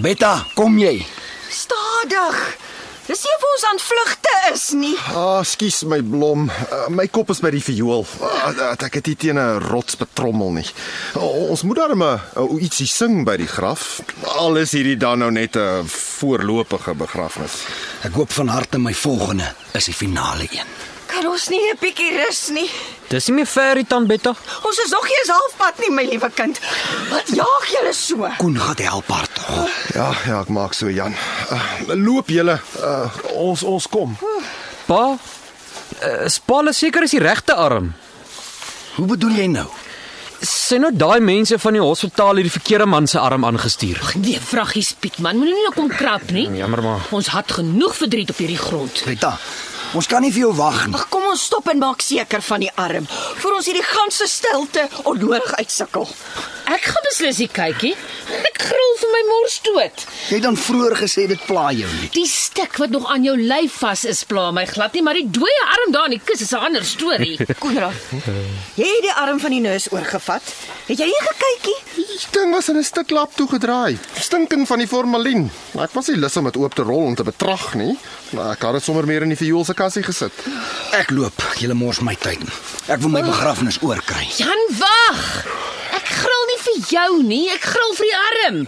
Betta, 0.00 0.46
kom 0.56 0.78
jy? 0.80 1.02
Stadig. 1.52 2.36
Dis 3.02 3.24
nie 3.26 3.32
of 3.34 3.42
ons 3.44 3.64
aan 3.68 3.80
vlugte 3.82 4.32
is 4.52 4.62
nie. 4.78 4.92
Ah, 5.12 5.42
skus 5.44 5.82
my 5.84 5.98
blom. 6.00 6.46
Uh, 6.48 6.86
my 6.88 7.04
kop 7.12 7.32
is 7.34 7.42
by 7.44 7.50
die 7.52 7.60
viool. 7.60 8.06
Uh, 8.22 8.70
ek 8.72 9.00
het 9.00 9.10
hier 9.10 9.18
teen 9.20 9.40
'n 9.42 9.58
rots 9.68 9.98
betrommel 10.00 10.54
nie. 10.56 10.68
Uh, 11.16 11.50
ons 11.52 11.62
moet 11.68 11.76
darm 11.76 12.02
uh, 12.06 12.16
ietsie 12.56 12.88
sing 12.88 13.26
by 13.28 13.36
die 13.36 13.50
graf. 13.50 14.00
Al 14.38 14.56
is 14.62 14.72
hierdie 14.72 14.96
dan 14.96 15.18
nou 15.18 15.30
net 15.30 15.56
'n 15.56 15.84
voorlopige 15.84 16.94
begrafnis. 16.94 17.66
Ek 18.02 18.16
hoop 18.16 18.32
van 18.32 18.48
harte 18.48 18.78
my 18.78 18.94
volgende 18.94 19.52
is 19.74 19.84
die 19.84 19.94
finale 19.94 20.48
een. 20.48 20.91
Kan 21.12 21.26
ons 21.28 21.48
nie 21.52 21.60
'n 21.72 21.76
bietjie 21.80 22.10
rus 22.16 22.48
nie? 22.48 22.70
Dis 23.08 23.26
nie 23.28 23.34
meer 23.36 23.46
ver 23.46 23.76
hier 23.76 23.86
tant 23.86 24.06
Betta. 24.08 24.34
Ons 24.64 24.78
is 24.84 24.90
nog 24.90 25.04
nie 25.04 25.16
eens 25.20 25.28
halfpad 25.28 25.78
nie, 25.78 25.90
my 25.90 26.04
liewe 26.08 26.30
kind. 26.30 26.60
Wat 27.10 27.28
jaag 27.28 27.66
julle 27.74 27.92
so? 27.92 28.28
Koen 28.38 28.56
gaan 28.58 28.80
help 28.80 29.08
haar 29.08 29.28
tog. 29.32 29.68
Ja, 29.94 30.12
ja, 30.26 30.40
ek 30.40 30.48
maak 30.48 30.72
so 30.74 30.88
Jan. 30.88 31.14
Uh, 31.50 31.60
loop 31.94 32.28
julle. 32.28 32.60
Uh, 32.80 33.10
ons 33.36 33.62
ons 33.62 33.88
kom. 33.88 34.16
Pa, 34.86 35.18
uh, 36.02 36.28
Spaal 36.28 36.68
is 36.68 36.78
seker 36.78 37.02
is 37.02 37.10
die 37.10 37.20
regte 37.20 37.54
arm. 37.54 37.92
Hoe 38.96 39.06
bedoel 39.06 39.36
jy 39.36 39.46
nou? 39.46 39.68
Sien 40.42 40.82
nou 40.82 40.90
daai 40.90 41.20
mense 41.20 41.58
van 41.58 41.76
die 41.76 41.82
hospitaal 41.82 42.40
het 42.40 42.48
die 42.48 42.54
verkeerde 42.56 42.86
man 42.86 43.06
se 43.06 43.18
arm 43.18 43.44
aangestuur. 43.44 44.00
Ag 44.02 44.14
nee, 44.14 44.40
vraggies 44.40 44.90
Piet 44.98 45.20
man, 45.22 45.36
moenie 45.38 45.54
nou 45.54 45.74
kom 45.76 45.88
krap 45.88 46.30
nie. 46.34 46.48
Jammer 46.58 46.82
maar. 46.82 47.04
Ons 47.14 47.30
het 47.30 47.52
genoeg 47.60 47.94
verdriet 47.96 48.30
op 48.30 48.40
hierdie 48.42 48.58
grond. 48.58 49.04
Betta, 49.06 49.36
ons 49.94 50.06
kan 50.06 50.22
nie 50.24 50.32
vir 50.32 50.46
jou 50.46 50.52
wag 50.56 50.86
nie. 50.86 50.94
Ag 50.94 51.08
kom 51.12 51.24
ons 51.28 51.42
stop 51.50 51.68
en 51.68 51.78
maak 51.78 52.02
seker 52.04 52.42
van 52.42 52.60
die 52.60 52.70
arm 52.80 53.06
voor 53.42 53.58
ons 53.58 53.66
hierdie 53.68 53.84
ganse 53.86 54.26
stilte 54.30 54.88
onnodig 55.04 55.54
uitsukkel. 55.58 56.08
Ek 56.72 56.84
gaan 56.86 57.04
beslis 57.08 57.40
nie 57.42 57.48
kykie. 57.52 57.92
Ek 58.48 58.60
gril 58.62 58.92
vir 59.00 59.10
my 59.12 59.22
mors 59.28 59.56
dood. 59.66 60.04
Jy 60.30 60.38
het 60.38 60.44
dan 60.46 60.56
vroeër 60.56 60.94
gesê 61.02 61.26
dit 61.28 61.42
pla 61.48 61.66
jou 61.74 61.88
nie. 61.98 62.08
Die 62.14 62.26
stuk 62.30 62.78
wat 62.80 62.94
nog 62.94 63.08
aan 63.12 63.26
jou 63.26 63.34
lyf 63.36 63.80
vas 63.82 64.04
is, 64.08 64.22
pla 64.28 64.50
my 64.54 64.64
glad 64.70 64.94
nie, 64.96 65.02
maar 65.04 65.18
die 65.18 65.26
dooie 65.26 65.64
arm 65.74 65.92
daar 65.94 66.08
in 66.08 66.16
die 66.16 66.22
kus 66.24 66.44
is 66.46 66.52
'n 66.54 66.62
ander 66.70 66.84
storie. 66.84 67.36
Konrad. 67.64 67.92
Jy 68.78 68.88
het 68.88 69.04
die 69.08 69.12
arm 69.24 69.40
van 69.40 69.50
die 69.50 69.60
neus 69.60 69.90
oorgevat. 69.92 70.42
Het 70.86 70.98
jy 70.98 71.10
nie 71.10 71.22
gekykie? 71.28 71.78
Die 71.96 72.30
ding 72.32 72.54
was 72.54 72.68
in 72.68 72.78
'n 72.78 72.84
stuk 72.84 73.10
lap 73.10 73.34
toegedraai, 73.34 73.98
stinkend 74.16 74.68
van 74.68 74.78
die 74.78 74.88
formalien. 74.88 75.50
Maar 75.74 75.84
ek 75.84 75.94
was 75.94 76.06
nie 76.08 76.16
lus 76.16 76.36
om 76.36 76.44
dit 76.44 76.56
oop 76.56 76.74
te 76.74 76.82
rol 76.82 77.04
om 77.10 77.14
te 77.14 77.24
betrag 77.24 77.74
nie. 77.74 77.98
Maar 78.32 78.52
ek 78.54 78.62
het 78.64 78.72
dit 78.78 78.84
sommer 78.86 79.06
meer 79.06 79.22
in 79.26 79.28
die 79.34 79.36
viool 79.36 79.64
se 79.68 79.74
kassie 79.76 80.02
gesit. 80.02 80.32
Ek 80.96 81.10
loop, 81.12 81.42
julle 81.60 81.74
mors 81.76 82.00
my 82.00 82.14
tyd. 82.16 82.40
Ek 82.88 83.00
wil 83.04 83.12
my 83.12 83.20
begrafnis 83.26 83.78
oorkry. 83.84 84.24
Jan, 84.40 84.62
wag. 84.78 85.20
Ek 85.98 86.06
gril 86.22 86.46
nie 86.48 86.60
vir 86.64 86.78
jou 86.94 87.22
nie, 87.28 87.42
ek 87.52 87.66
gril 87.74 87.92
vir 87.98 88.08
die 88.08 88.18
arm. 88.22 88.62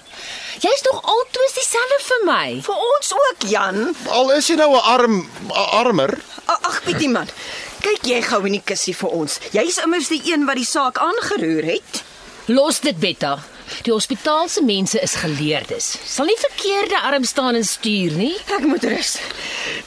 Jy's 0.64 0.84
tog 0.84 1.00
altoos 1.02 1.56
dieselfde 1.56 1.98
vir 2.08 2.20
my. 2.28 2.44
Vir 2.64 2.82
ons 2.88 3.12
ook, 3.16 3.48
Jan. 3.50 3.80
Al 4.12 4.30
is 4.36 4.46
jy 4.48 4.56
nou 4.60 4.70
'n 4.76 4.84
arm 4.94 5.16
'n 5.48 5.50
armer, 5.80 6.18
A- 6.48 6.60
Ag, 6.68 6.82
Pietie 6.84 7.08
man. 7.08 7.28
Kyk 7.80 8.04
jy 8.06 8.20
gou 8.22 8.44
in 8.46 8.52
die 8.52 8.62
kussie 8.64 8.94
vir 8.94 9.10
ons. 9.10 9.38
Jy's 9.52 9.78
immers 9.84 10.08
die 10.08 10.22
een 10.32 10.44
wat 10.46 10.56
die 10.56 10.64
saak 10.64 10.98
aangeroer 10.98 11.64
het. 11.64 12.02
Los 12.46 12.80
dit, 12.80 12.98
Betta. 13.00 13.38
Die 13.86 13.92
hospitaal 13.92 14.48
se 14.48 14.62
mense 14.64 15.00
is 15.00 15.14
geleerdes. 15.20 15.86
Sal 16.06 16.28
nie 16.30 16.36
verkeerde 16.40 17.00
arm 17.00 17.24
staan 17.24 17.54
en 17.58 17.64
stuur 17.64 18.12
nie. 18.18 18.34
Ek 18.56 18.66
moet 18.68 18.84
rus. 18.84 19.16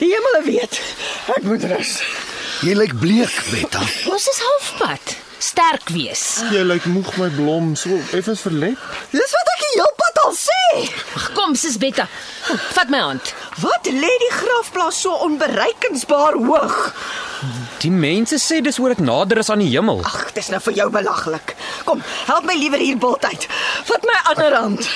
Die 0.01 0.09
hemel 0.13 0.41
weet. 0.47 0.81
Ek 1.35 1.45
moet 1.47 1.63
rus. 1.71 1.97
Jy 2.65 2.73
lyk 2.73 2.93
bleek, 2.99 3.33
Betta. 3.51 3.83
Ons 4.09 4.27
is 4.31 4.41
halfpad. 4.41 5.15
Sterk 5.37 5.91
wees. 5.93 6.21
jy 6.49 6.63
lyk 6.65 6.87
moeg 6.89 7.11
my 7.21 7.27
blom, 7.35 7.75
so 7.77 7.93
effens 8.17 8.41
verlep. 8.41 8.81
Dis 9.13 9.35
wat 9.37 9.51
ek 9.53 9.59
die 9.61 9.73
heelpad 9.75 10.21
al 10.23 10.33
sê. 10.33 10.61
Ag 11.19 11.27
kom, 11.37 11.53
sis 11.55 11.77
Betta. 11.77 12.07
Vat 12.73 12.89
my 12.89 13.03
hand. 13.03 13.33
Wat 13.61 13.85
lê 13.93 14.13
die 14.25 14.33
grafplaas 14.33 15.03
so 15.05 15.13
onbereikensbaar 15.27 16.39
hoog? 16.41 16.79
Die 17.81 17.91
mense 17.93 18.39
sê 18.41 18.57
dis 18.65 18.79
oor 18.81 18.89
dit 18.95 19.03
nader 19.05 19.37
is 19.37 19.49
aan 19.53 19.61
die 19.61 19.69
hemel. 19.69 19.99
Ag, 20.05 20.31
dis 20.33 20.47
nou 20.49 20.59
vir 20.65 20.73
jou 20.79 20.87
belaglik. 20.93 21.53
Kom, 21.85 22.01
help 22.25 22.47
my 22.49 22.55
liewer 22.57 22.81
hier 22.81 22.97
bultyd. 22.97 23.45
Vat 23.85 24.07
my 24.09 24.15
ander 24.31 24.55
hand. 24.57 24.87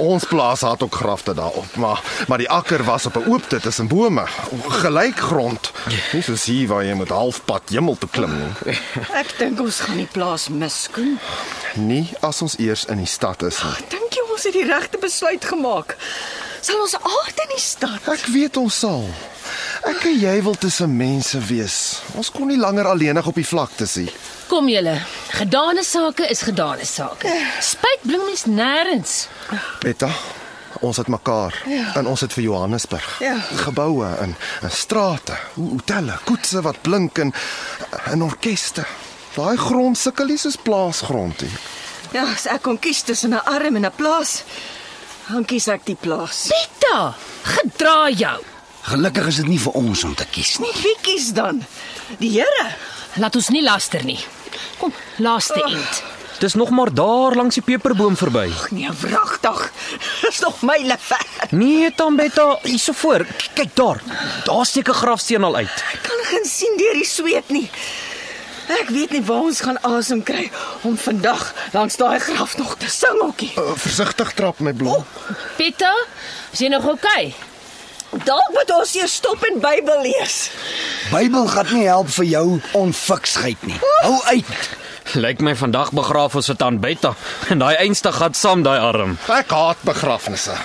Ons 0.00 0.24
plaas 0.28 0.60
het 0.64 0.82
ook 0.84 0.94
grafte 0.94 1.34
daarop, 1.36 1.76
maar 1.80 2.00
maar 2.28 2.40
die 2.40 2.48
akker 2.50 2.84
was 2.84 3.06
op 3.06 3.16
'n 3.16 3.28
oopte 3.32 3.60
tussen 3.60 3.88
bome, 3.88 4.24
gelyk 4.82 5.16
grond. 5.18 5.72
Nie 6.12 6.22
soos 6.22 6.44
hier 6.44 6.68
waar 6.68 6.84
jy 6.84 6.94
met 6.94 7.08
halfpad 7.08 7.68
hemel 7.68 7.96
toe 7.98 8.08
klim 8.08 8.34
nie. 8.38 8.78
Ek 9.12 9.38
dink 9.38 9.60
ons 9.60 9.80
gaan 9.80 9.96
die 9.96 10.08
plaas 10.12 10.48
mis, 10.48 10.88
Koen. 10.92 11.18
Nie 11.74 12.08
as 12.20 12.42
ons 12.42 12.58
eers 12.58 12.84
in 12.84 12.96
die 12.98 13.06
stad 13.06 13.42
is 13.42 13.62
nie. 13.62 13.88
Dink 13.88 14.12
jy 14.14 14.22
ons 14.32 14.42
het 14.44 14.52
die 14.52 14.64
regte 14.66 14.98
besluit 14.98 15.44
gemaak? 15.44 15.96
Sal 16.60 16.80
ons 16.80 16.94
aard 16.94 17.40
in 17.42 17.48
die 17.54 17.60
stad? 17.62 18.08
Ek 18.08 18.26
weet 18.26 18.56
ons 18.56 18.78
sal. 18.78 19.04
Ek 19.84 20.04
en 20.04 20.18
jy 20.20 20.42
wil 20.42 20.54
tussen 20.54 20.96
mense 20.96 21.38
wees. 21.38 22.00
Ons 22.14 22.30
kon 22.30 22.46
nie 22.48 22.58
langer 22.58 22.86
alleenig 22.86 23.26
op 23.26 23.34
die 23.34 23.46
vlakte 23.46 23.86
sien. 23.86 24.10
Kom 24.48 24.68
julle. 24.68 25.00
Gedane 25.30 25.82
sake 25.84 26.28
is 26.30 26.42
gedane 26.42 26.84
sake. 26.86 27.30
Spyt 27.60 28.02
bring 28.02 28.22
mens 28.26 28.44
nêrens. 28.46 29.28
Betta, 29.82 30.10
ons 30.80 30.96
het 30.96 31.08
mekaar 31.08 31.54
ja. 31.66 31.92
en 31.96 32.06
ons 32.06 32.20
het 32.20 32.32
vir 32.32 32.44
Johannesburg. 32.44 33.20
Ja. 33.20 33.36
Geboue 33.64 34.06
en, 34.22 34.36
en 34.62 34.70
strate, 34.70 35.32
ho- 35.56 35.70
hotelle, 35.76 36.18
koetse 36.24 36.62
wat 36.62 36.82
blink 36.82 37.18
en 37.18 37.32
en 38.12 38.22
orkeste. 38.22 38.84
Daai 39.36 39.56
grond 39.56 39.98
sukkel 39.98 40.26
nie 40.26 40.38
soos 40.38 40.56
plaasgrond 40.56 41.42
nie. 41.42 41.52
Ja, 42.14 42.22
as 42.32 42.46
ek 42.46 42.62
kon 42.62 42.78
kies 42.78 43.02
tussen 43.02 43.34
'n 43.34 43.42
arm 43.44 43.76
en 43.76 43.84
'n 43.86 43.92
plaas, 43.96 44.42
dan 45.28 45.44
kies 45.44 45.68
ek 45.68 45.84
die 45.84 45.96
plaas. 46.00 46.46
Betta, 46.48 47.14
gedra 47.42 48.08
jou. 48.10 48.40
Gelukkig 48.86 49.26
is 49.26 49.36
dit 49.42 49.48
nie 49.50 49.58
vir 49.60 49.72
ons 49.78 50.04
om 50.06 50.14
te 50.14 50.24
kies 50.30 50.58
nie. 50.62 50.70
Wie 50.82 50.96
kies 51.02 51.32
dan? 51.34 51.62
Die 52.20 52.30
Here. 52.36 52.66
Laat 53.18 53.36
ons 53.38 53.48
nie 53.50 53.62
laster 53.64 54.04
nie. 54.06 54.18
Kom, 54.78 54.92
laaste 55.24 55.58
eend. 55.66 56.02
Dis 56.38 56.54
nog 56.54 56.68
maar 56.70 56.90
daar 56.92 57.32
langs 57.34 57.56
die 57.56 57.62
peperboom 57.64 58.16
verby. 58.20 58.50
Nee, 58.76 58.90
wragtig. 59.00 59.62
Dis 60.20 60.40
nog 60.44 60.60
myle 60.68 60.98
ver. 61.00 61.24
Nee, 61.56 61.88
Tambetta, 61.96 62.58
hierso 62.62 62.92
voor. 62.92 63.24
K- 63.24 63.48
Kyk 63.56 63.72
daar. 63.74 64.02
Daar 64.44 64.66
steek 64.68 64.88
'n 64.88 64.92
grafsteen 65.00 65.44
al 65.44 65.56
uit. 65.56 65.76
Ek 65.94 66.02
kan 66.02 66.20
geen 66.24 66.44
sien 66.44 66.76
deur 66.76 66.92
die 66.92 67.06
sweet 67.06 67.48
nie. 67.48 67.70
Ek 68.68 68.88
weet 68.88 69.10
nie 69.10 69.22
waar 69.22 69.40
ons 69.48 69.60
gaan 69.60 69.78
asem 69.82 70.22
kry 70.22 70.50
om 70.82 70.96
vandag 70.98 71.54
langs 71.72 71.96
daai 71.96 72.18
graf 72.20 72.56
nog 72.58 72.76
te 72.76 72.88
sing 72.90 73.20
ookie. 73.22 73.52
Uh, 73.56 73.72
versigtig 73.74 74.32
trap 74.34 74.58
my 74.60 74.72
blom. 74.72 75.04
Betta, 75.56 75.94
is 76.52 76.58
jy 76.58 76.68
nog 76.68 76.84
oukei? 76.86 77.34
Dalk 78.24 78.50
moet 78.54 78.70
ons 78.70 78.94
eers 78.96 79.14
stop 79.14 79.42
en 79.44 79.60
Bybel 79.60 80.02
lees. 80.02 80.50
Bybel 81.12 81.46
gaan 81.48 81.68
nie 81.74 81.86
help 81.86 82.08
vir 82.16 82.24
jou 82.24 82.46
onfiksheid 82.72 83.62
nie. 83.66 83.78
Hou 84.02 84.16
uit. 84.32 84.68
Lyk 85.14 85.40
my 85.40 85.54
vandag 85.54 85.92
begraaf 85.94 86.34
ons 86.34 86.48
vir 86.50 86.56
Tambetta 86.58 87.12
en 87.52 87.60
daai 87.62 87.76
einste 87.76 88.10
gat 88.12 88.36
saam 88.36 88.64
daai 88.66 88.78
arm. 88.82 89.18
Ek 89.30 89.52
haat 89.54 89.84
begrafnisse. 89.86 90.56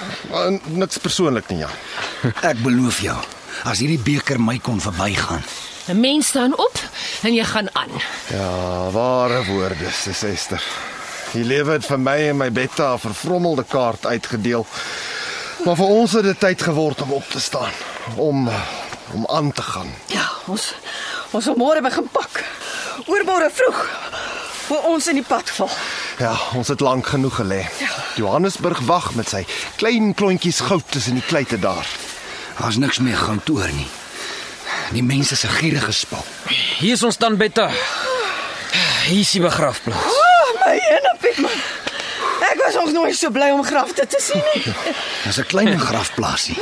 Niks 0.74 0.98
persoonlik 1.04 1.52
nie, 1.52 1.62
ja. 1.62 1.70
Ek 2.42 2.58
beloof 2.64 3.04
jou, 3.06 3.18
as 3.70 3.84
hierdie 3.84 4.02
beker 4.02 4.42
my 4.42 4.58
kon 4.60 4.82
verbygaan. 4.82 5.44
'n 5.90 6.00
Mens 6.00 6.28
staan 6.28 6.54
op 6.58 6.78
en 7.24 7.34
jy 7.34 7.44
gaan 7.44 7.70
aan. 7.76 7.94
Ja, 8.30 8.90
ware 8.92 9.44
woorde, 9.46 9.90
sis 9.92 10.24
Esther. 10.24 10.62
Die 11.34 11.44
lewe 11.44 11.72
het 11.78 11.86
vir 11.86 12.00
my 12.00 12.18
en 12.30 12.38
my 12.38 12.50
Betta 12.52 12.94
'n 12.94 13.00
vervrommelde 13.00 13.64
kaart 13.64 14.06
uitgedeel. 14.06 14.66
Maar 15.66 15.76
vir 15.78 15.86
ons 15.94 16.14
het 16.18 16.26
dit 16.26 16.40
tyd 16.40 16.62
geword 16.62 17.02
om 17.02 17.12
op 17.14 17.28
te 17.30 17.40
staan, 17.40 17.72
om 18.16 18.50
om 19.14 19.26
aan 19.28 19.52
te 19.52 19.62
gaan. 19.62 19.90
Ja, 20.08 20.24
ons 20.48 20.74
ons 21.32 21.44
sal 21.44 21.58
môre 21.60 21.82
begin 21.84 22.08
pak. 22.12 22.44
Oormôre 23.06 23.50
vroeg. 23.54 23.82
Voor 24.68 24.88
ons 24.94 25.08
in 25.12 25.20
die 25.20 25.26
pad 25.28 25.50
val. 25.50 25.70
Ja, 26.20 26.32
ons 26.56 26.72
het 26.72 26.80
lank 26.80 27.08
genoeg 27.12 27.36
gelê. 27.42 27.60
Johannesburg 28.16 28.80
wag 28.88 29.12
met 29.20 29.30
sy 29.30 29.44
klein 29.76 30.14
klontjies 30.14 30.62
goud 30.70 30.88
tussen 30.90 31.20
die 31.20 31.26
kleite 31.28 31.60
daar. 31.60 31.88
Daar's 32.60 32.80
niks 32.80 33.00
meer 33.04 33.18
goud 33.18 33.50
oor 33.50 33.70
nie. 33.76 33.88
Die 34.96 35.04
mense 35.04 35.36
se 35.36 35.48
gierige 35.48 35.92
spel. 35.92 36.24
Hier 36.80 36.94
is 36.94 37.04
ons 37.04 37.20
Tambetta. 37.20 37.70
Hier 39.08 39.20
is 39.20 39.32
die 39.36 39.44
begrafplaas. 39.44 40.08
Oh, 40.08 40.56
my 40.66 40.76
ene 40.78 41.16
Pietman. 41.22 41.52
Ek 41.52 41.71
was 42.74 42.84
nog 42.84 42.94
nooit 42.94 43.16
so 43.16 43.30
bly 43.30 43.50
om 43.52 43.64
grafte 43.64 44.08
te 44.08 44.20
sien 44.20 44.44
nie. 44.54 44.74
Dis 45.24 45.38
'n 45.38 45.46
klein 45.46 45.80
grafplaasie. 45.80 46.56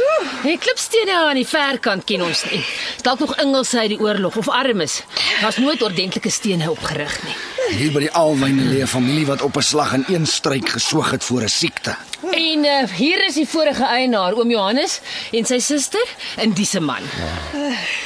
Die 0.44 0.58
klipstene 0.58 1.16
aan 1.28 1.36
die 1.36 1.48
verkant 1.48 2.04
ken 2.04 2.22
ons 2.22 2.44
nie. 2.52 2.64
Is 2.96 3.02
Dalk 3.02 3.20
nog 3.20 3.36
Engelse 3.36 3.80
uit 3.80 3.90
die 3.90 4.00
oorlog 4.00 4.36
of 4.36 4.50
armes. 4.50 5.04
Daar's 5.42 5.58
nooit 5.58 5.82
ordentlike 5.82 6.30
stene 6.30 6.72
opgerig 6.72 7.24
nie. 7.24 7.36
Hier 7.78 7.92
by 7.92 8.00
die 8.00 8.12
Alwyne 8.12 8.64
lê 8.64 8.82
'n 8.82 8.88
familie 8.88 9.26
wat 9.26 9.42
op 9.42 9.56
'n 9.58 9.62
slag 9.62 9.94
in 9.94 10.06
een 10.08 10.26
struik 10.26 10.70
gesoog 10.70 11.12
het 11.12 11.24
voor 11.24 11.42
'n 11.42 11.50
siekte. 11.50 11.96
En 12.32 12.66
uh, 12.66 12.84
hier 12.96 13.26
is 13.26 13.34
die 13.34 13.48
vorige 13.48 13.84
eienaar, 13.84 14.34
oom 14.34 14.50
Johannes 14.50 15.00
en 15.32 15.46
sy 15.46 15.60
suster 15.60 16.08
en 16.36 16.54
dis 16.54 16.74
man. 16.80 17.04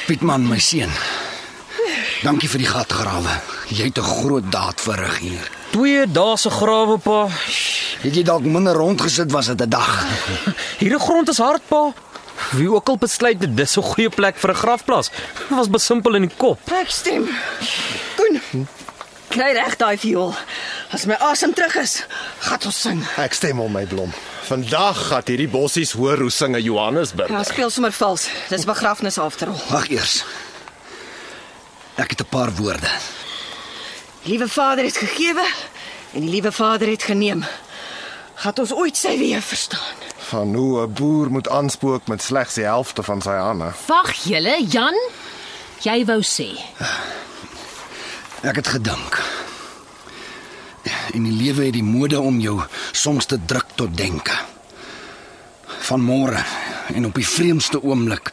Pietman, 0.06 0.48
my 0.48 0.58
seun. 0.58 0.92
Dankie 2.22 2.48
vir 2.48 2.58
die 2.58 2.68
gatgrawe. 2.68 3.40
Jy 3.68 3.84
het 3.84 3.98
'n 3.98 4.02
groot 4.02 4.52
daad 4.52 4.80
verrig 4.80 5.18
hier. 5.18 5.63
Twee 5.74 6.06
dae 6.06 6.36
se 6.38 6.50
grawe 6.54 6.98
pa. 7.02 7.24
Het 8.04 8.14
jy 8.14 8.22
dalk 8.22 8.44
minder 8.46 8.76
rondgesit 8.78 9.32
was 9.34 9.48
dit 9.50 9.62
'n 9.64 9.68
dag. 9.68 9.88
Hierdie 10.80 11.00
grond 11.02 11.28
is 11.28 11.38
hard 11.42 11.62
pa. 11.66 11.90
Wie 12.54 12.70
ook 12.70 12.88
al 12.88 12.98
besluit 12.98 13.40
dit 13.40 13.56
dis 13.56 13.76
'n 13.76 13.82
goeie 13.82 14.08
plek 14.08 14.36
vir 14.38 14.50
'n 14.50 14.54
grafplaas. 14.54 15.10
Dit 15.48 15.56
was 15.58 15.70
besimpel 15.70 16.14
in 16.14 16.28
die 16.28 16.36
kop. 16.36 16.58
Ek 16.70 16.90
stem. 16.90 17.26
Koen. 18.16 18.68
Kry 19.28 19.50
reg 19.52 19.76
daai 19.76 19.98
viool. 19.98 20.34
As 20.92 21.06
my 21.06 21.14
asem 21.18 21.54
terug 21.54 21.74
is, 21.74 22.06
gaan 22.38 22.58
ons 22.64 22.80
sing. 22.80 23.02
Ek 23.16 23.34
stem 23.34 23.60
om 23.60 23.72
my 23.72 23.84
blom. 23.86 24.12
Vandag 24.46 25.08
gaan 25.08 25.22
hierdie 25.26 25.48
bossies 25.48 25.92
hoor 25.92 26.18
hoe 26.18 26.30
singe 26.30 26.62
Johannesburg. 26.62 27.30
Ja, 27.30 27.42
speel 27.42 27.70
sommer 27.70 27.92
vals. 27.92 28.28
Dis 28.48 28.64
begrafnis 28.64 29.18
afterol. 29.18 29.58
Wag 29.70 29.88
eers. 29.90 30.24
Ek 31.96 32.10
het 32.10 32.20
'n 32.20 32.28
paar 32.30 32.54
woorde. 32.54 32.90
Die 34.24 34.30
liewe 34.32 34.48
Vader 34.48 34.84
het 34.84 34.96
gegeewe 34.96 35.44
en 36.12 36.20
die 36.20 36.30
liewe 36.30 36.52
Vader 36.52 36.88
het 36.88 37.02
geneem. 37.02 37.42
Gaan 38.34 38.56
ons 38.56 38.72
ooit 38.72 38.96
sy 38.96 39.18
weer 39.20 39.42
verstaan? 39.44 39.98
Van 40.16 40.54
hoe 40.54 40.86
'n 40.86 40.92
boer 40.92 41.30
moet 41.30 41.48
aanspook 41.48 42.06
met 42.08 42.22
slegs 42.22 42.54
die 42.54 42.64
helfte 42.64 43.02
van 43.02 43.20
sy 43.22 43.36
hande. 43.36 43.72
Wag 43.86 44.14
julle, 44.14 44.64
Jan. 44.68 44.96
Jy 45.80 46.04
wou 46.04 46.22
sê. 46.22 46.48
Ek 48.40 48.56
het 48.56 48.68
gedink. 48.68 49.22
En 51.12 51.22
die 51.22 51.44
lewe 51.44 51.64
het 51.64 51.72
die 51.72 51.82
mode 51.82 52.20
om 52.20 52.40
jou 52.40 52.60
soms 52.92 53.26
te 53.26 53.44
druk 53.44 53.66
tot 53.74 53.96
denke. 53.96 54.38
Van 55.66 56.00
môre 56.00 56.44
en 56.94 57.06
op 57.06 57.14
die 57.14 57.28
vreemdste 57.28 57.82
oomblik 57.82 58.32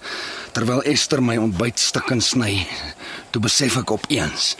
terwyl 0.51 0.81
Esther 0.81 1.23
my 1.23 1.37
ontbytstukke 1.37 2.21
sny, 2.21 2.67
toe 3.29 3.41
besef 3.41 3.77
ek 3.77 3.91
opeens 3.91 4.55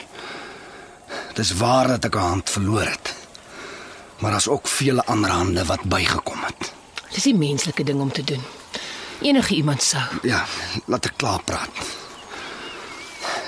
dis 1.33 1.51
waar 1.51 1.87
dat 1.87 2.05
ek 2.05 2.15
'n 2.15 2.19
hand 2.19 2.49
verloor 2.49 2.85
het. 2.85 3.13
Maar 4.19 4.31
daar's 4.31 4.47
ook 4.47 4.67
vele 4.67 5.05
ander 5.05 5.29
hande 5.29 5.65
wat 5.65 5.83
bygekom 5.83 6.43
het. 6.43 6.73
Dis 7.13 7.25
'n 7.25 7.37
menslike 7.37 7.83
ding 7.83 8.01
om 8.01 8.11
te 8.11 8.23
doen. 8.23 8.43
Enige 9.21 9.55
iemand 9.55 9.83
sou. 9.83 10.03
Ja, 10.21 10.45
laat 10.85 11.05
ek 11.05 11.13
klaar 11.15 11.43
praat. 11.43 11.69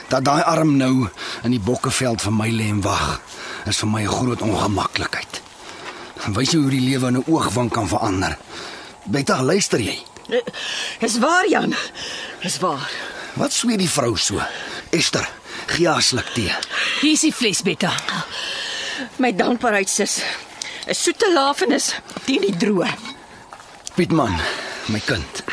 Dat 0.08 0.24
daai 0.24 0.42
arm 0.42 0.78
nou 0.78 1.10
in 1.44 1.52
die 1.52 1.60
bokkeveld 1.60 2.22
vir 2.22 2.34
my 2.34 2.50
lê 2.50 2.68
en 2.70 2.82
wag, 2.82 3.22
is 3.66 3.78
vir 3.78 3.90
my 3.90 4.02
'n 4.02 4.08
groot 4.08 4.42
ongemaklikheid. 4.42 5.42
Wys 6.34 6.52
jy 6.52 6.60
hoe 6.60 6.70
die 6.70 6.90
lewe 6.90 7.08
in 7.08 7.18
'n 7.18 7.24
oogwink 7.28 7.74
kan 7.74 7.88
verander. 7.88 8.38
Beta, 9.04 9.44
luister 9.44 9.80
jy? 9.80 10.04
Dis 11.00 11.18
waar 11.20 11.48
Jan. 11.50 11.76
Dis 12.42 12.58
waar. 12.60 12.92
Wat 13.34 13.54
sweet 13.54 13.80
die 13.80 13.90
vrou 13.90 14.18
so? 14.18 14.42
Esther, 14.90 15.30
gee 15.66 15.88
haar 15.88 16.02
sluk 16.02 16.30
tee. 16.34 16.54
Hier 17.04 17.18
is 17.18 17.24
die 17.26 17.34
vleis, 17.36 17.60
Betta. 17.68 17.90
My 19.20 19.34
dankbaarheid 19.36 19.90
sis. 19.92 20.22
'n 20.88 20.96
Soete 20.96 21.28
lafenis 21.34 21.90
teen 22.24 22.42
die 22.46 22.56
droë. 22.56 22.88
Pietman, 23.96 24.36
my 24.88 25.02
kind. 25.04 25.44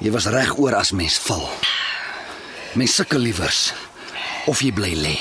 Jy 0.00 0.10
was 0.10 0.26
reg 0.32 0.54
oor 0.56 0.74
as 0.74 0.94
mens 0.96 1.18
val. 1.26 1.44
Mens 2.80 2.94
sukkel 2.96 3.20
liewers 3.20 3.74
of 4.46 4.62
jy 4.64 4.72
bly 4.72 4.94
lê. 4.96 5.18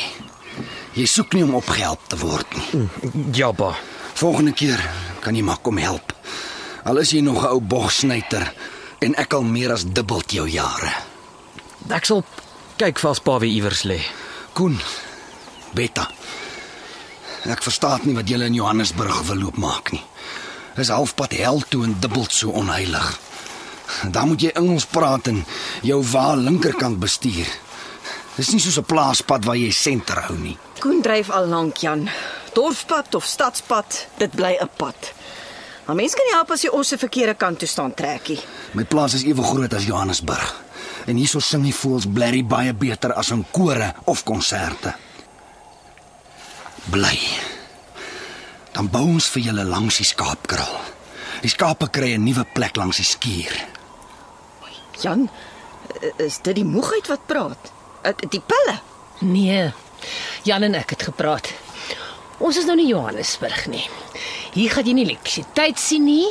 Jy 0.96 1.06
soek 1.06 1.36
nie 1.36 1.44
om 1.44 1.58
opgehelp 1.60 2.08
te 2.08 2.20
word 2.22 2.48
nie. 2.56 2.88
Ja, 3.36 3.52
ba. 3.52 3.76
Volgende 4.14 4.54
keer 4.54 4.80
kan 5.20 5.36
jy 5.36 5.44
maar 5.44 5.60
kom 5.60 5.78
help. 5.78 6.14
Al 6.86 7.04
is 7.04 7.12
jy 7.12 7.20
nog 7.22 7.44
'n 7.44 7.52
ou 7.52 7.60
bogsnyter 7.60 8.48
en 9.00 9.16
ek 9.16 9.34
al 9.34 9.44
meer 9.44 9.74
as 9.74 9.84
dubbel 9.84 10.24
jou 10.28 10.48
jare. 10.48 10.94
Ek 11.90 12.06
sal 12.06 12.24
kyk 12.78 13.00
vir 13.00 13.10
as 13.12 13.20
pa 13.20 13.40
weer 13.40 13.52
iewers 13.52 13.84
lê. 13.84 14.00
Koen. 14.54 14.80
Beta. 15.74 16.08
Ek 17.48 17.64
verstaan 17.64 18.04
nie 18.04 18.16
wat 18.16 18.28
julle 18.28 18.46
in 18.46 18.58
Johannesburg 18.58 19.22
wil 19.30 19.40
loop 19.46 19.58
maak 19.58 19.92
nie. 19.92 20.04
Dis 20.76 20.92
halfpad 20.94 21.34
hel 21.40 21.64
toe 21.70 21.84
en 21.88 21.96
dubbel 22.00 22.26
so 22.30 22.50
onheilig. 22.50 23.20
Dan 24.12 24.28
moet 24.28 24.42
jy 24.42 24.52
Engels 24.60 24.86
praat 24.86 25.28
en 25.32 25.46
jou 25.82 26.02
wa 26.12 26.36
linkerkant 26.36 27.00
bestuur. 27.00 27.48
Dis 28.38 28.52
nie 28.54 28.60
soos 28.60 28.78
'n 28.78 28.86
plaaspad 28.86 29.46
waar 29.46 29.58
jy 29.58 29.72
senter 29.72 30.20
hou 30.28 30.38
nie. 30.38 30.58
Koen 30.80 31.02
dryf 31.02 31.30
al 31.30 31.48
lank 31.48 31.78
Jan. 31.78 32.10
Dorpspad 32.54 33.16
of 33.16 33.26
stadspad, 33.26 34.08
dit 34.18 34.32
bly 34.36 34.58
'n 34.62 34.70
pad. 34.78 35.14
Maar 35.86 35.96
mense 35.96 36.16
kan 36.16 36.26
nie 36.26 36.36
help 36.36 36.52
as 36.52 36.62
jy 36.62 36.70
ons 36.70 36.88
se 36.88 36.98
verkeerde 36.98 37.34
kant 37.34 37.60
toe 37.60 37.68
staan 37.68 37.94
trekkie. 37.94 38.40
My 38.74 38.84
plaas 38.84 39.14
is 39.14 39.24
ewe 39.24 39.44
groot 39.44 39.74
as 39.74 39.86
Johannesburg. 39.86 40.56
En 41.06 41.16
hierso 41.16 41.40
sing 41.40 41.64
die 41.64 41.76
voëls 41.76 42.06
blerry 42.14 42.44
baie 42.46 42.74
beter 42.74 43.14
as 43.14 43.30
in 43.32 43.46
kore 43.52 43.94
of 44.04 44.24
konserte. 44.24 44.96
Bly. 46.92 47.20
Dan 48.72 48.88
bou 48.94 49.04
ons 49.18 49.28
vir 49.34 49.50
julle 49.50 49.64
langs 49.68 49.98
die 50.00 50.08
skaapkraal. 50.08 50.78
Die 51.42 51.52
skape 51.52 51.90
kry 51.94 52.14
'n 52.16 52.24
nuwe 52.24 52.46
plek 52.54 52.76
langs 52.76 52.98
die 52.98 53.06
skuur. 53.06 53.54
Jan, 55.02 55.30
is 56.18 56.40
dit 56.42 56.56
die 56.56 56.66
moegheid 56.66 57.08
wat 57.08 57.26
praat? 57.26 57.72
Die 58.30 58.42
pille. 58.42 58.80
Nee. 59.20 59.74
Jan 60.44 60.64
en 60.64 60.76
ek 60.76 60.90
het 60.90 61.04
gepraat. 61.04 61.54
Ons 62.38 62.58
is 62.58 62.66
nou 62.66 62.76
nie 62.76 62.88
Johannesburg 62.88 63.68
nie. 63.68 63.90
Hier 64.54 64.70
gaan 64.72 64.86
jy 64.86 64.94
nie 64.94 65.06
elektrisiteit 65.06 65.80
sien 65.80 66.06
nie. 66.06 66.30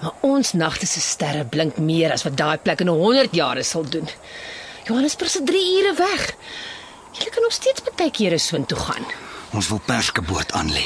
Maar 0.00 0.12
ons 0.20 0.52
nagte 0.52 0.86
se 0.86 1.00
sterre 1.00 1.44
blink 1.44 1.76
meer 1.76 2.12
as 2.12 2.24
wat 2.24 2.36
daai 2.36 2.58
plek 2.58 2.80
in 2.80 2.88
100 2.88 3.34
jare 3.34 3.62
sal 3.62 3.84
doen. 3.84 4.08
Johannesburg 4.84 5.30
se 5.30 5.42
3 5.42 5.78
ure 5.78 5.94
weg. 5.94 6.34
Jy 7.12 7.30
kan 7.30 7.42
nog 7.42 7.52
steeds 7.52 7.82
baie 7.96 8.10
kere 8.10 8.38
soontoe 8.38 8.78
gaan. 8.78 9.06
Ons 9.56 9.70
wil 9.72 9.80
perskeboord 9.86 10.52
aan 10.52 10.68
lê. 10.68 10.84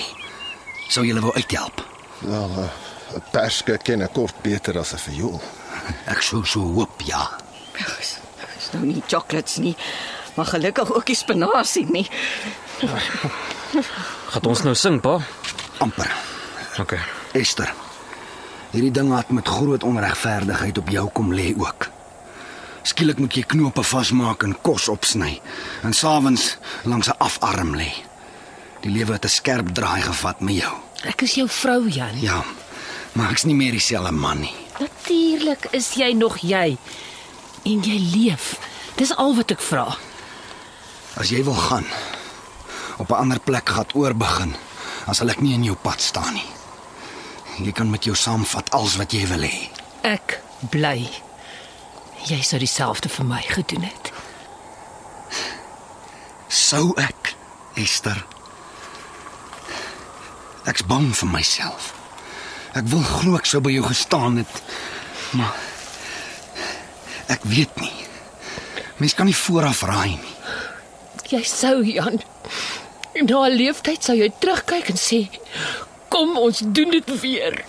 Sou 0.89 1.03
julle 1.07 1.23
wou 1.25 1.33
uithelp? 1.35 1.83
Wel, 2.23 2.51
eh, 2.63 2.71
'n 3.17 3.23
perske 3.33 3.79
ken 3.83 4.03
ek 4.03 4.13
kort 4.13 4.43
beter 4.43 4.79
as 4.79 4.93
'n 4.95 4.99
viool. 4.99 5.41
Ek 6.13 6.23
sou 6.23 6.45
so 6.45 6.61
hoop, 6.61 7.01
ja. 7.01 7.31
Dis 7.99 8.19
is 8.59 8.71
nou 8.73 8.85
nie 8.85 9.03
chocolates 9.07 9.57
nie, 9.57 9.77
maar 10.37 10.47
gelukkig 10.47 10.93
ook 10.93 11.09
nie 11.09 11.17
spinasie 11.17 11.87
nie. 11.97 12.11
Gaan 14.31 14.47
ons 14.47 14.63
nou 14.63 14.75
sing, 14.75 15.01
pa? 15.01 15.21
amper. 15.81 16.11
OK. 16.79 16.99
Esther. 17.33 17.73
Hierdie 18.71 18.93
ding 18.95 19.11
het 19.17 19.31
met 19.31 19.49
groot 19.49 19.83
onregverdigheid 19.83 20.79
op 20.79 20.89
jou 20.89 21.09
kom 21.13 21.33
lê 21.35 21.55
ook. 21.59 21.89
Skielik 22.83 23.19
moet 23.19 23.35
jy 23.35 23.43
knope 23.43 23.83
vasmaak 23.83 24.45
en 24.47 24.55
kos 24.63 24.89
opsny 24.89 25.41
en 25.83 25.93
s'avonds 25.93 26.57
langs 26.85 27.09
'n 27.09 27.19
afarm 27.19 27.75
lê. 27.77 28.10
Die 28.81 28.91
lewe 28.91 29.13
het 29.13 29.25
'n 29.25 29.29
skerp 29.29 29.75
draai 29.75 30.03
gevat 30.03 30.41
met 30.41 30.55
jou. 30.55 30.75
Ek 31.05 31.23
is 31.23 31.35
jou 31.35 31.49
vrou, 31.49 31.89
Jan. 31.89 32.21
Ja, 32.21 32.45
maar 33.13 33.31
ek's 33.31 33.45
nie 33.45 33.55
meer 33.55 33.73
dieselfde 33.73 34.13
man 34.13 34.41
nie. 34.41 34.55
Natuurlik 34.79 35.67
is 35.71 35.95
jy 35.95 36.13
nog 36.13 36.39
jy. 36.39 36.77
En 37.63 37.81
jy 37.83 37.99
leef. 38.17 38.59
Dis 38.97 39.17
al 39.17 39.35
wat 39.35 39.51
ek 39.51 39.61
vra. 39.61 39.97
As 41.17 41.29
jy 41.29 41.45
wil 41.45 41.55
gaan 41.55 41.85
op 42.97 43.11
'n 43.11 43.15
ander 43.15 43.41
plek 43.41 43.69
gaan 43.69 43.87
oorbegin, 43.95 44.57
dan 45.05 45.15
sal 45.15 45.29
ek 45.29 45.41
nie 45.41 45.55
in 45.55 45.65
jou 45.65 45.77
pad 45.77 46.01
staan 46.01 46.35
nie. 46.35 46.49
Jy 47.59 47.73
kan 47.73 47.91
met 47.91 48.05
jou 48.05 48.17
saamvat 48.17 48.71
alles 48.71 48.97
wat 48.97 49.13
jy 49.13 49.27
wil 49.27 49.43
hê. 49.43 49.69
Ek 50.03 50.41
bly. 50.71 51.09
Jy 52.25 52.43
sou 52.43 52.59
dieselfde 52.59 53.09
vir 53.09 53.25
my 53.25 53.43
gedoen 53.49 53.83
het. 53.83 54.13
Sou 56.49 56.93
ek, 56.97 57.35
Esther. 57.75 58.27
Ek's 60.69 60.85
bang 60.85 61.09
vir 61.17 61.29
myself. 61.29 61.95
Ek 62.77 62.87
wil 62.93 63.03
glo 63.03 63.39
ek 63.39 63.49
sou 63.49 63.61
by 63.65 63.73
jou 63.75 63.85
gestaan 63.87 64.37
het, 64.43 64.61
maar 65.35 65.57
ek 67.33 67.47
weet 67.49 67.81
nie. 67.81 67.95
Mens 69.01 69.17
kan 69.17 69.27
nie 69.27 69.37
vooraf 69.37 69.83
raai 69.89 70.19
nie. 70.19 70.37
Jy 71.31 71.43
sou, 71.47 71.85
Jan. 71.87 72.21
Na 73.15 73.47
'n 73.47 73.57
leeftyd 73.57 74.03
sou 74.03 74.17
jy 74.17 74.31
terugkyk 74.39 74.91
en 74.91 74.99
sê, 74.99 75.29
"Kom 76.09 76.37
ons 76.37 76.59
doen 76.65 76.91
dit 76.91 77.21
weer." 77.21 77.65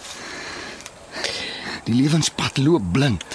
Die 1.86 1.96
lewenspad 1.96 2.58
loop 2.58 2.84
blind. 2.92 3.26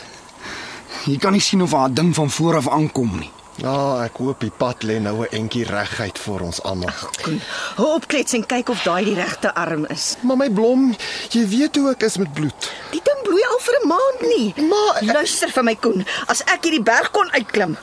Jy 1.06 1.16
kan 1.18 1.32
nie 1.32 1.40
sien 1.40 1.62
of 1.62 1.72
haar 1.72 1.92
ding 1.92 2.14
van 2.14 2.30
vooraf 2.30 2.68
aankom 2.68 3.18
nie. 3.18 3.30
Ja, 3.56 4.02
ek 4.04 4.18
hoop 4.20 4.40
die 4.44 4.50
pad 4.52 4.84
lê 4.84 4.98
nou 5.00 5.22
'n 5.24 5.28
entjie 5.32 5.64
reguit 5.64 6.18
vir 6.18 6.40
ons 6.42 6.60
almal. 6.62 6.92
Koen, 7.22 7.40
hou 7.76 7.94
op 7.94 8.06
klets 8.06 8.32
en 8.34 8.44
kyk 8.46 8.68
of 8.68 8.82
daai 8.82 9.04
die 9.04 9.14
regte 9.14 9.54
arm 9.54 9.86
is. 9.86 10.16
Maar 10.20 10.36
my 10.36 10.50
blom, 10.50 10.94
jy 11.30 11.46
weet 11.48 11.76
hoe 11.76 11.90
ek 11.90 12.02
is 12.02 12.16
met 12.18 12.32
bloed. 12.34 12.70
Die 12.92 13.00
ding 13.02 13.22
bloei 13.22 13.42
al 13.50 13.58
vir 13.58 13.74
'n 13.82 13.88
maand 13.88 14.20
nie. 14.36 14.54
Maar- 14.68 15.02
luister 15.14 15.48
vir 15.50 15.64
my 15.64 15.74
Koen, 15.74 16.06
as 16.28 16.40
ek 16.42 16.62
hierdie 16.64 16.82
berg 16.82 17.10
kon 17.10 17.30
uitklim, 17.32 17.76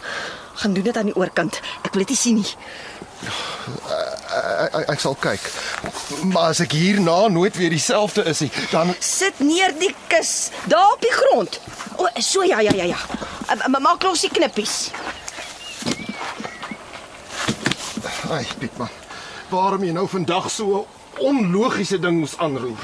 gaan 0.55 0.73
doen 0.73 0.83
dit 0.83 0.97
aan 0.97 1.05
die 1.05 1.15
oorkant. 1.15 1.59
Ek 1.83 1.93
wil 1.93 1.99
dit 2.05 2.09
nie 2.09 2.17
sien 2.17 2.35
nie. 2.35 2.55
Ek, 4.63 4.73
ek, 4.75 4.89
ek 4.89 4.99
sal 4.99 5.15
kyk. 5.15 5.39
Maar 6.23 6.49
as 6.49 6.59
ek 6.59 6.71
hierna 6.71 7.27
nooit 7.27 7.55
weer 7.57 7.69
dieselfde 7.69 8.23
is 8.25 8.39
nie, 8.39 8.51
dan 8.71 8.95
Sit 8.99 9.39
neer 9.39 9.73
die 9.79 9.95
kus 10.07 10.49
daar 10.67 10.91
op 10.93 11.01
die 11.01 11.11
grond. 11.11 11.59
O, 11.97 12.07
so 12.19 12.43
ja 12.43 12.59
ja 12.59 12.71
ja 12.75 12.83
ja. 12.83 12.97
Uh, 13.49 13.67
ma- 13.67 13.79
Maak 13.79 14.03
los 14.03 14.21
die 14.21 14.29
knippies. 14.29 14.91
Ai, 18.29 18.45
Pietman. 18.57 18.89
Waarom 19.49 19.83
jy 19.83 19.91
nou 19.91 20.07
vandag 20.07 20.49
so 20.51 20.85
'n 21.19 21.25
onlogiese 21.25 21.99
ding 21.99 22.19
moes 22.19 22.37
aanroer? 22.37 22.83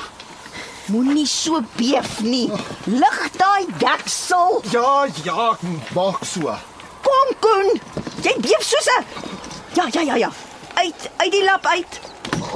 Moenie 0.85 1.25
so 1.25 1.61
beef 1.75 2.19
nie. 2.21 2.51
Lig 2.83 3.19
daai 3.37 3.65
deksel. 3.77 4.61
Ja, 4.71 5.07
ja, 5.23 5.51
ek 5.51 5.93
maak 5.93 6.23
so. 6.25 6.55
Kom 7.01 7.29
Koen. 7.39 7.81
Jy 8.21 8.35
beef 8.41 8.61
soos 8.61 8.87
'n 8.97 9.03
Ja 9.73 9.87
ja 9.91 10.01
ja 10.01 10.15
ja. 10.15 10.31
Uit 10.73 11.09
uit 11.17 11.31
die 11.31 11.43
lap 11.43 11.65
uit. 11.65 11.99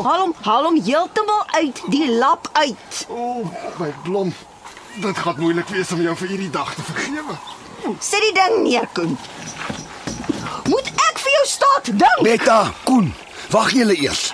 Haal 0.03 0.19
hom, 0.19 0.35
haal 0.41 0.63
hom 0.63 0.81
heeltemal 0.83 1.43
uit 1.47 1.81
die 1.89 2.11
lap 2.11 2.49
uit. 2.53 3.05
O, 3.09 3.15
oh, 3.15 3.47
my 3.79 3.93
blom. 4.03 4.33
Dit 5.01 5.17
gaan 5.17 5.35
moeilik 5.37 5.67
wees 5.67 5.91
om 5.91 6.01
jou 6.01 6.15
vir 6.15 6.27
hierdie 6.27 6.49
dag 6.49 6.75
te 6.75 6.81
vergewe. 6.81 7.37
Sit 7.99 8.21
die 8.21 8.33
ding 8.33 8.63
neer, 8.63 8.87
Koen. 8.93 9.17
Jou 11.43 11.55
staat 11.55 11.85
ding? 11.99 12.21
Betta, 12.23 12.71
Koen, 12.83 13.13
wag 13.51 13.71
julle 13.75 13.95
eers. 13.99 14.33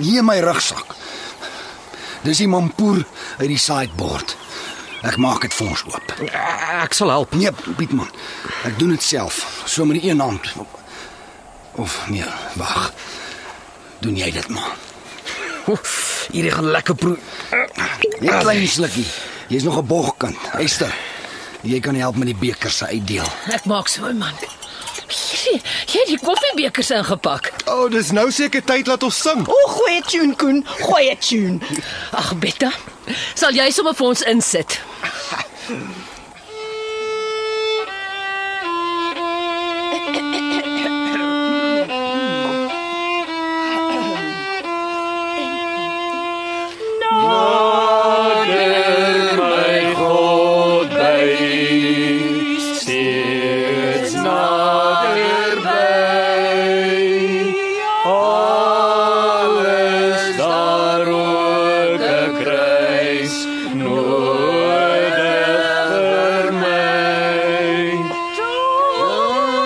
Hier 0.00 0.18
in 0.20 0.26
my 0.28 0.36
rugsak. 0.44 0.92
Dis 2.22 2.42
die 2.42 2.48
mampoer 2.48 3.00
uit 3.38 3.48
die 3.48 3.58
sideboard. 3.58 4.34
Ek 5.00 5.16
maak 5.16 5.46
dit 5.46 5.54
vir 5.56 5.70
ons 5.72 5.84
oop. 5.88 6.12
Ek 6.84 6.92
sal 6.92 7.08
help. 7.08 7.32
Nee, 7.40 7.48
Pietman. 7.78 8.10
Ek 8.68 8.76
doen 8.76 8.92
dit 8.92 9.02
self, 9.02 9.40
so 9.64 9.88
met 9.88 10.02
die 10.02 10.10
een 10.10 10.20
hand. 10.20 10.44
Of 11.80 11.96
nee, 12.12 12.28
wag. 12.60 12.90
Doen 14.04 14.20
jy 14.20 14.28
dit 14.36 14.52
maar. 14.52 14.76
Oef, 15.72 15.96
Hierdie 16.34 16.52
gaan 16.52 16.68
lekker 16.76 17.00
proe. 17.00 17.16
Net 18.20 18.42
klein 18.44 18.68
slukkie. 18.68 19.06
Jy's 19.48 19.64
nog 19.64 19.80
'n 19.80 19.86
bogkind. 19.86 20.36
Esther, 20.60 20.92
jy 21.62 21.80
kan 21.80 21.94
help 21.94 22.16
met 22.16 22.26
die 22.28 22.36
beker 22.36 22.70
se 22.70 22.86
uitdeel. 22.86 23.26
Ek 23.48 23.64
maak 23.64 23.88
so, 23.88 24.12
man. 24.12 24.36
Hierdie 25.10 25.60
Jy, 25.90 26.00
het 26.00 26.10
die 26.12 26.18
koffiebekers 26.22 26.90
ingepak. 26.94 27.50
O, 27.66 27.84
oh, 27.84 27.86
dis 27.92 28.12
nou 28.16 28.28
seker 28.34 28.62
tyd 28.66 28.90
laat 28.90 29.02
ons 29.06 29.22
sing. 29.26 29.42
O, 29.46 29.56
oh, 29.56 29.72
goeie 29.80 30.02
tune 30.06 30.36
Koen, 30.38 30.62
goeie 30.84 31.16
tune. 31.18 31.58
Ag 32.16 32.34
Betta, 32.42 32.70
sal 33.34 33.56
jy 33.58 33.70
sommer 33.74 33.96
vir 33.98 34.12
ons 34.12 34.28
insit? 34.30 34.78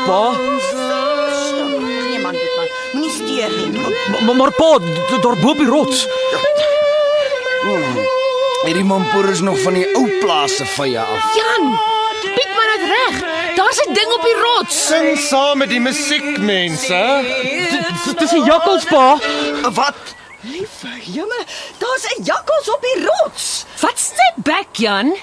Pa, 0.07 0.32
Nee 2.09 2.18
man, 2.18 2.32
dit 2.32 2.57
man. 2.57 2.68
Moenie 2.92 3.11
steur 3.11 3.50
nie. 3.57 3.80
maar, 4.24 4.36
maar 4.36 4.52
pa, 4.52 4.78
daar 5.22 5.36
bo 5.36 5.48
op 5.50 5.59
die 5.59 5.66
rots. 5.66 6.07
Hierdie 8.64 8.84
mampoer 8.84 9.28
is 9.28 9.40
nog 9.40 9.61
van 9.61 9.72
die 9.76 9.86
ou 9.96 10.09
plase 10.20 10.66
vye 10.66 11.00
af. 11.00 11.34
Jan, 11.36 11.70
Piet 12.22 12.50
maar 12.57 12.70
dit 12.74 12.84
reg. 12.88 13.22
Daar's 13.57 13.80
'n 13.86 13.92
ding 13.92 14.12
op 14.12 14.22
die 14.22 14.36
rots. 14.40 14.86
Sing 14.86 15.18
saam 15.18 15.59
met 15.59 15.68
die 15.68 15.80
musiek, 15.80 16.38
mense. 16.38 17.00
Dit 18.05 18.20
is 18.22 18.32
'n 18.32 18.44
jakkals, 18.44 18.84
pa. 18.84 19.18
Wat? 19.62 19.94
Liewe 20.40 20.90
Jemme, 21.00 21.44
daar's 21.78 22.05
'n 22.16 22.22
jakkals 22.22 22.68
op 22.74 22.80
die 22.80 23.05
rots. 23.07 23.64
Wat 23.80 23.98
stap 23.98 24.34
back, 24.36 24.66
Jan? 24.72 25.16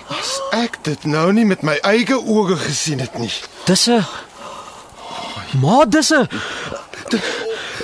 Ek 0.51 0.77
dit 0.81 1.05
nou 1.05 1.33
nie 1.33 1.45
met 1.45 1.61
my 1.61 1.77
eie 1.81 2.17
oë 2.25 2.57
gesien 2.57 2.99
het 2.99 3.17
nie. 3.17 3.31
Dis 3.65 3.87
'n 3.87 4.05
Maar 5.59 5.89
dis 5.89 6.09
'n 6.09 6.27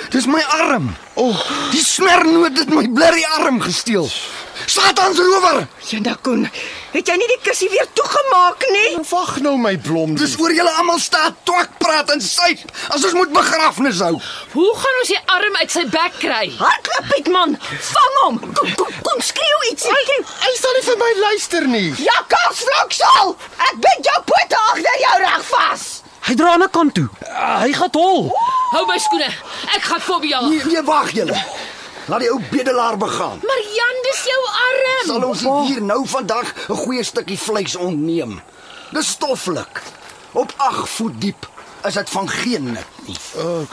Dis 0.08 0.26
my 0.26 0.40
arm. 0.40 0.96
O, 1.14 1.28
oh, 1.28 1.40
die 1.70 1.84
smernoot 1.84 2.56
het 2.56 2.70
my 2.72 2.86
blerrie 2.88 3.26
arm 3.42 3.60
gesteel. 3.60 4.08
Satans 4.66 5.18
rower. 5.20 5.66
Jana 5.84 6.14
Koen, 6.24 6.46
het 6.94 7.10
jy 7.10 7.16
nie 7.20 7.28
die 7.28 7.38
kussie 7.44 7.68
weer 7.72 7.86
toegemaak 7.96 8.64
nie? 8.72 8.96
Wag 9.10 9.34
nou 9.44 9.54
my 9.60 9.74
blom. 9.84 10.16
Dis 10.18 10.38
oor 10.40 10.52
julle 10.56 10.72
almal 10.80 10.98
staan 11.02 11.36
twak 11.48 11.76
praat 11.82 12.10
en 12.14 12.24
syp 12.24 12.64
as 12.88 13.04
ons 13.04 13.18
moet 13.20 13.32
begrafnis 13.36 14.00
hou. 14.04 14.14
Hoe 14.56 14.72
gaan 14.80 14.98
ons 15.02 15.12
die 15.12 15.20
arm 15.36 15.60
uit 15.60 15.76
sy 15.76 15.84
bek 15.92 16.18
kry? 16.24 16.48
Hardloop 16.56 17.12
Piet 17.12 17.30
man, 17.32 17.54
vang 17.92 18.18
hom. 18.24 18.40
Kom 18.48 18.74
kom 18.80 18.98
kom 19.04 19.24
skreeu 19.28 19.62
iets. 19.70 19.86
Ek 19.92 20.12
Hy 20.48 20.56
sal 20.56 20.76
nie 20.78 20.84
vir 20.88 21.00
my 21.04 21.12
luister 21.20 21.70
nie. 21.76 21.86
Jakkals 22.08 22.64
vloksel. 22.64 23.36
Ek 23.70 23.80
bind 23.86 24.12
jou 24.12 24.20
pote 24.32 24.66
agter 24.72 25.02
jou 25.04 25.16
reg 25.28 25.48
vas. 25.52 25.88
Hy 26.28 26.34
dra 26.36 26.52
aan 26.52 26.62
'n 26.62 26.70
kant 26.70 26.94
toe. 26.94 27.08
Uh, 27.24 27.60
hy 27.64 27.72
gaan 27.72 27.88
hol. 27.92 28.28
Hou 28.70 28.84
my 28.86 28.98
skoene. 28.98 29.30
Ek 29.76 29.82
gaan 29.82 30.00
vir 30.00 30.26
jou. 30.26 30.48
Nee, 30.48 30.64
nee 30.64 30.82
wag 30.82 31.10
julle. 31.16 31.36
Laat 32.08 32.20
die 32.20 32.30
ou 32.32 32.40
bedelaar 32.50 32.96
begaan. 32.96 33.40
Maar 33.48 33.62
Jan, 33.76 34.02
dis 34.04 34.20
jou 34.28 34.42
arm. 34.64 35.06
Sal 35.06 35.24
ons 35.28 35.42
nie 35.42 35.66
hier 35.72 35.82
nou 35.82 36.02
vandag 36.08 36.52
'n 36.68 36.76
goeie 36.76 37.04
stukkie 37.04 37.38
vleis 37.38 37.76
ontneem. 37.76 38.40
Dis 38.92 39.08
stoffelik. 39.08 39.82
Op 40.32 40.52
8 40.56 40.88
voet 40.88 41.20
diep 41.20 41.48
is 41.84 41.94
dit 41.94 42.10
van 42.10 42.28
geen 42.28 42.72
nut 42.72 42.92
nie. 43.06 43.16
Uh, 43.36 43.64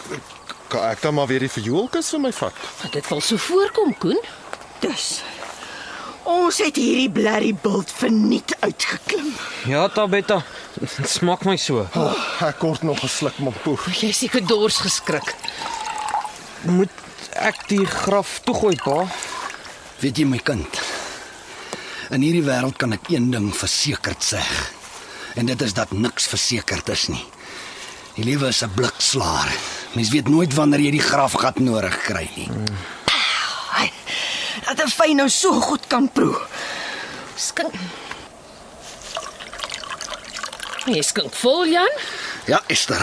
kan 0.68 0.84
ek 0.84 1.01
dan 1.01 1.14
maar 1.14 1.28
weer 1.28 1.39
die 1.39 1.51
verjoelkus 1.51 2.10
vir 2.10 2.20
my 2.20 2.32
vat? 2.32 2.53
Dit 2.91 3.06
val 3.06 3.22
so 3.22 3.38
voorkom, 3.38 3.97
Koen. 3.97 4.20
Dus 4.80 5.22
ons 6.26 6.57
het 6.57 6.76
hierdie 6.76 7.09
blerrie 7.09 7.55
bult 7.61 7.91
verniet 7.91 8.55
uitgeklim. 8.59 9.32
Ja, 9.69 9.88
Tabetta. 9.89 10.41
Dit 10.76 11.09
smaak 11.09 11.45
my 11.45 11.55
so. 11.57 11.86
Oh, 11.95 12.13
ek 12.45 12.59
kort 12.59 12.84
nog 12.84 13.03
'n 13.03 13.07
sluk 13.07 13.38
mampoer. 13.39 13.80
Jy 14.01 14.09
is 14.09 14.17
seker 14.17 14.45
dors 14.45 14.78
geskrik. 14.78 15.36
Moet 16.63 16.89
ek 17.32 17.67
die 17.67 17.86
graf 17.86 18.39
toegooi, 18.43 18.76
pa? 18.76 19.07
Weet 19.99 20.17
jy 20.17 20.26
my 20.26 20.38
kind? 20.38 20.82
In 22.09 22.21
hierdie 22.21 22.43
wêreld 22.43 22.78
kan 22.78 22.93
ek 22.93 23.09
een 23.09 23.32
ding 23.32 23.55
versekerd 23.55 24.23
sê. 24.23 24.41
En 25.36 25.45
dit 25.45 25.61
is 25.61 25.73
dat 25.73 25.91
niks 25.91 26.28
versekerd 26.28 26.89
is 26.89 27.07
nie. 27.07 27.26
Die 28.15 28.23
lewe 28.23 28.47
is 28.47 28.63
'n 28.63 28.71
blikslaer. 28.76 29.49
Mens 29.93 30.09
weet 30.09 30.28
nooit 30.28 30.53
wanneer 30.53 30.80
jy 30.80 30.91
die 30.91 31.07
grafgat 31.11 31.59
nodig 31.59 31.97
kry 32.03 32.30
nie. 32.36 32.49
Ai, 33.05 33.14
dat 34.66 34.82
'n 34.86 34.89
fyn 34.89 35.16
nou 35.16 35.30
so 35.30 35.51
goed 35.62 35.88
kan 35.88 36.10
proe. 36.12 36.38
Skink. 37.36 37.74
Jy 40.86 41.01
skink 41.01 41.34
vol, 41.34 41.66
Jan? 41.66 41.89
Ja, 42.45 42.60
Esther, 42.68 43.01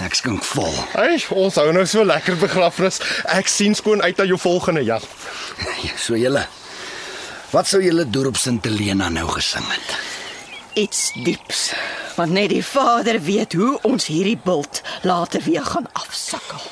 ek 0.00 0.14
skink 0.14 0.44
vol. 0.44 0.74
Hey, 0.92 1.18
ons 1.34 1.54
hou 1.54 1.72
nou 1.72 1.82
so 1.86 2.04
lekker 2.04 2.36
begrafnis. 2.36 3.00
Ek 3.24 3.50
sien 3.50 3.74
skoon 3.74 4.02
uit 4.02 4.16
na 4.16 4.24
jou 4.24 4.38
volgende 4.38 4.84
jag. 4.84 5.02
Ja, 5.82 5.96
so 5.98 6.14
julle. 6.14 6.46
Wat 7.50 7.66
sou 7.66 7.82
julle 7.82 8.06
dorp 8.10 8.36
Sint 8.36 8.64
Helena 8.64 9.08
nou 9.08 9.26
gesing 9.28 9.66
het? 9.70 9.96
Iets 10.74 11.12
dieps. 11.24 11.72
Want 12.16 12.30
net 12.30 12.48
die 12.54 12.64
Vader 12.66 13.20
weet 13.22 13.52
hoe 13.58 13.78
ons 13.82 14.06
hierdie 14.06 14.38
bult 14.38 14.82
later 15.02 15.42
weer 15.42 15.66
gaan 15.66 15.86
afsakkel. 15.92 16.62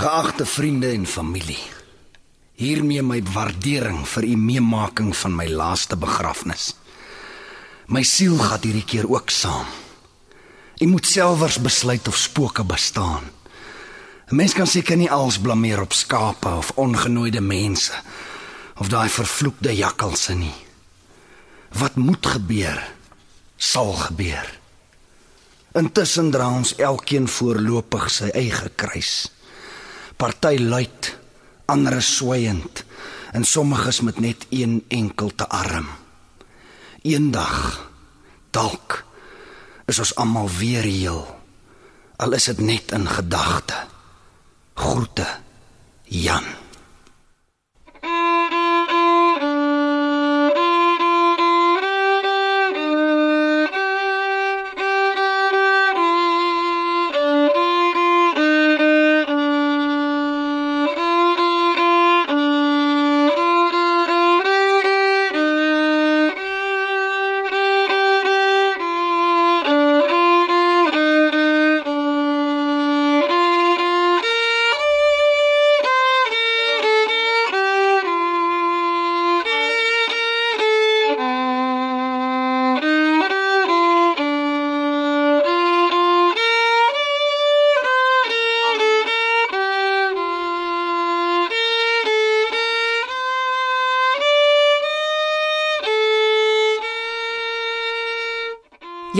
Geagte 0.00 0.46
vriende 0.46 0.88
en 0.88 1.06
familie. 1.06 1.60
Hiermee 2.56 3.02
my 3.04 3.18
waardering 3.34 4.06
vir 4.08 4.24
u 4.24 4.36
meemaking 4.40 5.10
van 5.16 5.34
my 5.36 5.44
laaste 5.52 5.96
begrafnis. 6.00 6.70
My 7.92 8.00
siel 8.08 8.38
gaan 8.40 8.62
hierdie 8.64 8.86
keer 8.88 9.04
ook 9.12 9.28
saam. 9.28 9.66
U 10.80 10.86
moet 10.88 11.04
selfers 11.06 11.58
besluit 11.60 12.08
of 12.08 12.16
spooke 12.16 12.64
bestaan. 12.64 13.28
'n 13.28 14.36
Mens 14.36 14.54
kan 14.56 14.66
seker 14.66 14.96
nie 14.96 15.10
als 15.10 15.36
blameer 15.38 15.80
op 15.80 15.92
skape 15.92 16.48
of 16.48 16.72
ongenooide 16.74 17.40
mense 17.40 17.92
of 18.78 18.88
daai 18.88 19.08
vervloekte 19.08 19.76
jakkalse 19.76 20.34
nie. 20.34 20.56
Wat 21.76 21.96
moet 21.96 22.26
gebeur, 22.26 22.80
sal 23.56 23.92
gebeur. 23.92 24.48
Intussen 25.72 26.30
dra 26.30 26.48
ons 26.48 26.74
elkeen 26.76 27.28
voorlopig 27.28 28.10
sy 28.10 28.32
eie 28.32 28.72
kruis. 28.74 29.28
Party 30.20 30.58
luid, 30.60 31.16
ander 31.64 31.94
is 31.96 32.08
swaiend 32.18 32.82
en 33.32 33.44
sommiges 33.48 34.02
met 34.04 34.18
net 34.20 34.44
een 34.52 34.84
enkelte 34.92 35.46
arm. 35.48 35.86
Eendag 37.00 37.88
dalk 38.52 38.98
is 39.88 39.98
ons 40.02 40.12
almal 40.20 40.50
weer 40.58 40.84
heel. 40.84 41.24
Al 42.20 42.36
is 42.36 42.50
dit 42.52 42.60
net 42.60 42.92
in 42.92 43.08
gedagte. 43.08 43.78
Groete 44.76 45.24
Jan. 46.04 46.44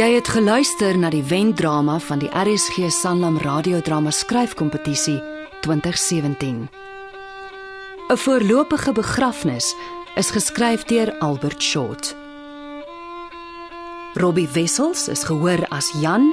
Jy 0.01 0.15
het 0.15 0.31
geluister 0.33 0.97
na 0.97 1.11
die 1.13 1.21
wendrama 1.29 1.99
van 2.01 2.23
die 2.23 2.29
RSG 2.33 2.87
Sanlam 2.89 3.35
radiodrama 3.37 4.09
skryfkompetisie 4.11 5.19
2017. 5.61 6.69
'n 8.09 8.17
Voorlopige 8.17 8.93
begrafnis 8.93 9.75
is 10.17 10.31
geskryf 10.31 10.85
deur 10.85 11.13
Albert 11.19 11.63
Short. 11.63 12.17
Robbie 14.15 14.49
Wessels 14.49 15.09
is 15.09 15.25
gehoor 15.25 15.67
as 15.69 15.93
Jan 16.01 16.33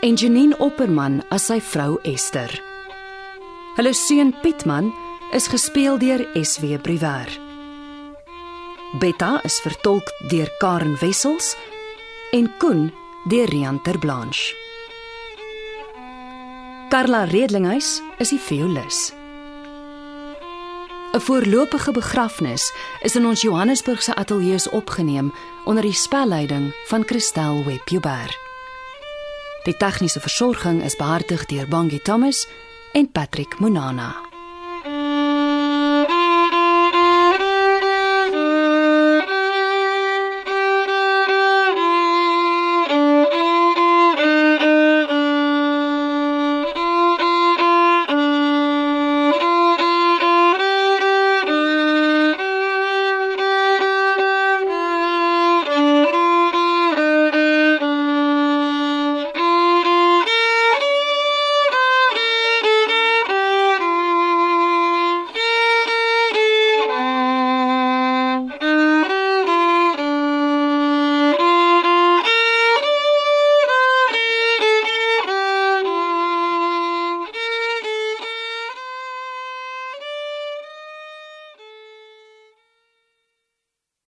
en 0.00 0.14
Janine 0.14 0.58
Opperman 0.58 1.22
as 1.28 1.46
sy 1.46 1.60
vrou 1.60 1.98
Esther. 2.02 2.62
Hulle 3.74 3.92
seun 3.92 4.34
Pietman 4.42 4.94
is 5.32 5.48
gespeel 5.48 5.98
deur 5.98 6.28
SW 6.44 6.78
Briwer. 6.82 7.26
Betta 9.00 9.40
is 9.42 9.60
vertolk 9.60 10.12
deur 10.28 10.48
Karen 10.58 10.96
Wessels 11.00 11.56
en 12.30 12.56
Koen 12.58 12.92
deur 13.24 13.48
Rian 13.48 13.82
Terblanche. 13.82 14.54
Carla 16.88 17.24
Redlinghuis 17.24 18.02
is 18.18 18.28
die 18.28 18.40
violis. 18.40 19.12
'n 21.12 21.20
Voorlopige 21.20 21.92
begrafnis 21.92 22.72
is 23.00 23.16
in 23.16 23.26
ons 23.26 23.40
Johannesburgse 23.40 24.14
ateljee 24.14 24.70
opgeneem 24.70 25.32
onder 25.64 25.82
die 25.82 25.92
spelleiding 25.92 26.74
van 26.86 27.04
Christel 27.06 27.64
Webber. 27.64 28.36
Die 29.64 29.76
tegniese 29.76 30.20
versorging 30.20 30.84
is 30.84 30.96
behartig 30.96 31.46
deur 31.46 31.68
Bongie 31.68 32.02
Thomas 32.02 32.48
en 32.92 33.10
Patrick 33.12 33.58
Monana. 33.58 34.27